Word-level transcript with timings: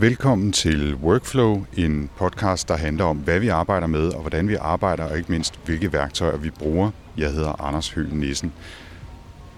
Velkommen 0.00 0.52
til 0.52 0.94
Workflow, 0.94 1.64
en 1.76 2.10
podcast, 2.16 2.68
der 2.68 2.76
handler 2.76 3.04
om, 3.04 3.16
hvad 3.16 3.40
vi 3.40 3.48
arbejder 3.48 3.86
med, 3.86 4.08
og 4.08 4.20
hvordan 4.20 4.48
vi 4.48 4.54
arbejder, 4.54 5.04
og 5.04 5.18
ikke 5.18 5.32
mindst, 5.32 5.60
hvilke 5.64 5.92
værktøjer 5.92 6.36
vi 6.36 6.50
bruger. 6.50 6.90
Jeg 7.16 7.30
hedder 7.30 7.60
Anders 7.60 7.90
Høgh 7.90 8.12
Nissen. 8.12 8.52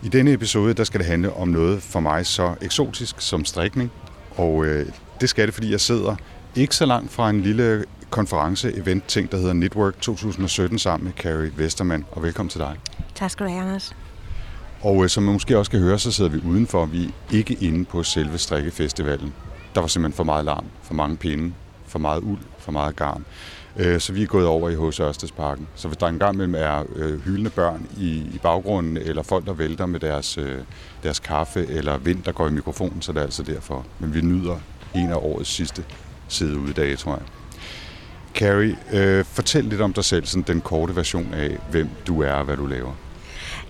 I 0.02 0.08
denne 0.08 0.32
episode, 0.32 0.74
der 0.74 0.84
skal 0.84 1.00
det 1.00 1.06
handle 1.06 1.32
om 1.32 1.48
noget 1.48 1.82
for 1.82 2.00
mig 2.00 2.26
så 2.26 2.54
eksotisk 2.60 3.14
som 3.18 3.44
strikning, 3.44 3.90
og 4.36 4.64
øh, 4.64 4.86
det 5.20 5.28
skal 5.28 5.46
det, 5.46 5.54
fordi 5.54 5.70
jeg 5.70 5.80
sidder 5.80 6.16
ikke 6.56 6.76
så 6.76 6.86
langt 6.86 7.12
fra 7.12 7.30
en 7.30 7.40
lille 7.40 7.84
konference-event-ting, 8.10 9.32
der 9.32 9.38
hedder 9.38 9.52
Network 9.52 10.00
2017 10.00 10.78
sammen 10.78 11.04
med 11.04 11.12
Carrie 11.12 11.52
Vestermann, 11.56 12.04
og 12.12 12.22
velkommen 12.22 12.50
til 12.50 12.60
dig. 12.60 12.76
Tak 13.14 13.30
skal 13.30 13.46
du 13.46 13.50
have, 13.50 13.62
Anders. 13.62 13.96
Og 14.80 15.04
øh, 15.04 15.08
som 15.08 15.22
man 15.22 15.32
måske 15.32 15.58
også 15.58 15.70
kan 15.70 15.80
høre, 15.80 15.98
så 15.98 16.12
sidder 16.12 16.30
vi 16.30 16.40
udenfor. 16.44 16.86
Vi 16.86 17.04
er 17.04 17.10
ikke 17.30 17.54
inde 17.60 17.84
på 17.84 18.02
selve 18.02 18.38
strikkefestivalen. 18.38 19.32
Der 19.74 19.80
var 19.80 19.88
simpelthen 19.88 20.16
for 20.16 20.24
meget 20.24 20.44
larm, 20.44 20.64
for 20.82 20.94
mange 20.94 21.16
pinde, 21.16 21.52
for 21.86 21.98
meget 21.98 22.22
uld, 22.22 22.38
for 22.58 22.72
meget 22.72 22.96
garn. 22.96 23.24
Øh, 23.76 24.00
så 24.00 24.12
vi 24.12 24.22
er 24.22 24.26
gået 24.26 24.46
over 24.46 24.68
i 24.68 24.74
H.C. 24.74 25.00
Ørstedsparken. 25.00 25.68
Så 25.74 25.88
hvis 25.88 25.96
der 25.96 26.06
engang 26.06 26.36
mellem 26.36 26.54
er 26.54 26.84
øh, 26.96 27.20
hyldende 27.20 27.50
børn 27.50 27.86
i, 27.96 28.10
i 28.34 28.38
baggrunden, 28.42 28.96
eller 28.96 29.22
folk, 29.22 29.46
der 29.46 29.52
vælter 29.52 29.86
med 29.86 30.00
deres, 30.00 30.38
øh, 30.38 30.58
deres 31.02 31.20
kaffe, 31.20 31.66
eller 31.66 31.98
vind, 31.98 32.22
der 32.22 32.32
går 32.32 32.48
i 32.48 32.50
mikrofonen, 32.50 33.02
så 33.02 33.12
det 33.12 33.18
er 33.18 33.22
altså 33.22 33.42
derfor. 33.42 33.86
Men 33.98 34.14
vi 34.14 34.20
nyder 34.20 34.56
en 34.94 35.10
af 35.10 35.16
årets 35.16 35.50
sidste 35.50 35.84
sideuddage, 36.28 36.96
tror 36.96 37.12
jeg. 37.12 37.22
Carrie, 38.34 38.76
øh, 38.92 39.24
fortæl 39.24 39.64
lidt 39.64 39.80
om 39.80 39.92
dig 39.92 40.04
selv, 40.04 40.26
sådan 40.26 40.42
den 40.42 40.60
korte 40.60 40.96
version 40.96 41.34
af, 41.34 41.58
hvem 41.70 41.88
du 42.06 42.22
er 42.22 42.32
og 42.32 42.44
hvad 42.44 42.56
du 42.56 42.66
laver. 42.66 42.92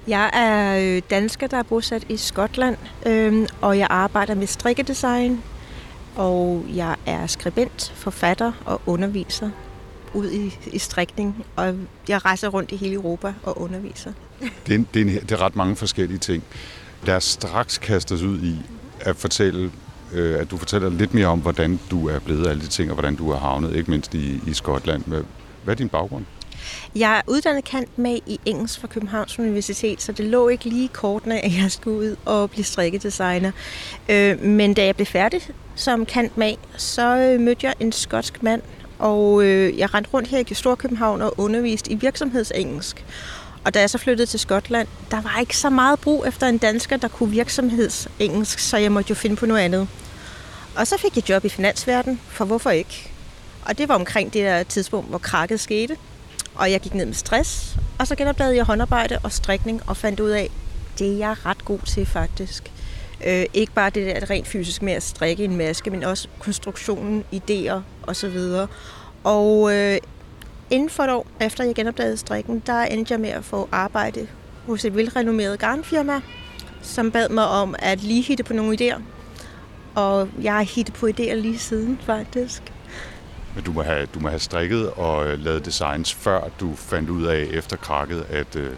Jeg 0.06 0.30
er 0.32 1.00
dansker, 1.10 1.46
der 1.46 1.56
er 1.56 1.62
bosat 1.62 2.04
i 2.08 2.16
Skotland, 2.16 2.76
øh, 3.06 3.48
og 3.60 3.78
jeg 3.78 3.86
arbejder 3.90 4.34
med 4.34 4.46
strikkedesign, 4.46 5.42
og 6.16 6.64
jeg 6.74 6.96
er 7.06 7.26
skribent, 7.26 7.92
forfatter 7.96 8.52
og 8.64 8.80
underviser 8.86 9.50
ud 10.14 10.30
i, 10.30 10.58
i 10.72 10.78
strikning, 10.78 11.46
og 11.56 11.74
jeg 12.08 12.24
rejser 12.24 12.48
rundt 12.48 12.72
i 12.72 12.76
hele 12.76 12.94
Europa 12.94 13.34
og 13.42 13.60
underviser. 13.60 14.12
Det 14.66 14.74
er, 14.74 14.84
det, 14.94 15.00
er 15.00 15.04
en, 15.04 15.08
det 15.08 15.32
er 15.32 15.40
ret 15.40 15.56
mange 15.56 15.76
forskellige 15.76 16.18
ting. 16.18 16.42
Lad 17.04 17.16
os 17.16 17.24
straks 17.24 17.78
kaste 17.78 18.12
os 18.12 18.22
ud 18.22 18.40
i 18.42 18.56
at 19.00 19.16
fortælle, 19.16 19.70
øh, 20.12 20.40
at 20.40 20.50
du 20.50 20.56
fortæller 20.56 20.90
lidt 20.90 21.14
mere 21.14 21.26
om, 21.26 21.38
hvordan 21.38 21.80
du 21.90 22.08
er 22.08 22.18
blevet 22.18 22.46
alle 22.46 22.62
de 22.62 22.66
ting, 22.66 22.90
og 22.90 22.94
hvordan 22.94 23.16
du 23.16 23.30
er 23.30 23.38
havnet, 23.38 23.76
ikke 23.76 23.90
mindst 23.90 24.14
i, 24.14 24.40
i 24.46 24.54
Skotland. 24.54 25.04
Hvad 25.04 25.24
er 25.66 25.74
din 25.74 25.88
baggrund? 25.88 26.24
Jeg 26.96 27.16
er 27.16 27.20
uddannet 27.26 27.64
kant 27.64 27.98
med 27.98 28.18
i 28.26 28.40
engelsk 28.44 28.80
fra 28.80 28.86
Københavns 28.86 29.38
Universitet, 29.38 30.02
så 30.02 30.12
det 30.12 30.24
lå 30.24 30.48
ikke 30.48 30.64
lige 30.68 30.88
kortene, 30.88 31.44
at 31.44 31.56
jeg 31.56 31.70
skulle 31.70 31.98
ud 31.98 32.16
og 32.24 32.50
blive 32.50 32.64
strikkedesigner. 32.64 33.52
Øh, 34.08 34.42
men 34.42 34.74
da 34.74 34.84
jeg 34.84 34.96
blev 34.96 35.06
færdig 35.06 35.42
som 35.74 36.06
kant 36.06 36.36
med, 36.36 36.54
så 36.76 37.16
øh, 37.16 37.40
mødte 37.40 37.66
jeg 37.66 37.74
en 37.80 37.92
skotsk 37.92 38.42
mand, 38.42 38.62
og 38.98 39.44
øh, 39.44 39.78
jeg 39.78 39.94
rendte 39.94 40.10
rundt 40.10 40.28
her 40.28 40.44
i 40.50 40.54
Storkøbenhavn 40.54 41.22
og 41.22 41.34
underviste 41.40 41.90
i 41.90 41.94
virksomhedsengelsk. 41.94 43.04
Og 43.64 43.74
da 43.74 43.80
jeg 43.80 43.90
så 43.90 43.98
flyttede 43.98 44.26
til 44.26 44.40
Skotland, 44.40 44.88
der 45.10 45.20
var 45.20 45.40
ikke 45.40 45.56
så 45.56 45.70
meget 45.70 46.00
brug 46.00 46.26
efter 46.26 46.46
en 46.46 46.58
dansker, 46.58 46.96
der 46.96 47.08
kunne 47.08 47.30
virksomhedsengelsk, 47.30 48.58
så 48.58 48.76
jeg 48.76 48.92
måtte 48.92 49.10
jo 49.10 49.14
finde 49.14 49.36
på 49.36 49.46
noget 49.46 49.60
andet. 49.60 49.88
Og 50.76 50.86
så 50.86 50.98
fik 50.98 51.16
jeg 51.16 51.28
job 51.28 51.44
i 51.44 51.48
finansverden, 51.48 52.20
for 52.28 52.44
hvorfor 52.44 52.70
ikke? 52.70 53.12
Og 53.62 53.78
det 53.78 53.88
var 53.88 53.94
omkring 53.94 54.32
det 54.32 54.44
der 54.44 54.62
tidspunkt, 54.62 55.08
hvor 55.08 55.18
krakket 55.18 55.60
skete. 55.60 55.96
Og 56.60 56.70
jeg 56.70 56.80
gik 56.80 56.94
ned 56.94 57.06
med 57.06 57.14
stress, 57.14 57.76
og 57.98 58.06
så 58.06 58.14
genopdagede 58.14 58.56
jeg 58.56 58.64
håndarbejde 58.64 59.18
og 59.22 59.32
strikning, 59.32 59.82
og 59.86 59.96
fandt 59.96 60.20
ud 60.20 60.30
af, 60.30 60.50
det 60.98 61.12
er 61.12 61.16
jeg 61.16 61.46
ret 61.46 61.64
god 61.64 61.78
til 61.78 62.06
faktisk. 62.06 62.72
Øh, 63.26 63.44
ikke 63.54 63.72
bare 63.72 63.90
det 63.90 64.06
der 64.06 64.30
rent 64.30 64.48
fysisk 64.48 64.82
med 64.82 64.92
at 64.92 65.02
strikke 65.02 65.44
en 65.44 65.56
maske, 65.56 65.90
men 65.90 66.04
også 66.04 66.28
konstruktionen, 66.38 67.24
idéer 67.34 67.80
osv. 68.02 68.38
Og 69.24 69.74
øh, 69.74 69.98
inden 70.70 70.90
for 70.90 71.02
et 71.02 71.10
år 71.10 71.26
efter 71.40 71.64
jeg 71.64 71.74
genopdagede 71.74 72.16
strikken, 72.16 72.62
der 72.66 72.82
endte 72.82 73.12
jeg 73.12 73.20
med 73.20 73.30
at 73.30 73.44
få 73.44 73.68
arbejde 73.72 74.26
hos 74.66 74.84
et 74.84 74.96
velrenommeret 74.96 75.58
garnfirma, 75.58 76.20
som 76.82 77.10
bad 77.10 77.28
mig 77.28 77.46
om 77.46 77.74
at 77.78 78.02
lige 78.02 78.22
hitte 78.22 78.44
på 78.44 78.52
nogle 78.52 78.78
idéer. 78.80 79.00
Og 79.94 80.28
jeg 80.42 80.52
har 80.52 80.62
hittet 80.62 80.94
på 80.94 81.06
idéer 81.06 81.34
lige 81.34 81.58
siden 81.58 81.98
faktisk. 82.06 82.62
Men 83.54 83.64
du 83.64 83.72
må 83.72 83.82
have, 83.82 84.06
du 84.06 84.20
må 84.20 84.28
have 84.28 84.40
strikket 84.40 84.90
og 84.90 85.28
øh, 85.28 85.38
lavet 85.38 85.64
designs, 85.64 86.14
før 86.14 86.48
du 86.60 86.74
fandt 86.74 87.10
ud 87.10 87.24
af 87.24 87.46
efter 87.52 87.76
krakket, 87.76 88.26
at, 88.30 88.56
øh, 88.56 88.70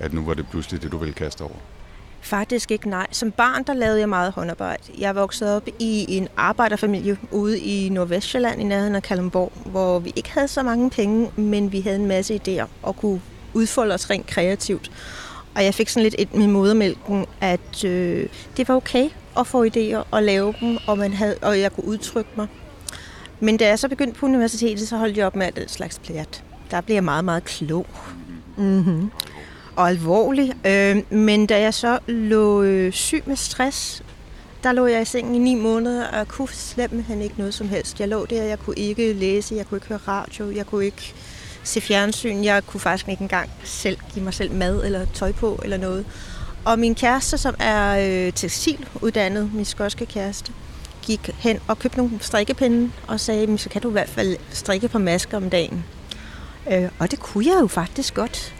at 0.00 0.12
nu 0.12 0.24
var 0.24 0.34
det 0.34 0.46
pludselig 0.50 0.82
det, 0.82 0.92
du 0.92 0.98
ville 0.98 1.14
kaste 1.14 1.42
over? 1.42 1.54
Faktisk 2.20 2.70
ikke, 2.70 2.88
nej. 2.88 3.06
Som 3.12 3.30
barn, 3.30 3.64
der 3.64 3.74
lavede 3.74 4.00
jeg 4.00 4.08
meget 4.08 4.32
håndarbejde. 4.32 4.82
Jeg 4.98 5.14
voksede 5.14 5.56
op 5.56 5.68
i 5.78 6.06
en 6.08 6.28
arbejderfamilie 6.36 7.18
ude 7.30 7.58
i 7.58 7.88
Nordvestjylland 7.88 8.60
i 8.60 8.64
nærheden 8.64 8.94
af 8.94 9.02
Kalundborg, 9.02 9.52
hvor 9.64 9.98
vi 9.98 10.12
ikke 10.16 10.30
havde 10.30 10.48
så 10.48 10.62
mange 10.62 10.90
penge, 10.90 11.30
men 11.36 11.72
vi 11.72 11.80
havde 11.80 11.96
en 11.96 12.06
masse 12.06 12.40
idéer 12.48 12.66
og 12.82 12.96
kunne 12.96 13.20
udfolde 13.54 13.94
os 13.94 14.10
rent 14.10 14.26
kreativt. 14.26 14.90
Og 15.54 15.64
jeg 15.64 15.74
fik 15.74 15.88
sådan 15.88 16.02
lidt 16.02 16.14
et 16.18 16.34
med 16.34 16.46
modermælken, 16.46 17.26
at 17.40 17.84
øh, 17.84 18.28
det 18.56 18.68
var 18.68 18.74
okay 18.74 19.08
at 19.38 19.46
få 19.46 19.64
idéer 19.64 20.02
og 20.10 20.22
lave 20.22 20.54
dem, 20.60 20.78
og, 20.86 20.98
man 20.98 21.12
havde, 21.12 21.36
og 21.42 21.60
jeg 21.60 21.72
kunne 21.72 21.84
udtrykke 21.84 22.30
mig. 22.36 22.46
Men 23.40 23.56
da 23.56 23.66
jeg 23.66 23.78
så 23.78 23.88
begyndte 23.88 24.20
på 24.20 24.26
universitetet, 24.26 24.88
så 24.88 24.96
holdt 24.96 25.16
jeg 25.16 25.26
op 25.26 25.36
med 25.36 25.46
alt 25.46 25.56
det 25.56 25.70
slags 25.70 25.98
plært. 25.98 26.44
Der 26.70 26.80
blev 26.80 26.94
jeg 26.94 27.04
meget, 27.04 27.24
meget 27.24 27.44
klog. 27.44 27.86
Mm-hmm. 28.56 29.10
Og 29.76 29.88
alvorlig. 29.88 30.52
Øh, 30.66 31.02
men 31.10 31.46
da 31.46 31.60
jeg 31.60 31.74
så 31.74 31.98
lå 32.06 32.62
øh, 32.62 32.92
syg 32.92 33.22
med 33.26 33.36
stress, 33.36 34.02
der 34.62 34.72
lå 34.72 34.86
jeg 34.86 35.02
i 35.02 35.04
sengen 35.04 35.34
i 35.34 35.38
ni 35.38 35.54
måneder, 35.54 36.06
og 36.06 36.28
kunne 36.28 36.48
simpelthen 36.48 37.22
ikke 37.22 37.34
noget 37.38 37.54
som 37.54 37.68
helst. 37.68 38.00
Jeg 38.00 38.08
lå 38.08 38.26
der, 38.26 38.42
jeg 38.42 38.58
kunne 38.58 38.78
ikke 38.78 39.12
læse, 39.12 39.54
jeg 39.54 39.66
kunne 39.66 39.76
ikke 39.76 39.88
høre 39.88 40.00
radio, 40.08 40.50
jeg 40.50 40.66
kunne 40.66 40.84
ikke 40.84 41.14
se 41.62 41.80
fjernsyn. 41.80 42.44
Jeg 42.44 42.66
kunne 42.66 42.80
faktisk 42.80 43.08
ikke 43.08 43.22
engang 43.22 43.50
selv 43.64 43.96
give 44.14 44.24
mig 44.24 44.34
selv 44.34 44.52
mad 44.52 44.84
eller 44.84 45.06
tøj 45.14 45.32
på 45.32 45.60
eller 45.62 45.76
noget. 45.76 46.06
Og 46.64 46.78
min 46.78 46.94
kæreste, 46.94 47.38
som 47.38 47.54
er 47.58 48.26
øh, 48.26 48.32
tekstiluddannet, 48.32 49.54
min 49.54 49.64
skotske 49.64 50.06
kæreste, 50.06 50.52
gik 51.02 51.30
hen 51.38 51.58
og 51.68 51.78
købte 51.78 51.98
nogle 51.98 52.12
strikkepinde 52.20 52.90
og 53.06 53.20
sagde, 53.20 53.58
så 53.58 53.68
kan 53.68 53.82
du 53.82 53.88
i 53.88 53.92
hvert 53.92 54.08
fald 54.08 54.36
strikke 54.50 54.88
på 54.88 54.98
masker 54.98 55.36
om 55.36 55.50
dagen. 55.50 55.84
Øh, 56.72 56.88
og 56.98 57.10
det 57.10 57.20
kunne 57.20 57.46
jeg 57.46 57.58
jo 57.60 57.66
faktisk 57.66 58.14
godt. 58.14 58.54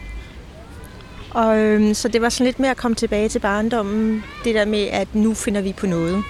Og, 1.29 1.57
øh, 1.57 1.95
så 1.95 2.07
det 2.07 2.21
var 2.21 2.29
sådan 2.29 2.45
lidt 2.45 2.59
mere 2.59 2.71
at 2.71 2.77
komme 2.77 2.95
tilbage 2.95 3.29
til 3.29 3.39
barndommen. 3.39 4.23
Det 4.43 4.55
der 4.55 4.65
med, 4.65 4.83
at 4.83 5.15
nu 5.15 5.33
finder 5.33 5.61
vi 5.61 5.73
på 5.73 5.87
noget, 5.87 6.23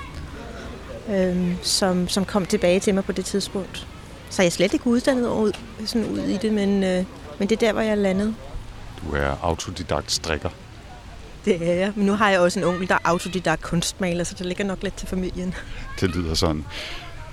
øh, 1.10 1.56
som, 1.62 2.08
som 2.08 2.26
kom 2.26 2.46
tilbage 2.46 2.80
til 2.80 2.94
mig 2.94 3.06
på 3.06 3.12
det 3.12 3.26
tidspunkt. 3.26 3.88
Så 4.30 4.42
jeg 4.42 4.48
er 4.48 4.52
slet 4.52 4.74
ikke 4.74 4.88
uddannet 4.88 5.30
ud, 5.30 5.52
sådan 5.86 6.08
ud 6.08 6.20
i 6.20 6.38
det, 6.38 6.54
men, 6.54 6.84
øh, 6.84 7.06
men 7.40 7.50
det 7.50 7.56
er 7.56 7.60
der, 7.60 7.74
hvor 7.74 7.82
jeg 7.82 7.98
landede. 7.98 8.36
Du 9.04 9.16
er 9.16 9.36
autodidakt 9.42 10.12
strikker. 10.12 10.50
Det 11.46 11.69
er 11.69 11.74
jeg. 11.74 11.94
Men 11.96 12.06
nu 12.06 12.13
har 12.13 12.29
jeg 12.29 12.40
også 12.40 12.59
en 12.59 12.66
onkel, 12.66 12.88
der 12.88 12.96
er 12.96 13.00
autodidakt 13.03 13.62
kunstmaler, 13.62 14.24
så 14.24 14.35
det 14.38 14.46
ligger 14.46 14.63
nok 14.63 14.84
lidt 14.84 14.96
til 14.96 15.07
familien. 15.07 15.53
Det 16.00 16.16
lyder 16.16 16.34
sådan. 16.34 16.66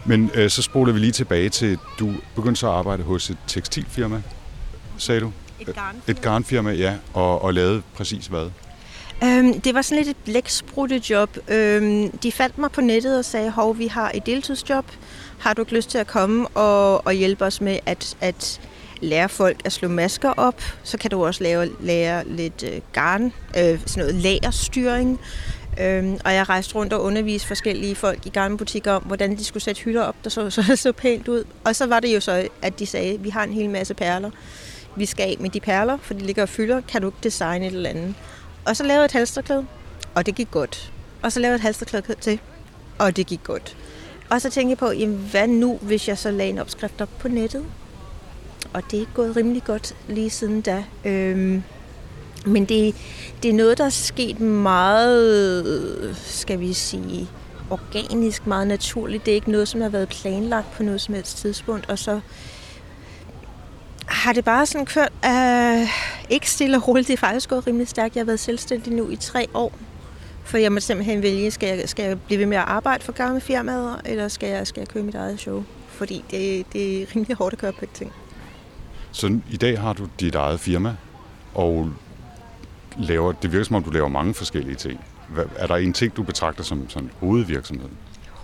Men 0.04 0.30
øh, 0.34 0.50
så 0.50 0.62
spoler 0.62 0.92
vi 0.92 0.98
lige 0.98 1.12
tilbage 1.12 1.48
til, 1.48 1.78
du 1.98 2.14
begyndte 2.34 2.60
så 2.60 2.66
at 2.66 2.74
arbejde 2.74 3.02
hos 3.02 3.30
et 3.30 3.36
tekstilfirma, 3.46 4.22
sagde 4.98 5.20
du? 5.20 5.32
Et 5.60 5.66
garnfirma. 5.66 6.02
Et 6.08 6.20
garnfirma, 6.20 6.70
ja. 6.70 6.94
Og, 7.14 7.42
og 7.42 7.54
lavede 7.54 7.82
præcis 7.94 8.26
hvad? 8.26 8.50
Øhm, 9.24 9.60
det 9.60 9.74
var 9.74 9.82
sådan 9.82 10.04
lidt 10.04 10.16
et 10.16 10.24
blæksprutte-job. 10.24 11.36
Øhm, 11.48 12.10
de 12.18 12.32
fandt 12.32 12.58
mig 12.58 12.72
på 12.72 12.80
nettet 12.80 13.18
og 13.18 13.24
sagde, 13.24 13.50
hov, 13.50 13.78
vi 13.78 13.86
har 13.86 14.10
et 14.14 14.26
deltidsjob. 14.26 14.84
Har 15.38 15.54
du 15.54 15.62
ikke 15.62 15.74
lyst 15.74 15.90
til 15.90 15.98
at 15.98 16.06
komme 16.06 16.48
og, 16.48 17.06
og 17.06 17.12
hjælpe 17.12 17.44
os 17.44 17.60
med 17.60 17.78
at, 17.86 18.16
at 18.20 18.60
lære 19.00 19.28
folk 19.28 19.60
at 19.64 19.72
slå 19.72 19.88
masker 19.88 20.30
op. 20.30 20.62
Så 20.82 20.98
kan 20.98 21.10
du 21.10 21.26
også 21.26 21.42
lave, 21.42 21.70
lære 21.80 22.28
lidt 22.28 22.62
øh, 22.62 22.80
garn, 22.92 23.24
øh, 23.58 23.80
sådan 23.86 24.02
noget 24.02 24.14
lagerstyring. 24.14 25.20
Øhm, 25.80 26.18
og 26.24 26.34
jeg 26.34 26.48
rejste 26.48 26.74
rundt 26.74 26.92
og 26.92 27.02
underviste 27.02 27.48
forskellige 27.48 27.94
folk 27.94 28.26
i 28.26 28.28
garnbutikker 28.28 28.92
om, 28.92 29.02
hvordan 29.02 29.36
de 29.36 29.44
skulle 29.44 29.62
sætte 29.62 29.82
hylder 29.82 30.02
op, 30.02 30.16
der 30.24 30.30
så, 30.30 30.50
så, 30.56 30.76
så 30.76 30.92
pænt 30.92 31.28
ud. 31.28 31.44
Og 31.64 31.76
så 31.76 31.86
var 31.86 32.00
det 32.00 32.14
jo 32.14 32.20
så, 32.20 32.48
at 32.62 32.78
de 32.78 32.86
sagde, 32.86 33.20
vi 33.20 33.28
har 33.28 33.44
en 33.44 33.52
hel 33.52 33.70
masse 33.70 33.94
perler. 33.94 34.30
Vi 34.96 35.06
skal 35.06 35.22
af 35.22 35.36
med 35.40 35.50
de 35.50 35.60
perler, 35.60 35.98
for 36.02 36.14
de 36.14 36.20
ligger 36.20 36.42
og 36.42 36.48
fylder. 36.48 36.80
Kan 36.80 37.02
du 37.02 37.08
ikke 37.08 37.18
designe 37.22 37.66
et 37.66 37.74
eller 37.74 37.90
andet? 37.90 38.14
Og 38.64 38.76
så 38.76 38.84
lavede 38.84 39.00
jeg 39.00 39.04
et 39.04 39.12
halsterklæde, 39.12 39.66
og 40.14 40.26
det 40.26 40.34
gik 40.34 40.50
godt. 40.50 40.92
Og 41.22 41.32
så 41.32 41.40
lavede 41.40 41.52
jeg 41.52 41.58
et 41.58 41.62
halsterklæde 41.62 42.20
til, 42.20 42.40
og 42.98 43.16
det 43.16 43.26
gik 43.26 43.40
godt. 43.44 43.76
Og 44.30 44.40
så 44.40 44.50
tænkte 44.50 44.70
jeg 44.70 44.78
på, 44.78 44.90
jamen, 44.90 45.16
hvad 45.30 45.48
nu, 45.48 45.78
hvis 45.82 46.08
jeg 46.08 46.18
så 46.18 46.30
lagde 46.30 46.50
en 46.50 46.58
opskrift 46.58 47.00
op 47.00 47.08
på 47.18 47.28
nettet? 47.28 47.64
Og 48.72 48.82
det 48.90 49.02
er 49.02 49.06
gået 49.14 49.36
rimelig 49.36 49.64
godt 49.64 49.94
lige 50.08 50.30
siden 50.30 50.60
da. 50.60 50.84
Øhm, 51.04 51.62
men 52.46 52.64
det, 52.64 52.94
det 53.42 53.48
er 53.48 53.54
noget, 53.54 53.78
der 53.78 53.84
er 53.84 53.88
sket 53.88 54.40
meget, 54.40 56.16
skal 56.16 56.60
vi 56.60 56.72
sige, 56.72 57.28
organisk, 57.70 58.46
meget 58.46 58.66
naturligt. 58.66 59.26
Det 59.26 59.32
er 59.32 59.34
ikke 59.34 59.50
noget, 59.50 59.68
som 59.68 59.80
har 59.80 59.88
været 59.88 60.08
planlagt 60.08 60.72
på 60.72 60.82
noget 60.82 61.00
som 61.00 61.14
helst 61.14 61.38
tidspunkt. 61.38 61.90
Og 61.90 61.98
så 61.98 62.20
har 64.06 64.32
det 64.32 64.44
bare 64.44 64.66
sådan 64.66 64.86
kørt 64.86 65.12
øh, 65.24 65.88
ikke 66.30 66.50
stille 66.50 66.76
og 66.76 66.88
roligt. 66.88 67.08
Det 67.08 67.12
er 67.14 67.18
faktisk 67.18 67.48
gået 67.48 67.66
rimelig 67.66 67.88
stærkt. 67.88 68.16
Jeg 68.16 68.20
har 68.20 68.26
været 68.26 68.40
selvstændig 68.40 68.92
nu 68.92 69.10
i 69.10 69.16
tre 69.16 69.46
år. 69.54 69.72
For 70.44 70.58
jeg 70.58 70.72
må 70.72 70.80
simpelthen 70.80 71.22
vælge, 71.22 71.50
skal 71.50 71.78
jeg, 71.78 71.88
skal 71.88 72.04
jeg 72.04 72.20
blive 72.20 72.38
ved 72.40 72.46
med 72.46 72.56
at 72.56 72.64
arbejde 72.66 73.04
for 73.04 73.12
gamle 73.12 73.40
firmaer, 73.40 74.00
eller 74.04 74.28
skal 74.28 74.48
jeg, 74.48 74.66
skal 74.66 74.80
jeg 74.80 74.88
købe 74.88 75.06
mit 75.06 75.14
eget 75.14 75.40
show? 75.40 75.64
Fordi 75.88 76.24
det, 76.30 76.66
det 76.72 77.02
er 77.02 77.06
rimelig 77.16 77.36
hårdt 77.36 77.52
at 77.52 77.58
køre 77.58 77.72
på 77.72 77.84
et 77.84 77.90
ting. 77.90 78.12
Så 79.12 79.40
i 79.50 79.56
dag 79.56 79.80
har 79.80 79.92
du 79.92 80.08
dit 80.20 80.34
eget 80.34 80.60
firma, 80.60 80.96
og 81.54 81.90
laver, 82.98 83.32
det 83.32 83.52
virker 83.52 83.64
som 83.64 83.76
om, 83.76 83.82
du 83.82 83.90
laver 83.90 84.08
mange 84.08 84.34
forskellige 84.34 84.76
ting. 84.76 85.00
Hvad, 85.28 85.44
er 85.56 85.66
der 85.66 85.76
en 85.76 85.92
ting, 85.92 86.16
du 86.16 86.22
betragter 86.22 86.64
som 86.64 86.90
sådan 86.90 87.10
hovedvirksomheden? 87.20 87.96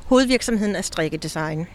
Hovedvirksomheden 0.07 0.77
er 0.77 0.83
strikkedesign. 0.83 1.67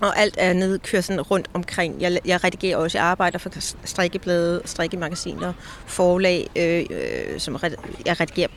Og 0.00 0.18
alt 0.18 0.38
andet 0.38 0.82
kører 0.82 1.02
sådan 1.02 1.20
rundt 1.20 1.50
omkring. 1.54 2.00
Jeg, 2.00 2.18
jeg 2.24 2.44
redigerer 2.44 2.76
også, 2.76 2.98
jeg 2.98 3.06
arbejder 3.06 3.38
for 3.38 3.50
strikkeblade, 3.84 4.62
strikkemagasiner, 4.64 5.52
forlag, 5.86 6.50
øh, 6.56 6.84
øh, 6.90 7.40
som 7.40 7.56
red, 7.56 7.70
jeg 8.06 8.20
redigerer 8.20 8.48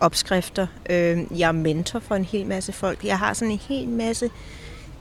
opskrifter. 0.00 0.66
Øh, 0.90 1.18
jeg 1.38 1.48
er 1.48 1.52
mentor 1.52 1.98
for 1.98 2.14
en 2.14 2.24
hel 2.24 2.46
masse 2.46 2.72
folk. 2.72 3.04
Jeg 3.04 3.18
har 3.18 3.32
sådan 3.34 3.52
en 3.52 3.60
hel 3.68 3.88
masse 3.88 4.30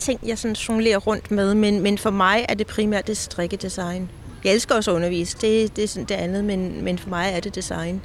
ting, 0.03 0.19
jeg 0.25 0.37
sådan 0.37 0.55
jonglerer 0.55 0.97
rundt 0.97 1.31
med, 1.31 1.55
men, 1.55 1.79
men 1.79 1.97
for 1.97 2.09
mig 2.09 2.45
er 2.49 2.53
det 2.53 2.67
primært 2.67 3.07
det 3.07 3.17
strikkedesign. 3.17 4.09
Jeg 4.43 4.53
elsker 4.53 4.75
også 4.75 4.91
at 4.91 4.95
undervise, 4.95 5.37
det, 5.41 5.75
det 5.75 5.83
er 5.83 5.87
sådan 5.87 6.05
det 6.05 6.15
andet, 6.15 6.45
men, 6.45 6.83
men 6.83 6.97
for 6.97 7.09
mig 7.09 7.31
er 7.33 7.39
det 7.39 7.55
design. 7.55 8.01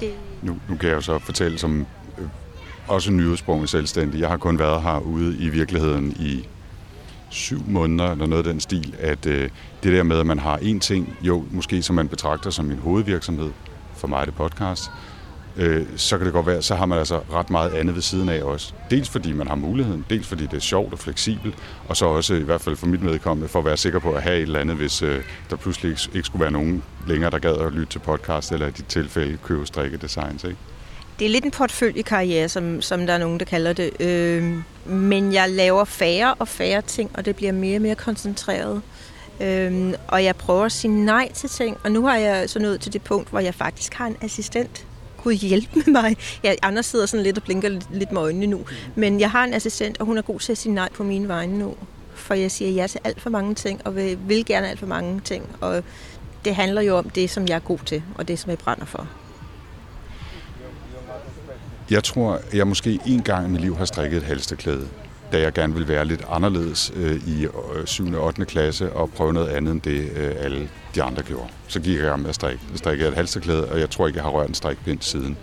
Det... 0.00 0.14
Nu, 0.42 0.56
nu 0.68 0.76
kan 0.76 0.88
jeg 0.88 0.96
jo 0.96 1.00
så 1.00 1.18
fortælle 1.18 1.58
som 1.58 1.86
øh, 2.18 2.24
også 2.88 3.10
nyudsprunget 3.10 3.68
selvstændig. 3.68 4.20
Jeg 4.20 4.28
har 4.28 4.36
kun 4.36 4.58
været 4.58 4.82
herude 4.82 5.36
i 5.38 5.48
virkeligheden 5.48 6.16
i 6.20 6.48
syv 7.30 7.62
måneder, 7.66 8.10
eller 8.10 8.26
noget 8.26 8.46
af 8.46 8.52
den 8.52 8.60
stil, 8.60 8.94
at 9.00 9.26
øh, 9.26 9.50
det 9.82 9.92
der 9.92 10.02
med, 10.02 10.18
at 10.18 10.26
man 10.26 10.38
har 10.38 10.56
en 10.56 10.80
ting, 10.80 11.18
jo, 11.22 11.44
måske 11.50 11.82
som 11.82 11.96
man 11.96 12.08
betragter 12.08 12.50
som 12.50 12.70
en 12.70 12.78
hovedvirksomhed, 12.78 13.50
for 13.96 14.08
mig 14.08 14.20
er 14.20 14.24
det 14.24 14.34
podcast, 14.34 14.82
øh, 15.56 15.86
så 15.96 16.18
kan 16.18 16.26
det 16.26 16.32
godt 16.32 16.46
være, 16.46 16.62
så 16.62 16.74
har 16.74 16.86
man 16.86 16.98
altså 16.98 17.20
ret 17.32 17.50
meget 17.50 17.74
andet 17.74 17.94
ved 17.94 18.02
siden 18.02 18.28
af 18.28 18.42
også. 18.42 18.72
Dels 18.90 19.08
fordi 19.08 19.32
man 19.32 19.48
har 19.48 19.54
muligheden, 19.54 20.04
dels 20.10 20.26
fordi 20.26 20.42
det 20.42 20.54
er 20.54 20.60
sjovt 20.60 20.92
og 20.92 20.98
fleksibelt, 20.98 21.54
og 21.88 21.96
så 21.96 22.06
også 22.06 22.34
i 22.34 22.42
hvert 22.42 22.60
fald 22.60 22.76
for 22.76 22.86
mit 22.86 23.02
medkommende, 23.02 23.48
for 23.48 23.58
at 23.58 23.64
være 23.64 23.76
sikker 23.76 23.98
på 23.98 24.12
at 24.12 24.22
have 24.22 24.36
et 24.36 24.42
eller 24.42 24.60
andet, 24.60 24.76
hvis 24.76 25.02
øh, 25.02 25.24
der 25.50 25.56
pludselig 25.56 25.90
ikke, 25.90 26.02
ikke 26.14 26.26
skulle 26.26 26.42
være 26.42 26.50
nogen 26.50 26.82
længere, 27.06 27.30
der 27.30 27.38
gad 27.38 27.56
at 27.56 27.72
lytte 27.72 27.92
til 27.92 27.98
podcast, 27.98 28.52
eller 28.52 28.66
i 28.66 28.70
dit 28.70 28.86
tilfælde 28.86 29.38
købe 29.44 29.66
strikke 29.66 29.96
designs, 29.96 30.44
ikke? 30.44 30.56
Det 31.18 31.24
er 31.24 31.28
lidt 31.28 31.44
en 31.44 31.50
portføljekarriere, 31.50 32.48
som, 32.48 32.82
som 32.82 33.06
der 33.06 33.14
er 33.14 33.18
nogen, 33.18 33.38
der 33.38 33.44
kalder 33.44 33.72
det. 33.72 34.00
Øh, 34.00 34.54
men 34.86 35.32
jeg 35.32 35.50
laver 35.50 35.84
færre 35.84 36.34
og 36.34 36.48
færre 36.48 36.82
ting, 36.82 37.10
og 37.14 37.24
det 37.24 37.36
bliver 37.36 37.52
mere 37.52 37.76
og 37.76 37.82
mere 37.82 37.94
koncentreret. 37.94 38.82
Øh, 39.40 39.92
og 40.08 40.24
jeg 40.24 40.36
prøver 40.36 40.64
at 40.64 40.72
sige 40.72 41.04
nej 41.04 41.32
til 41.32 41.48
ting, 41.48 41.76
og 41.84 41.92
nu 41.92 42.06
har 42.06 42.16
jeg 42.16 42.50
så 42.50 42.58
nået 42.58 42.80
til 42.80 42.92
det 42.92 43.02
punkt, 43.02 43.30
hvor 43.30 43.40
jeg 43.40 43.54
faktisk 43.54 43.94
har 43.94 44.06
en 44.06 44.16
assistent, 44.20 44.86
Gud 45.24 45.32
hjælpe 45.32 45.68
med 45.74 46.02
mig. 46.02 46.16
Ja, 46.42 46.54
andre 46.62 46.82
sidder 46.82 47.06
sådan 47.06 47.24
lidt 47.24 47.36
og 47.36 47.42
blinker 47.42 47.80
lidt 47.90 48.12
med 48.12 48.20
øjnene 48.20 48.46
nu. 48.46 48.60
Men 48.94 49.20
jeg 49.20 49.30
har 49.30 49.44
en 49.44 49.54
assistent, 49.54 50.00
og 50.00 50.06
hun 50.06 50.18
er 50.18 50.22
god 50.22 50.40
til 50.40 50.52
at 50.52 50.58
sige 50.58 50.74
nej 50.74 50.88
på 50.94 51.02
mine 51.02 51.28
vegne 51.28 51.58
nu. 51.58 51.74
For 52.14 52.34
jeg 52.34 52.50
siger 52.50 52.70
ja 52.70 52.86
til 52.86 53.00
alt 53.04 53.20
for 53.20 53.30
mange 53.30 53.54
ting, 53.54 53.80
og 53.84 53.96
vil, 53.96 54.18
vil 54.26 54.44
gerne 54.44 54.68
alt 54.68 54.78
for 54.78 54.86
mange 54.86 55.20
ting. 55.20 55.56
Og 55.60 55.84
det 56.44 56.54
handler 56.54 56.82
jo 56.82 56.96
om 56.96 57.10
det, 57.10 57.30
som 57.30 57.48
jeg 57.48 57.54
er 57.54 57.60
god 57.60 57.78
til, 57.78 58.02
og 58.14 58.28
det, 58.28 58.38
som 58.38 58.50
jeg 58.50 58.58
brænder 58.58 58.84
for. 58.84 59.08
Jeg 61.90 62.04
tror, 62.04 62.40
jeg 62.54 62.66
måske 62.66 62.98
en 63.06 63.22
gang 63.22 63.46
i 63.46 63.50
mit 63.50 63.60
liv 63.60 63.76
har 63.76 63.84
strikket 63.84 64.16
et 64.16 64.22
halsteklæde 64.22 64.88
da 65.34 65.40
jeg 65.40 65.52
gerne 65.52 65.74
vil 65.74 65.88
være 65.88 66.04
lidt 66.04 66.24
anderledes 66.28 66.92
øh, 66.96 67.28
i 67.28 67.44
øh, 67.44 67.86
7. 67.86 68.12
og 68.14 68.24
8. 68.24 68.44
klasse 68.44 68.92
og 68.92 69.10
prøve 69.10 69.32
noget 69.32 69.48
andet 69.48 69.72
end 69.72 69.80
det, 69.80 70.10
øh, 70.16 70.32
alle 70.38 70.68
de 70.94 71.02
andre 71.02 71.22
gjorde. 71.22 71.48
Så 71.68 71.80
gik 71.80 71.94
jeg 71.94 72.04
i 72.04 72.06
gang 72.06 72.20
med 72.20 72.28
at 72.28 72.34
strikke. 72.34 72.60
Jeg 72.70 72.78
strikkede 72.78 73.08
et 73.08 73.14
halsterklæde, 73.14 73.70
og 73.70 73.80
jeg 73.80 73.90
tror 73.90 74.06
ikke, 74.06 74.16
jeg 74.16 74.24
har 74.24 74.30
rørt 74.30 74.48
en 74.48 74.54
strikpind 74.54 75.00
siden. 75.00 75.36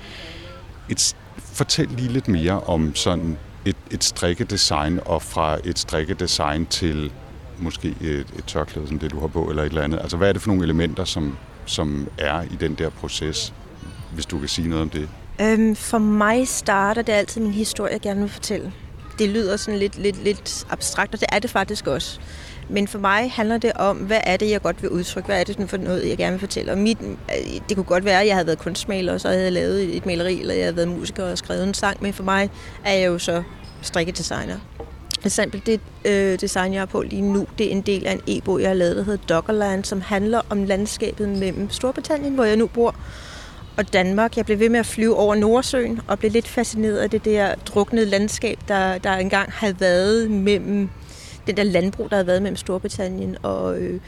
Et, 0.90 1.16
fortæl 1.38 1.88
lige 1.98 2.10
lidt 2.10 2.28
mere 2.28 2.60
om 2.60 2.96
sådan 2.96 3.38
et, 3.66 3.76
et 3.92 4.04
strikkedesign, 4.04 5.00
og 5.06 5.22
fra 5.22 5.58
et 5.64 5.80
strikkedesign 5.80 6.66
til 6.66 7.12
måske 7.60 7.96
et, 8.02 8.28
et 8.38 8.44
tørklæde, 8.48 8.88
som 8.88 9.00
det 9.00 9.12
du 9.12 9.20
har 9.20 9.28
på, 9.28 9.50
eller 9.50 9.64
et 9.64 9.70
eller 9.70 9.82
andet. 9.82 10.00
Altså, 10.00 10.18
hvad 10.18 10.30
er 10.30 10.34
det 10.34 10.42
for 10.42 10.50
nogle 10.50 10.64
elementer, 10.64 11.06
som, 11.06 11.38
som 11.66 12.08
er 12.18 12.42
i 12.42 12.58
den 12.60 12.76
der 12.76 12.90
proces, 12.90 13.54
hvis 14.14 14.26
du 14.26 14.40
kan 14.40 14.48
sige 14.48 14.68
noget 14.70 14.82
om 14.82 14.90
det? 14.90 15.10
Øhm, 15.42 15.76
for 15.76 15.98
mig 15.98 16.48
starter 16.48 17.02
det 17.02 17.14
altid 17.14 17.42
min 17.42 17.52
historie, 17.52 17.94
jeg 17.94 18.02
gerne 18.02 18.20
vil 18.20 18.30
fortælle. 18.30 18.72
Det 19.20 19.30
lyder 19.30 19.58
sådan 19.58 19.80
lidt, 19.80 19.98
lidt, 19.98 20.24
lidt 20.24 20.66
abstrakt, 20.70 21.14
og 21.14 21.20
det 21.20 21.28
er 21.32 21.40
det 21.40 21.50
faktisk 21.50 21.88
også. 21.88 22.20
Men 22.70 22.88
for 22.88 23.00
mig 23.00 23.32
handler 23.32 23.58
det 23.58 23.74
om, 23.74 23.98
hvad 23.98 24.20
er 24.24 24.38
det, 24.38 24.50
jeg 24.50 24.62
godt 24.62 24.82
vil 24.82 24.90
udtrykke? 24.90 25.28
Hvad 25.28 25.40
er 25.40 25.44
det 25.44 25.70
for 25.70 25.78
noget, 25.78 26.10
jeg 26.10 26.18
gerne 26.18 26.32
vil 26.32 26.40
fortælle? 26.40 26.72
Og 26.72 26.78
mit, 26.78 26.98
øh, 27.02 27.62
det 27.70 27.78
kunne 27.78 27.84
godt 27.84 28.06
være, 28.06 28.22
at 28.22 28.28
jeg 28.28 28.36
havde 28.36 28.46
været 28.46 28.60
kunstmaler, 28.60 29.14
og 29.14 29.22
så 29.22 29.28
havde 29.28 29.44
jeg 29.44 29.52
lavet 29.52 29.96
et 29.96 30.06
maleri, 30.06 30.40
eller 30.40 30.54
jeg 30.54 30.64
havde 30.64 30.76
været 30.76 30.88
musiker 30.88 31.24
og 31.24 31.38
skrevet 31.38 31.64
en 31.64 31.74
sang. 31.74 31.98
Men 32.02 32.14
for 32.14 32.24
mig 32.24 32.50
er 32.86 32.94
jeg 32.94 33.08
jo 33.08 33.20
så 33.20 33.44
strikkedesigner. 33.82 34.58
For 35.22 35.28
eksempel 35.28 35.62
det 35.66 35.80
øh, 36.06 36.40
design, 36.40 36.74
jeg 36.74 36.82
har 36.82 36.86
på 36.86 37.02
lige 37.02 37.22
nu, 37.22 37.48
det 37.58 37.68
er 37.68 37.72
en 37.72 37.82
del 37.82 38.08
af 38.08 38.14
en 38.14 38.22
e-bog, 38.28 38.62
jeg 38.62 38.70
har 38.70 38.76
lavet, 38.76 38.96
der 38.96 39.04
hedder 39.04 39.26
Doggerland, 39.30 39.84
som 39.84 40.02
handler 40.02 40.42
om 40.50 40.64
landskabet 40.64 41.30
mellem 41.30 41.70
Storbritannien, 41.70 42.36
hvor 42.36 42.44
jeg 42.44 42.56
nu 42.58 42.68
bor, 42.68 42.96
og 43.82 43.94
Danmark. 43.94 44.38
Jeg 44.38 44.46
blev 44.46 44.60
ved 44.60 44.70
med 44.70 44.80
at 44.80 44.86
flyve 44.86 45.16
over 45.16 45.36
Nordsøen 45.36 46.00
og 46.08 46.20
blev 46.20 46.32
lidt 46.32 46.48
fascineret 46.48 46.98
af 46.98 47.10
det 47.10 47.26
der 47.26 47.56
druknede 47.56 48.06
landskab, 48.06 48.60
der, 48.68 48.98
der 48.98 49.14
engang 49.14 49.52
havde 49.52 49.80
været 49.80 50.32
mellem 50.32 50.90
den 51.48 51.58
der 51.58 51.64
landbrug, 51.64 52.10
der 52.10 52.16
havde 52.16 52.28
været 52.28 52.42
mellem 52.42 52.56
Storbritannien 52.56 53.38
og, 53.44 53.80
øh, 53.80 54.00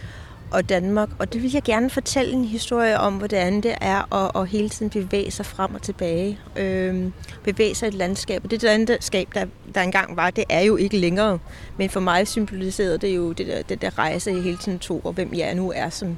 og 0.51 0.69
Danmark. 0.69 1.09
Og 1.19 1.33
det 1.33 1.43
vil 1.43 1.51
jeg 1.53 1.63
gerne 1.63 1.89
fortælle 1.89 2.33
en 2.33 2.45
historie 2.45 2.99
om, 2.99 3.13
hvordan 3.13 3.61
det 3.61 3.75
er 3.81 4.13
at, 4.13 4.41
at 4.41 4.47
hele 4.47 4.69
tiden 4.69 4.89
bevæge 4.89 5.31
sig 5.31 5.45
frem 5.45 5.75
og 5.75 5.81
tilbage. 5.81 6.39
Øh, 6.55 7.05
bevæge 7.43 7.75
sig 7.75 7.85
i 7.85 7.89
et 7.89 7.93
landskab. 7.93 8.43
Og 8.43 8.51
det 8.51 8.63
landskab, 8.63 9.27
der, 9.33 9.45
der 9.75 9.81
engang 9.81 10.17
var, 10.17 10.29
det 10.29 10.43
er 10.49 10.61
jo 10.61 10.75
ikke 10.75 10.97
længere. 10.97 11.39
Men 11.77 11.89
for 11.89 11.99
mig 11.99 12.27
symboliserede 12.27 12.97
det 12.97 13.15
jo 13.15 13.31
det 13.31 13.47
der, 13.47 13.61
den 13.61 13.77
der 13.77 13.97
rejse, 13.99 14.31
jeg 14.31 14.43
hele 14.43 14.57
tiden 14.57 14.79
tog, 14.79 15.01
og 15.03 15.13
hvem 15.13 15.33
jeg 15.33 15.55
nu 15.55 15.71
er 15.75 15.89
som, 15.89 16.17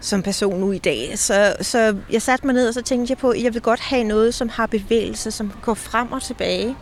som 0.00 0.22
person 0.22 0.60
nu 0.60 0.72
i 0.72 0.78
dag. 0.78 1.18
Så, 1.18 1.56
så 1.60 1.96
jeg 2.12 2.22
satte 2.22 2.46
mig 2.46 2.54
ned, 2.54 2.68
og 2.68 2.74
så 2.74 2.82
tænkte 2.82 3.10
jeg 3.10 3.18
på, 3.18 3.30
at 3.30 3.42
jeg 3.42 3.54
vil 3.54 3.62
godt 3.62 3.80
have 3.80 4.04
noget, 4.04 4.34
som 4.34 4.48
har 4.48 4.66
bevægelse, 4.66 5.30
som 5.30 5.52
går 5.62 5.74
frem 5.74 6.12
og 6.12 6.22
tilbage. 6.22 6.76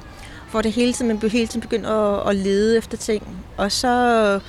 Hvor 0.51 0.63
det 0.63 0.73
hele 0.73 0.93
tiden, 0.93 1.09
man 1.09 1.31
hele 1.31 1.47
tiden 1.47 1.61
begynder 1.61 1.91
at, 1.91 2.31
at 2.31 2.37
lede 2.37 2.77
efter 2.77 2.97
ting. 2.97 3.47
Og 3.57 3.73
så, 3.73 4.41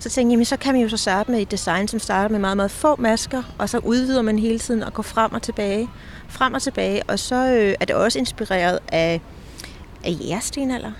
så 0.00 0.10
tænkte 0.10 0.20
jeg, 0.20 0.30
jamen, 0.30 0.44
så 0.44 0.56
kan 0.56 0.74
man 0.74 0.82
jo 0.82 0.88
så 0.88 0.96
starte 0.96 1.30
med 1.30 1.40
et 1.40 1.50
design, 1.50 1.88
som 1.88 2.00
starter 2.00 2.28
med 2.28 2.38
meget, 2.38 2.56
meget 2.56 2.70
få 2.70 2.96
masker, 2.96 3.42
og 3.58 3.68
så 3.68 3.78
udvider 3.78 4.22
man 4.22 4.38
hele 4.38 4.58
tiden 4.58 4.82
og 4.82 4.94
går 4.94 5.02
frem 5.02 5.32
og 5.32 5.42
tilbage. 5.42 5.88
Frem 6.28 6.54
og 6.54 6.62
tilbage, 6.62 7.02
og 7.08 7.18
så 7.18 7.34
øh, 7.34 7.74
er 7.80 7.84
det 7.84 7.96
også 7.96 8.18
inspireret 8.18 8.78
af, 8.92 9.20
af 10.04 10.16
jægerstenalder. 10.20 10.92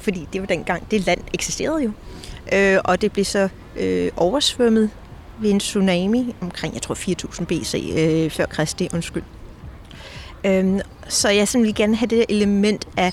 Fordi 0.00 0.28
det 0.32 0.40
var 0.40 0.46
dengang, 0.46 0.90
det 0.90 1.06
land 1.06 1.20
eksisterede 1.34 1.82
jo. 1.82 1.90
Øh, 2.52 2.78
og 2.84 3.00
det 3.00 3.12
blev 3.12 3.24
så 3.24 3.48
øh, 3.76 4.10
oversvømmet 4.16 4.90
ved 5.42 5.50
en 5.50 5.60
tsunami 5.60 6.34
omkring, 6.40 6.74
jeg 6.74 6.82
tror 6.82 6.94
4.000 6.94 7.44
BC, 7.44 7.92
øh, 7.96 8.30
før 8.30 8.46
Kristi, 8.46 8.88
undskyld. 8.94 9.22
Øhm, 10.44 10.80
så 11.08 11.28
jeg 11.28 11.48
simpelthen 11.48 11.74
gerne 11.74 11.96
have 11.96 12.06
det 12.06 12.24
element 12.28 12.88
af, 12.96 13.12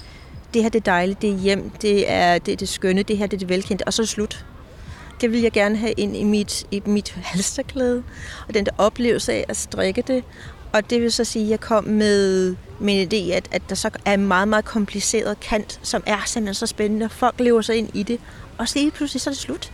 det 0.54 0.62
her 0.62 0.70
det 0.70 0.80
er 0.80 0.84
dejligt, 0.84 1.22
det 1.22 1.30
er 1.30 1.38
hjem, 1.38 1.70
det 1.70 2.12
er 2.12 2.38
det, 2.38 2.52
er 2.52 2.58
det 2.58 2.70
skønne, 2.70 3.04
det 3.04 3.18
her 3.18 3.28
det 3.28 3.38
er 3.38 3.40
det 3.40 3.50
velkendte, 3.50 3.88
og 3.88 3.94
så 3.94 4.06
slut. 4.06 4.46
Det 5.22 5.32
vil 5.32 5.42
jeg 5.42 5.52
gerne 5.52 5.78
have 5.78 5.92
ind 5.92 6.16
i 6.16 6.24
mit, 6.24 6.68
i 6.72 6.82
mit 6.86 7.10
halsterklæde, 7.32 8.04
og 8.48 8.54
den 8.54 8.66
der 8.66 8.72
oplevelse 8.78 9.34
af 9.34 9.46
at 9.48 9.58
strikke 9.58 10.02
det. 10.08 10.24
Og 10.74 10.90
det 10.90 11.02
vil 11.02 11.12
så 11.12 11.24
sige, 11.24 11.46
at 11.46 11.52
jeg 11.52 11.60
kom 11.60 11.84
med, 11.84 12.56
med 12.80 12.94
en 12.94 13.08
idé, 13.08 13.34
at, 13.34 13.48
at 13.52 13.62
der 13.70 13.76
så 13.76 13.90
er 14.06 14.14
en 14.14 14.28
meget, 14.28 14.48
meget 14.48 14.66
kompliceret 14.66 15.40
kant, 15.40 15.80
som 15.84 16.04
er 16.06 16.18
simpelthen 16.26 16.54
så 16.54 16.66
spændende, 16.66 17.06
og 17.06 17.12
folk 17.12 17.40
lever 17.40 17.62
sig 17.62 17.76
ind 17.76 17.90
i 17.94 18.04
det, 18.04 18.20
og 18.58 18.70
så 18.70 18.80
lige 18.80 18.92
pludselig 18.92 19.22
så 19.22 19.30
er 19.30 19.34
det 19.34 19.42
slut 19.42 19.72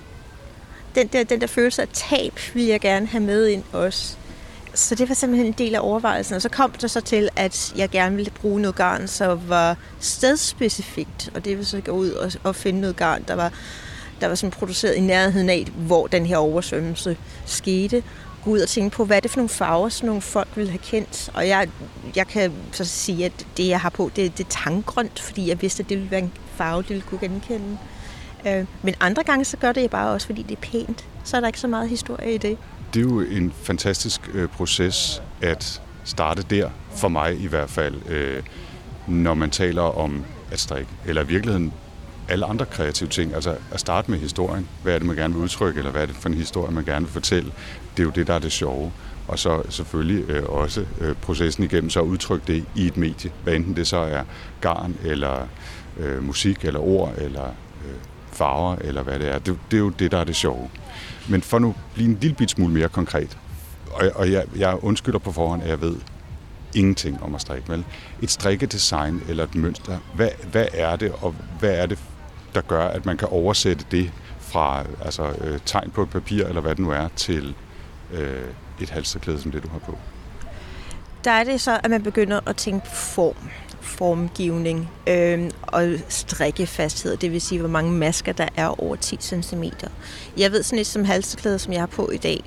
den 0.96 1.08
der, 1.08 1.24
den 1.24 1.42
der 1.42 1.48
følelse 1.48 1.82
af 1.82 1.88
tab, 1.94 2.40
vil 2.54 2.64
jeg 2.64 2.80
gerne 2.80 3.08
have 3.08 3.24
med 3.24 3.48
ind 3.48 3.64
også. 3.74 4.16
Så 4.74 4.96
det 4.96 5.10
var 5.10 5.16
simpelthen 5.16 5.48
en 5.48 5.56
del 5.58 5.76
af 5.76 5.80
overvejelsen. 5.82 6.36
Og 6.36 6.42
så 6.42 6.50
kom 6.50 6.72
det 6.72 6.92
så 6.92 7.02
til, 7.02 7.30
at 7.36 7.74
jeg 7.76 7.90
gerne 7.90 8.16
ville 8.16 8.32
bruge 8.32 8.62
noget 8.62 8.76
garn, 8.76 9.08
som 9.08 9.40
var 9.48 9.78
stedspecifikt. 10.00 11.30
Og 11.36 11.46
det 11.46 11.58
vil 11.58 11.66
så 11.66 11.82
gå 11.82 11.92
ud 11.92 12.10
og, 12.10 12.32
og 12.44 12.56
finde 12.56 12.82
noget 12.82 12.96
garn, 12.96 13.24
der 13.28 13.34
var, 13.34 13.54
der 14.22 14.28
var 14.28 14.36
sådan 14.36 14.52
produceret 14.52 14.94
i 14.94 15.00
nærheden 15.00 15.50
af, 15.50 15.66
hvor 15.76 16.08
den 16.08 16.26
her 16.26 16.38
oversvømmelse 16.38 17.18
skete. 17.46 18.04
Gå 18.44 18.52
ud 18.52 18.60
og 18.60 18.70
tænke 18.70 18.96
på, 18.96 19.06
hvad 19.06 19.18
er 19.18 19.22
det 19.22 19.32
for 19.32 19.38
nogle 19.38 19.50
farver, 19.50 19.90
sådan 19.90 20.08
nogle 20.08 20.22
folk 20.22 20.48
vil 20.56 20.70
have 20.70 20.80
kendt. 20.80 21.30
Og 21.34 21.48
jeg, 21.48 21.70
jeg 22.16 22.28
kan 22.28 22.54
så 22.72 22.86
sige, 22.86 23.26
at 23.26 23.48
det, 23.58 23.68
jeg 23.68 23.80
har 23.80 23.90
på, 23.90 24.12
det, 24.16 24.38
det 24.38 24.46
er 24.46 24.50
tanggrønt, 24.50 25.20
fordi 25.20 25.50
jeg 25.50 25.62
vidste, 25.62 25.84
at 25.84 25.90
det 25.90 25.98
ville 25.98 26.12
være 26.12 26.22
en 26.22 26.32
farve, 26.56 26.82
det 26.82 26.90
ville 26.90 27.02
kunne 27.02 27.20
genkende. 27.20 27.78
Øh, 28.48 28.66
men 28.82 28.96
andre 29.00 29.24
gange 29.24 29.46
så 29.46 29.58
gør 29.58 29.72
det 29.72 29.92
bare 29.92 30.14
også, 30.14 30.28
fordi 30.28 30.42
det 30.42 30.58
er 30.58 30.62
pænt. 30.62 31.06
Så 31.24 31.38
er 31.38 31.42
der 31.42 31.48
ikke 31.48 31.60
så 31.60 31.68
meget 31.68 31.90
historie 31.90 32.36
i 32.36 32.38
det. 32.38 32.58
Det 32.94 33.00
er 33.00 33.04
jo 33.04 33.20
en 33.22 33.54
fantastisk 33.64 34.30
øh, 34.34 34.48
proces 34.48 35.22
at 35.42 35.82
starte 36.04 36.44
der, 36.50 36.70
for 36.96 37.08
mig 37.08 37.40
i 37.40 37.48
hvert 37.48 37.70
fald, 37.70 37.96
øh, 38.10 38.44
når 39.08 39.34
man 39.34 39.50
taler 39.50 39.82
om 39.82 40.24
at 40.52 40.60
strikke. 40.60 40.92
Eller 41.06 41.24
i 41.24 41.28
virkeligheden 41.28 41.74
alle 42.30 42.46
andre 42.46 42.66
kreative 42.66 43.10
ting. 43.10 43.36
Altså 43.36 43.56
at 43.72 43.80
starte 43.80 44.12
med 44.12 44.20
historien. 44.20 44.68
Hvad 44.84 44.94
er 44.94 44.98
det, 44.98 45.08
man 45.08 45.16
gerne 45.16 45.34
vil 45.34 45.44
udtrykke, 45.44 45.78
eller 45.78 45.92
hvad 45.92 46.02
er 46.02 46.06
det 46.06 46.16
for 46.16 46.30
en 46.30 46.36
historie, 46.36 46.72
man 46.72 46.86
gerne 46.86 47.06
vil 47.06 47.14
fortælle? 47.14 47.52
Det 47.98 48.04
er 48.04 48.04
jo 48.04 48.10
det, 48.16 48.28
der 48.28 48.34
er 48.34 48.40
det 48.40 48.52
sjove. 48.52 48.92
Og 49.28 49.40
så 49.40 49.62
selvfølgelig 49.70 50.30
øh, 50.30 50.44
også 50.50 50.86
øh, 51.02 51.16
processen 51.16 51.64
igennem, 51.64 51.90
så 51.90 52.02
udtrykke 52.02 52.48
det 52.48 52.66
i 52.76 52.88
et 52.88 52.98
medie. 52.98 53.32
Hvad 53.44 53.54
enten 53.54 53.76
det 53.76 53.88
så 53.88 53.98
er 53.98 54.24
garn, 54.62 54.96
eller 55.04 55.48
øh, 55.98 56.24
musik, 56.24 56.66
eller 56.66 56.80
ord, 56.80 57.14
eller 57.18 57.52
farver, 58.36 58.76
eller 58.76 59.04
hvad 59.04 59.20
det 59.20 59.28
er. 59.28 59.40
Det, 59.40 59.60
det 59.72 59.78
er 59.78 59.82
jo 59.82 59.90
det, 59.90 60.12
der 60.12 60.18
er 60.18 60.24
det 60.24 60.36
sjove. 60.36 60.70
Men 61.30 61.42
for 61.42 61.60
nu 61.60 61.76
blive 61.94 62.10
en 62.10 62.18
lille 62.22 62.36
bit 62.36 62.52
smule 62.52 62.74
mere 62.74 62.90
konkret, 62.90 63.38
og, 63.92 64.12
og 64.16 64.32
jeg, 64.32 64.46
jeg 64.58 64.84
undskylder 64.84 65.20
på 65.20 65.32
forhånd, 65.32 65.64
at 65.64 65.70
jeg 65.70 65.82
ved 65.82 65.96
ingenting 66.76 67.24
om 67.24 67.36
at 67.36 67.42
strikke. 67.42 67.70
Vel? 67.70 67.86
Et 68.22 68.32
strikkedesign 68.32 69.22
eller 69.30 69.44
et 69.44 69.56
mønster, 69.56 69.98
hvad, 70.16 70.30
hvad 70.52 70.66
er 70.74 70.96
det, 70.96 71.14
og 71.22 71.36
hvad 71.60 71.76
er 71.76 71.86
det, 71.86 72.00
der 72.56 72.62
gør, 72.62 72.88
at 72.88 73.06
man 73.06 73.18
kan 73.18 73.28
oversætte 73.28 73.86
det 73.92 74.12
fra 74.40 74.84
altså, 75.06 75.34
øh, 75.42 75.60
tegn 75.66 75.92
på 75.92 76.04
et 76.04 76.10
papir, 76.10 76.46
eller 76.46 76.62
hvad 76.62 76.76
det 76.76 76.80
nu 76.80 76.92
er, 76.92 77.08
til 77.16 77.56
øh, 78.14 78.44
et 78.82 78.90
halsterklæde 78.90 79.42
som 79.42 79.52
det, 79.52 79.64
du 79.64 79.70
har 79.70 79.80
på? 79.80 79.98
Der 81.24 81.32
er 81.32 81.44
det 81.44 81.62
så, 81.62 81.80
at 81.84 81.90
man 81.90 82.04
begynder 82.04 82.40
at 82.46 82.56
tænke 82.56 82.86
på 82.86 82.96
form 82.96 83.36
formgivning 83.86 84.90
øh, 85.08 85.50
og 85.62 85.90
strikkefasthed, 86.10 87.18
det 87.18 87.32
vil 87.32 87.42
sige, 87.42 87.60
hvor 87.60 87.70
mange 87.70 87.92
masker 87.92 88.34
der 88.34 88.48
er 88.56 88.82
over 88.82 88.96
10 88.96 89.18
cm. 89.22 89.64
Jeg 90.38 90.52
ved 90.52 90.64
sådan 90.64 90.78
lidt 90.78 90.88
som 90.88 91.06
halseklæde, 91.06 91.60
som 91.60 91.74
jeg 91.74 91.82
har 91.82 91.88
på 91.88 92.10
i 92.10 92.18
dag, 92.18 92.44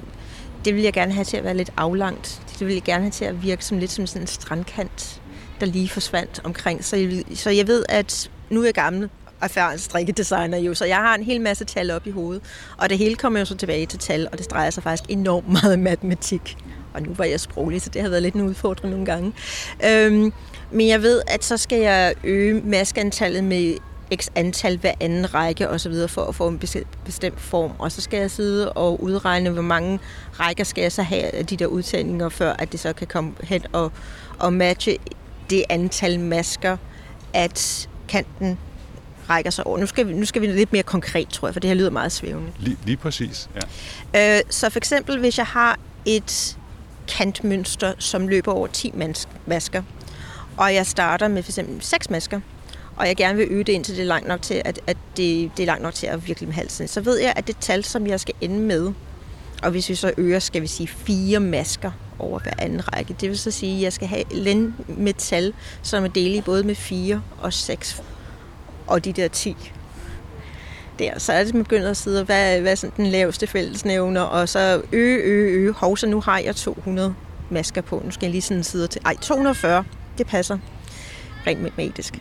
det 0.65 0.75
vil 0.75 0.83
jeg 0.83 0.93
gerne 0.93 1.13
have 1.13 1.25
til 1.25 1.37
at 1.37 1.45
være 1.45 1.57
lidt 1.57 1.71
aflangt. 1.77 2.43
Det 2.59 2.67
vil 2.67 2.75
jeg 2.75 2.83
gerne 2.83 3.03
have 3.03 3.11
til 3.11 3.25
at 3.25 3.43
virke 3.43 3.65
som 3.65 3.79
lidt 3.79 3.91
som 3.91 4.07
sådan 4.07 4.23
en 4.23 4.27
strandkant, 4.27 5.21
der 5.61 5.67
lige 5.67 5.89
forsvandt 5.89 6.41
omkring. 6.45 6.85
Så 6.85 6.97
jeg, 6.97 7.25
så 7.35 7.51
jeg 7.51 7.67
ved, 7.67 7.85
at 7.89 8.31
nu 8.51 8.61
er 8.61 8.65
jeg 8.65 8.75
gammel, 8.75 9.11
erfaren 9.41 9.79
strikkedesigner 9.79 10.59
jo, 10.59 10.75
så 10.75 10.85
jeg 10.85 10.97
har 10.97 11.15
en 11.15 11.23
hel 11.23 11.41
masse 11.41 11.65
tal 11.65 11.91
op 11.91 12.07
i 12.07 12.11
hovedet. 12.11 12.43
Og 12.77 12.91
det 12.91 12.99
hele 12.99 13.15
kommer 13.15 13.39
jo 13.39 13.45
så 13.45 13.57
tilbage 13.57 13.87
til 13.87 13.99
tal, 13.99 14.29
og 14.33 14.39
det 14.39 14.51
drejer 14.51 14.71
sig 14.71 14.83
faktisk 14.83 15.11
enormt 15.11 15.49
meget 15.63 15.79
matematik. 15.79 16.57
Og 16.95 17.03
nu 17.03 17.15
var 17.15 17.25
jeg 17.25 17.41
sproglig, 17.41 17.83
så 17.83 17.91
det 17.91 18.03
har 18.03 18.09
været 18.09 18.23
lidt 18.23 18.35
en 18.35 18.41
udfordring 18.41 18.91
nogle 18.91 19.07
gange. 19.07 19.33
Øhm, 19.87 20.33
men 20.71 20.89
jeg 20.89 21.03
ved, 21.03 21.23
at 21.27 21.45
så 21.45 21.57
skal 21.57 21.81
jeg 21.81 22.15
øge 22.25 22.61
maskeantallet 22.65 23.45
med 23.45 23.77
x 24.17 24.29
antal 24.35 24.79
hver 24.79 24.93
anden 25.01 25.35
række 25.35 25.69
osv. 25.69 26.09
for 26.09 26.25
at 26.25 26.35
få 26.35 26.49
en 26.49 26.59
bestemt 27.05 27.41
form. 27.41 27.73
Og 27.79 27.93
så 27.93 28.01
skal 28.01 28.21
jeg 28.21 28.31
sidde 28.31 28.73
og 28.73 29.03
udregne, 29.03 29.51
hvor 29.51 29.63
mange 29.63 29.99
rækker 30.41 30.65
skal 30.65 30.83
jeg 30.83 30.93
så 30.93 31.03
have 31.03 31.35
af 31.35 31.47
de 31.47 31.57
der 31.57 31.67
udtagninger, 31.67 32.29
før 32.29 32.53
at 32.53 32.73
det 32.73 32.81
så 32.81 32.93
kan 32.93 33.07
komme 33.07 33.33
hen 33.43 33.63
og, 33.73 33.93
og 34.39 34.53
matche 34.53 34.99
det 35.51 35.65
antal 35.69 36.21
masker, 36.21 36.77
at 37.35 37.89
kanten 38.09 38.59
rækker 39.31 39.51
sig 39.51 39.67
over. 39.67 39.79
Nu 39.79 39.87
skal, 39.87 40.09
vi, 40.09 40.13
nu 40.13 40.25
skal 40.25 40.43
vi 40.43 40.47
lidt 40.47 40.73
mere 40.73 40.83
konkret, 40.83 41.29
tror 41.29 41.49
jeg, 41.49 41.55
for 41.55 41.61
det 41.61 41.69
her 41.69 41.75
lyder 41.75 41.91
meget 41.91 42.13
svævende. 42.13 42.51
Lige, 42.59 42.77
lige 42.85 42.97
præcis, 42.97 43.49
ja. 44.15 44.37
Øh, 44.37 44.43
så 44.51 44.71
for 44.71 44.79
eksempel, 44.79 45.19
hvis 45.19 45.39
jeg 45.39 45.47
har 45.47 45.79
et 46.05 46.57
kantmønster, 47.09 47.93
som 47.99 48.29
løber 48.29 48.53
over 48.53 48.67
10 48.67 48.93
masker, 49.47 49.83
og 50.59 50.75
jeg 50.75 50.87
starter 50.87 51.29
med 51.29 51.43
for 51.43 51.51
eksempel 51.51 51.83
seks 51.83 52.11
masker, 52.11 52.41
og 52.97 53.07
jeg 53.07 53.17
gerne 53.17 53.39
vil 53.39 53.47
øge 53.51 53.65
det 53.65 53.73
indtil 53.73 53.97
det 53.97 54.03
er 54.03 54.07
langt 54.07 54.29
nok 54.29 54.43
til, 54.43 54.63
at, 54.65 54.81
at 54.87 54.97
det, 55.17 55.51
det 55.57 55.63
er 55.63 55.67
langt 55.67 55.83
nok 55.83 55.95
til 55.95 56.07
at 56.07 56.27
virkelig 56.27 56.49
med 56.49 56.55
halsen, 56.55 56.89
så 56.89 57.01
ved 57.01 57.19
jeg, 57.19 57.33
at 57.37 57.47
det 57.47 57.57
tal, 57.61 57.85
som 57.85 58.07
jeg 58.07 58.21
skal 58.21 58.35
ende 58.41 58.59
med, 58.59 58.93
og 59.63 59.71
hvis 59.71 59.89
vi 59.89 59.95
så 59.95 60.13
øger, 60.17 60.39
skal 60.39 60.63
vi 60.63 60.67
sige, 60.67 60.87
fire 60.87 61.41
masker 61.41 61.91
over 62.19 62.39
hver 62.39 62.53
anden 62.59 62.95
række. 62.95 63.17
Det 63.21 63.29
vil 63.29 63.39
så 63.39 63.51
sige, 63.51 63.77
at 63.77 63.83
jeg 63.83 63.93
skal 63.93 64.09
have 64.09 64.25
lænd 64.31 64.73
med 64.89 65.13
tal, 65.13 65.53
som 65.83 66.05
er 66.05 66.09
delt 66.09 66.45
både 66.45 66.63
med 66.63 66.75
4 66.75 67.23
og 67.41 67.53
6 67.53 68.03
og 68.87 69.05
de 69.05 69.13
der 69.13 69.29
10 69.29 69.57
der. 70.99 71.19
Så 71.19 71.33
er 71.33 71.45
det 71.45 71.55
begyndt 71.55 71.87
at 71.87 71.97
sidde, 71.97 72.25
hvad, 72.25 72.61
hvad 72.61 72.73
er 72.73 72.77
sådan 72.77 72.97
den 72.97 73.07
laveste 73.07 73.47
fællesnævner, 73.47 74.21
og 74.21 74.49
så 74.49 74.83
øge, 74.93 75.19
øge, 75.19 75.51
øge. 75.51 75.73
Hov, 75.73 75.97
så 75.97 76.07
nu 76.07 76.21
har 76.21 76.39
jeg 76.39 76.57
200 76.57 77.15
masker 77.51 77.81
på. 77.81 78.03
Nu 78.05 78.11
skal 78.11 78.27
jeg 78.27 78.31
lige 78.31 78.43
sådan 78.43 78.65
sidde 78.65 78.87
til, 78.87 79.01
ej, 79.05 79.17
240, 79.21 79.85
det 80.19 80.27
passer 80.27 80.59
rent 81.47 81.63
matematisk. 81.63 82.15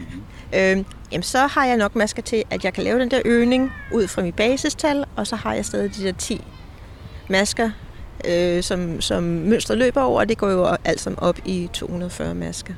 Øh, 0.54 0.84
jamen, 1.12 1.24
så 1.24 1.48
har 1.48 1.66
jeg 1.66 1.78
nok 1.78 1.96
masker 1.96 2.22
til, 2.22 2.44
at 2.50 2.64
jeg 2.64 2.74
kan 2.74 2.84
lave 2.84 3.00
den 3.00 3.12
der 3.12 3.22
øgning 3.26 3.72
ud 3.94 4.08
fra 4.08 4.22
mit 4.22 4.36
basistal, 4.36 5.06
og 5.16 5.28
så 5.28 5.36
har 5.36 5.54
jeg 5.54 5.66
stadig 5.66 5.96
de 5.96 6.04
der 6.04 6.12
10 6.12 6.42
masker, 7.30 7.70
øh, 8.26 8.64
som, 8.64 9.02
som 9.02 9.24
mønstret 9.24 9.78
løber 9.78 10.02
over, 10.02 10.20
og 10.20 10.30
det 10.30 10.38
går 10.38 10.50
jo 10.50 10.76
alt 10.86 11.02
sammen 11.02 11.20
op 11.20 11.40
i 11.46 11.70
240 11.74 12.36
masker. 12.36 12.74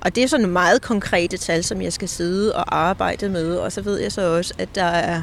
Og 0.00 0.14
det 0.14 0.24
er 0.24 0.28
sådan 0.28 0.50
meget 0.50 0.82
konkrete 0.82 1.36
tal, 1.36 1.64
som 1.64 1.82
jeg 1.82 1.92
skal 1.92 2.08
sidde 2.08 2.54
og 2.54 2.76
arbejde 2.76 3.28
med, 3.28 3.56
og 3.56 3.72
så 3.72 3.82
ved 3.82 3.98
jeg 3.98 4.12
så 4.12 4.36
også, 4.36 4.54
at 4.58 4.74
der 4.74 4.84
er, 4.84 5.22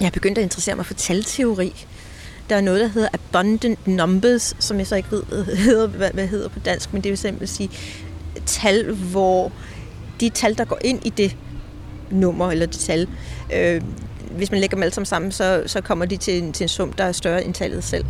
jeg 0.00 0.06
er 0.06 0.10
begyndt 0.10 0.38
at 0.38 0.44
interessere 0.44 0.76
mig 0.76 0.86
for 0.86 0.94
talteori. 0.94 1.86
Der 2.48 2.56
er 2.56 2.60
noget, 2.60 2.80
der 2.80 2.86
hedder 2.86 3.08
abundant 3.12 3.86
numbers, 3.86 4.56
som 4.58 4.78
jeg 4.78 4.86
så 4.86 4.96
ikke 4.96 5.10
ved, 5.10 5.44
hedder, 5.44 5.86
hvad, 5.86 6.10
hvad 6.10 6.26
hedder 6.26 6.48
på 6.48 6.58
dansk, 6.58 6.92
men 6.92 7.02
det 7.02 7.10
vil 7.10 7.18
simpelthen 7.18 7.56
sige 7.56 7.70
tal, 8.46 8.92
hvor 8.94 9.52
de 10.20 10.28
tal, 10.28 10.58
der 10.58 10.64
går 10.64 10.78
ind 10.84 11.06
i 11.06 11.10
det 11.10 11.36
nummer 12.10 12.50
eller 12.50 12.66
det 12.66 12.78
tal, 12.78 13.08
øh, 13.54 13.82
hvis 14.36 14.50
man 14.50 14.60
lægger 14.60 14.76
dem 14.76 14.82
alle 14.82 14.94
sammen 14.94 15.06
sammen, 15.06 15.32
så, 15.32 15.62
så 15.66 15.80
kommer 15.80 16.04
de 16.04 16.16
til 16.16 16.42
en, 16.42 16.52
til 16.52 16.64
en 16.64 16.68
sum, 16.68 16.92
der 16.92 17.04
er 17.04 17.12
større 17.12 17.44
end 17.44 17.54
tallet 17.54 17.84
selv. 17.84 18.04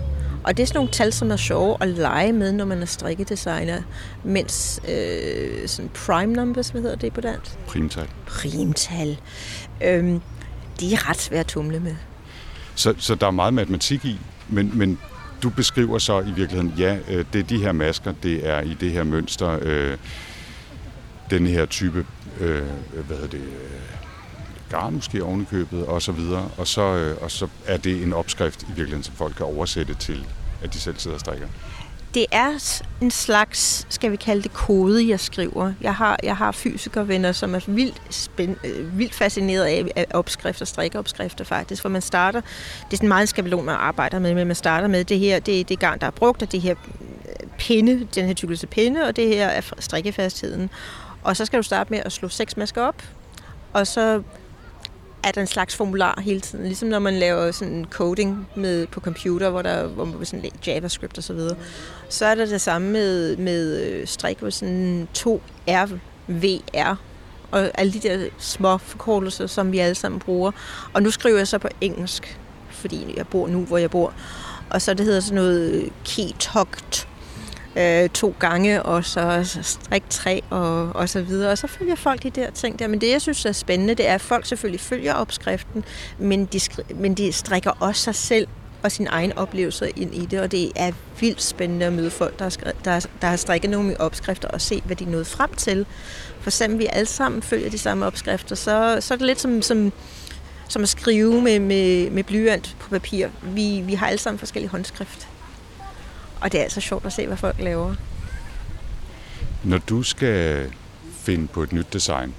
Og 0.44 0.56
det 0.56 0.62
er 0.62 0.66
sådan 0.66 0.78
nogle 0.78 0.90
tal, 0.90 1.12
som 1.12 1.30
er 1.30 1.36
sjove 1.36 1.76
at 1.80 1.88
lege 1.88 2.32
med, 2.32 2.52
når 2.52 2.64
man 2.64 2.82
er 2.82 2.86
strikkedesigner, 2.86 3.82
mens 4.24 4.80
øh, 4.88 5.68
sådan 5.68 5.90
prime 5.94 6.32
numbers, 6.32 6.68
hvad 6.68 6.82
hedder 6.82 6.96
det 6.96 7.12
på 7.12 7.20
dansk? 7.20 7.58
Primtal. 7.66 8.08
Primtal. 8.26 9.20
Øh, 9.84 10.20
de 10.80 10.94
er 10.94 11.10
ret 11.10 11.20
svære 11.20 11.40
at 11.40 11.46
tumle 11.46 11.80
med. 11.80 11.94
Så, 12.74 12.94
så 12.98 13.14
der 13.14 13.26
er 13.26 13.30
meget 13.30 13.54
matematik 13.54 14.04
i, 14.04 14.20
men, 14.48 14.78
men 14.78 14.98
du 15.44 15.50
beskriver 15.50 15.98
så 15.98 16.20
i 16.20 16.32
virkeligheden, 16.32 16.74
ja, 16.78 16.98
øh, 17.08 17.24
det 17.32 17.38
er 17.38 17.42
de 17.42 17.58
her 17.58 17.72
masker, 17.72 18.12
det 18.22 18.48
er 18.48 18.60
i 18.60 18.74
det 18.74 18.90
her 18.90 19.02
mønster, 19.02 19.58
øh, 19.62 19.96
den 21.30 21.46
her 21.46 21.66
type, 21.66 22.06
øh, 22.40 22.56
øh 22.94 23.06
hvad 23.06 23.16
hedder 23.16 23.30
det, 23.30 23.40
øh, 23.40 23.80
garn 24.70 24.94
måske 24.94 25.24
ovenikøbet, 25.24 25.86
og 25.86 26.02
så 26.02 26.12
videre. 26.12 26.48
Og 26.58 26.66
så, 26.66 26.82
øh, 26.82 27.16
og 27.22 27.30
så 27.30 27.48
er 27.66 27.76
det 27.76 28.02
en 28.02 28.12
opskrift 28.12 28.62
i 28.62 28.66
virkeligheden, 28.66 29.02
som 29.02 29.14
folk 29.14 29.36
kan 29.36 29.46
oversætte 29.46 29.94
til, 29.94 30.26
at 30.62 30.74
de 30.74 30.78
selv 30.78 30.98
sidder 30.98 31.14
og 31.14 31.20
strikker. 31.20 31.46
Det 32.14 32.26
er 32.32 32.78
en 33.00 33.10
slags, 33.10 33.86
skal 33.88 34.10
vi 34.10 34.16
kalde 34.16 34.42
det, 34.42 34.52
kode, 34.52 35.08
jeg 35.08 35.20
skriver. 35.20 35.72
Jeg 35.80 35.94
har, 35.94 36.18
jeg 36.22 36.36
har 36.36 36.52
fysikervenner, 36.52 37.32
som 37.32 37.54
er 37.54 37.60
vildt, 37.66 38.02
spænd, 38.10 38.56
øh, 38.64 38.98
vildt 38.98 39.14
fascineret 39.14 39.64
af, 39.64 39.84
af 39.96 40.06
opskrifter, 40.10 40.64
strikkeopskrifter 40.64 41.44
faktisk, 41.44 41.82
hvor 41.82 41.90
man 41.90 42.02
starter, 42.02 42.40
det 42.40 42.92
er 42.92 42.96
sådan 42.96 43.08
meget 43.08 43.22
en 43.22 43.26
skabelon, 43.26 43.64
man 43.64 43.74
arbejder 43.74 44.18
med, 44.18 44.34
men 44.34 44.46
man 44.46 44.56
starter 44.56 44.88
med 44.88 45.04
det 45.04 45.18
her, 45.18 45.38
det, 45.38 45.60
er 45.60 45.64
det 45.64 45.78
garn, 45.78 45.98
der 45.98 46.06
er 46.06 46.10
brugt, 46.10 46.42
og 46.42 46.52
det 46.52 46.60
her 46.60 46.74
øh, 47.28 47.48
pinde, 47.58 48.08
den 48.14 48.26
her 48.26 48.34
tykkelse 48.34 48.66
pinde, 48.66 49.04
og 49.04 49.16
det 49.16 49.28
her 49.28 49.46
er 49.46 49.60
strikkefastheden. 49.78 50.70
Og 51.22 51.36
så 51.36 51.44
skal 51.44 51.56
du 51.56 51.62
starte 51.62 51.92
med 51.92 52.00
at 52.04 52.12
slå 52.12 52.28
seks 52.28 52.56
masker 52.56 52.82
op, 52.82 53.02
og 53.72 53.86
så 53.86 54.22
er 55.24 55.32
der 55.32 55.40
en 55.40 55.46
slags 55.46 55.76
formular 55.76 56.20
hele 56.24 56.40
tiden. 56.40 56.64
Ligesom 56.64 56.88
når 56.88 56.98
man 56.98 57.14
laver 57.14 57.50
sådan 57.50 57.86
coding 57.90 58.48
med, 58.56 58.86
på 58.86 59.00
computer, 59.00 59.50
hvor 59.50 59.62
der 59.62 59.86
hvor 59.86 60.04
man 60.04 60.24
sådan 60.24 60.50
JavaScript 60.66 61.18
og 61.18 61.24
så 61.24 61.32
videre. 61.32 61.56
Så 62.08 62.26
er 62.26 62.34
der 62.34 62.46
det 62.46 62.60
samme 62.60 62.90
med, 62.90 63.36
med 63.36 63.82
øh, 63.82 64.06
strik, 64.06 64.38
hvor 64.38 64.50
sådan 64.50 65.08
2RVR 65.18 66.96
og 67.50 67.70
alle 67.74 67.92
de 67.92 67.98
der 67.98 68.28
små 68.38 68.78
forkortelser, 68.78 69.46
som 69.46 69.72
vi 69.72 69.78
alle 69.78 69.94
sammen 69.94 70.20
bruger. 70.20 70.50
Og 70.92 71.02
nu 71.02 71.10
skriver 71.10 71.38
jeg 71.38 71.48
så 71.48 71.58
på 71.58 71.68
engelsk, 71.80 72.38
fordi 72.70 73.14
jeg 73.16 73.28
bor 73.28 73.48
nu, 73.48 73.64
hvor 73.64 73.78
jeg 73.78 73.90
bor. 73.90 74.14
Og 74.70 74.82
så 74.82 74.94
det 74.94 75.06
hedder 75.06 75.20
sådan 75.20 75.34
noget 75.34 75.72
øh, 75.72 75.90
keytogt 76.04 77.08
øh, 77.76 78.08
to 78.08 78.34
gange, 78.38 78.82
og 78.82 79.04
så 79.04 79.58
strik 79.62 80.02
tre, 80.10 80.42
og, 80.50 80.88
og 80.88 81.08
så 81.08 81.22
videre. 81.22 81.50
Og 81.50 81.58
så 81.58 81.66
følger 81.66 81.94
folk 81.94 82.22
de 82.22 82.30
der 82.30 82.50
ting 82.50 82.78
der. 82.78 82.88
Men 82.88 83.00
det, 83.00 83.10
jeg 83.10 83.22
synes 83.22 83.44
er 83.44 83.52
spændende, 83.52 83.94
det 83.94 84.08
er, 84.08 84.14
at 84.14 84.20
folk 84.20 84.46
selvfølgelig 84.46 84.80
følger 84.80 85.14
opskriften, 85.14 85.84
men 86.18 86.44
de, 86.44 86.60
men 86.94 87.14
de 87.14 87.32
strikker 87.32 87.70
også 87.80 88.02
sig 88.02 88.14
selv 88.14 88.46
og 88.82 88.92
sin 88.92 89.06
egen 89.10 89.32
oplevelser 89.32 89.86
ind 89.96 90.14
i 90.14 90.26
det, 90.26 90.40
og 90.40 90.52
det 90.52 90.72
er 90.76 90.92
vildt 91.20 91.42
spændende 91.42 91.86
at 91.86 91.92
møde 91.92 92.10
folk, 92.10 92.38
der 92.38 92.44
har, 92.44 92.72
der, 92.84 93.06
der 93.20 93.28
har 93.28 93.36
strikket 93.36 93.70
nogle 93.70 94.00
opskrifter 94.00 94.48
og 94.48 94.60
se, 94.60 94.82
hvad 94.84 94.96
de 94.96 95.04
nåede 95.04 95.24
frem 95.24 95.54
til. 95.54 95.86
For 96.40 96.50
selvom 96.50 96.78
vi 96.78 96.86
alle 96.92 97.06
sammen 97.06 97.42
følger 97.42 97.70
de 97.70 97.78
samme 97.78 98.06
opskrifter, 98.06 98.54
så, 98.54 98.96
så 99.00 99.14
er 99.14 99.18
det 99.18 99.26
lidt 99.26 99.40
som, 99.40 99.62
som, 99.62 99.92
som 100.68 100.82
at 100.82 100.88
skrive 100.88 101.42
med, 101.42 101.58
med, 101.58 102.10
med 102.10 102.24
blyant 102.24 102.76
på 102.80 102.90
papir. 102.90 103.28
Vi, 103.42 103.80
vi 103.80 103.94
har 103.94 104.06
alle 104.06 104.18
sammen 104.18 104.38
forskellige 104.38 104.70
håndskrift. 104.70 105.28
Og 106.44 106.52
det 106.52 106.58
er 106.58 106.62
altså 106.62 106.80
sjovt 106.80 107.06
at 107.06 107.12
se, 107.12 107.26
hvad 107.26 107.36
folk 107.36 107.56
laver. 107.58 107.94
Når 109.62 109.78
du 109.78 110.02
skal 110.02 110.70
finde 111.12 111.46
på 111.46 111.62
et 111.62 111.72
nyt 111.72 111.92
design, 111.92 112.34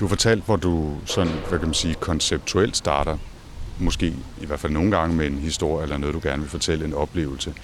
du 0.00 0.04
har 0.04 0.08
fortalt, 0.08 0.44
hvor 0.44 0.56
du 0.56 0.96
sådan, 1.04 1.32
hvad 1.48 1.58
kan 1.58 1.68
man 1.68 1.74
sige, 1.74 1.94
konceptuelt 1.94 2.76
starter, 2.76 3.18
måske 3.78 4.06
i 4.40 4.46
hvert 4.46 4.60
fald 4.60 4.72
nogle 4.72 4.90
gange 4.90 5.16
med 5.16 5.26
en 5.26 5.38
historie 5.38 5.82
eller 5.82 5.96
noget, 5.98 6.14
du 6.14 6.20
gerne 6.22 6.42
vil 6.42 6.50
fortælle, 6.50 6.84
en 6.84 6.94
oplevelse. 6.94 7.54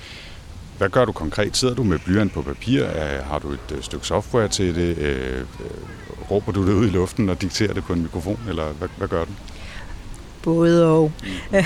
hvad 0.79 0.89
gør 0.89 1.05
du 1.05 1.13
konkret? 1.13 1.57
Sidder 1.57 1.75
du 1.75 1.83
med 1.83 1.99
blyant 1.99 2.33
på 2.33 2.43
papir? 2.43 2.87
Har 3.23 3.39
du 3.39 3.51
et 3.51 3.73
øh, 3.73 3.83
stykke 3.83 4.07
software 4.07 4.49
til 4.49 4.75
det? 4.75 4.99
Øh, 4.99 5.41
øh, 5.41 5.47
råber 6.31 6.53
du 6.53 6.67
det 6.67 6.73
ud 6.73 6.87
i 6.87 6.91
luften 6.91 7.29
og 7.29 7.43
dikterer 7.43 7.73
det 7.73 7.85
på 7.85 7.93
en 7.93 8.03
mikrofon, 8.03 8.41
eller 8.49 8.73
hvad, 8.73 8.89
hvad 8.99 9.09
gør 9.09 9.25
du? 9.25 9.31
Både 10.43 10.87
og. 10.87 11.13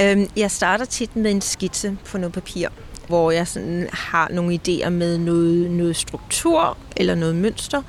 Øhm, 0.00 0.28
jeg 0.36 0.50
starter 0.50 0.84
tit 0.84 1.16
med 1.16 1.30
en 1.30 1.40
skitse 1.40 1.96
på 2.04 2.18
noget 2.18 2.32
papir, 2.32 2.68
hvor 3.08 3.30
jeg 3.30 3.48
sådan 3.48 3.88
har 3.92 4.28
nogle 4.32 4.60
idéer 4.68 4.88
med 4.88 5.18
noget, 5.18 5.70
noget 5.70 5.96
struktur 5.96 6.76
eller 6.96 7.14
noget 7.14 7.34
mønster. 7.34 7.82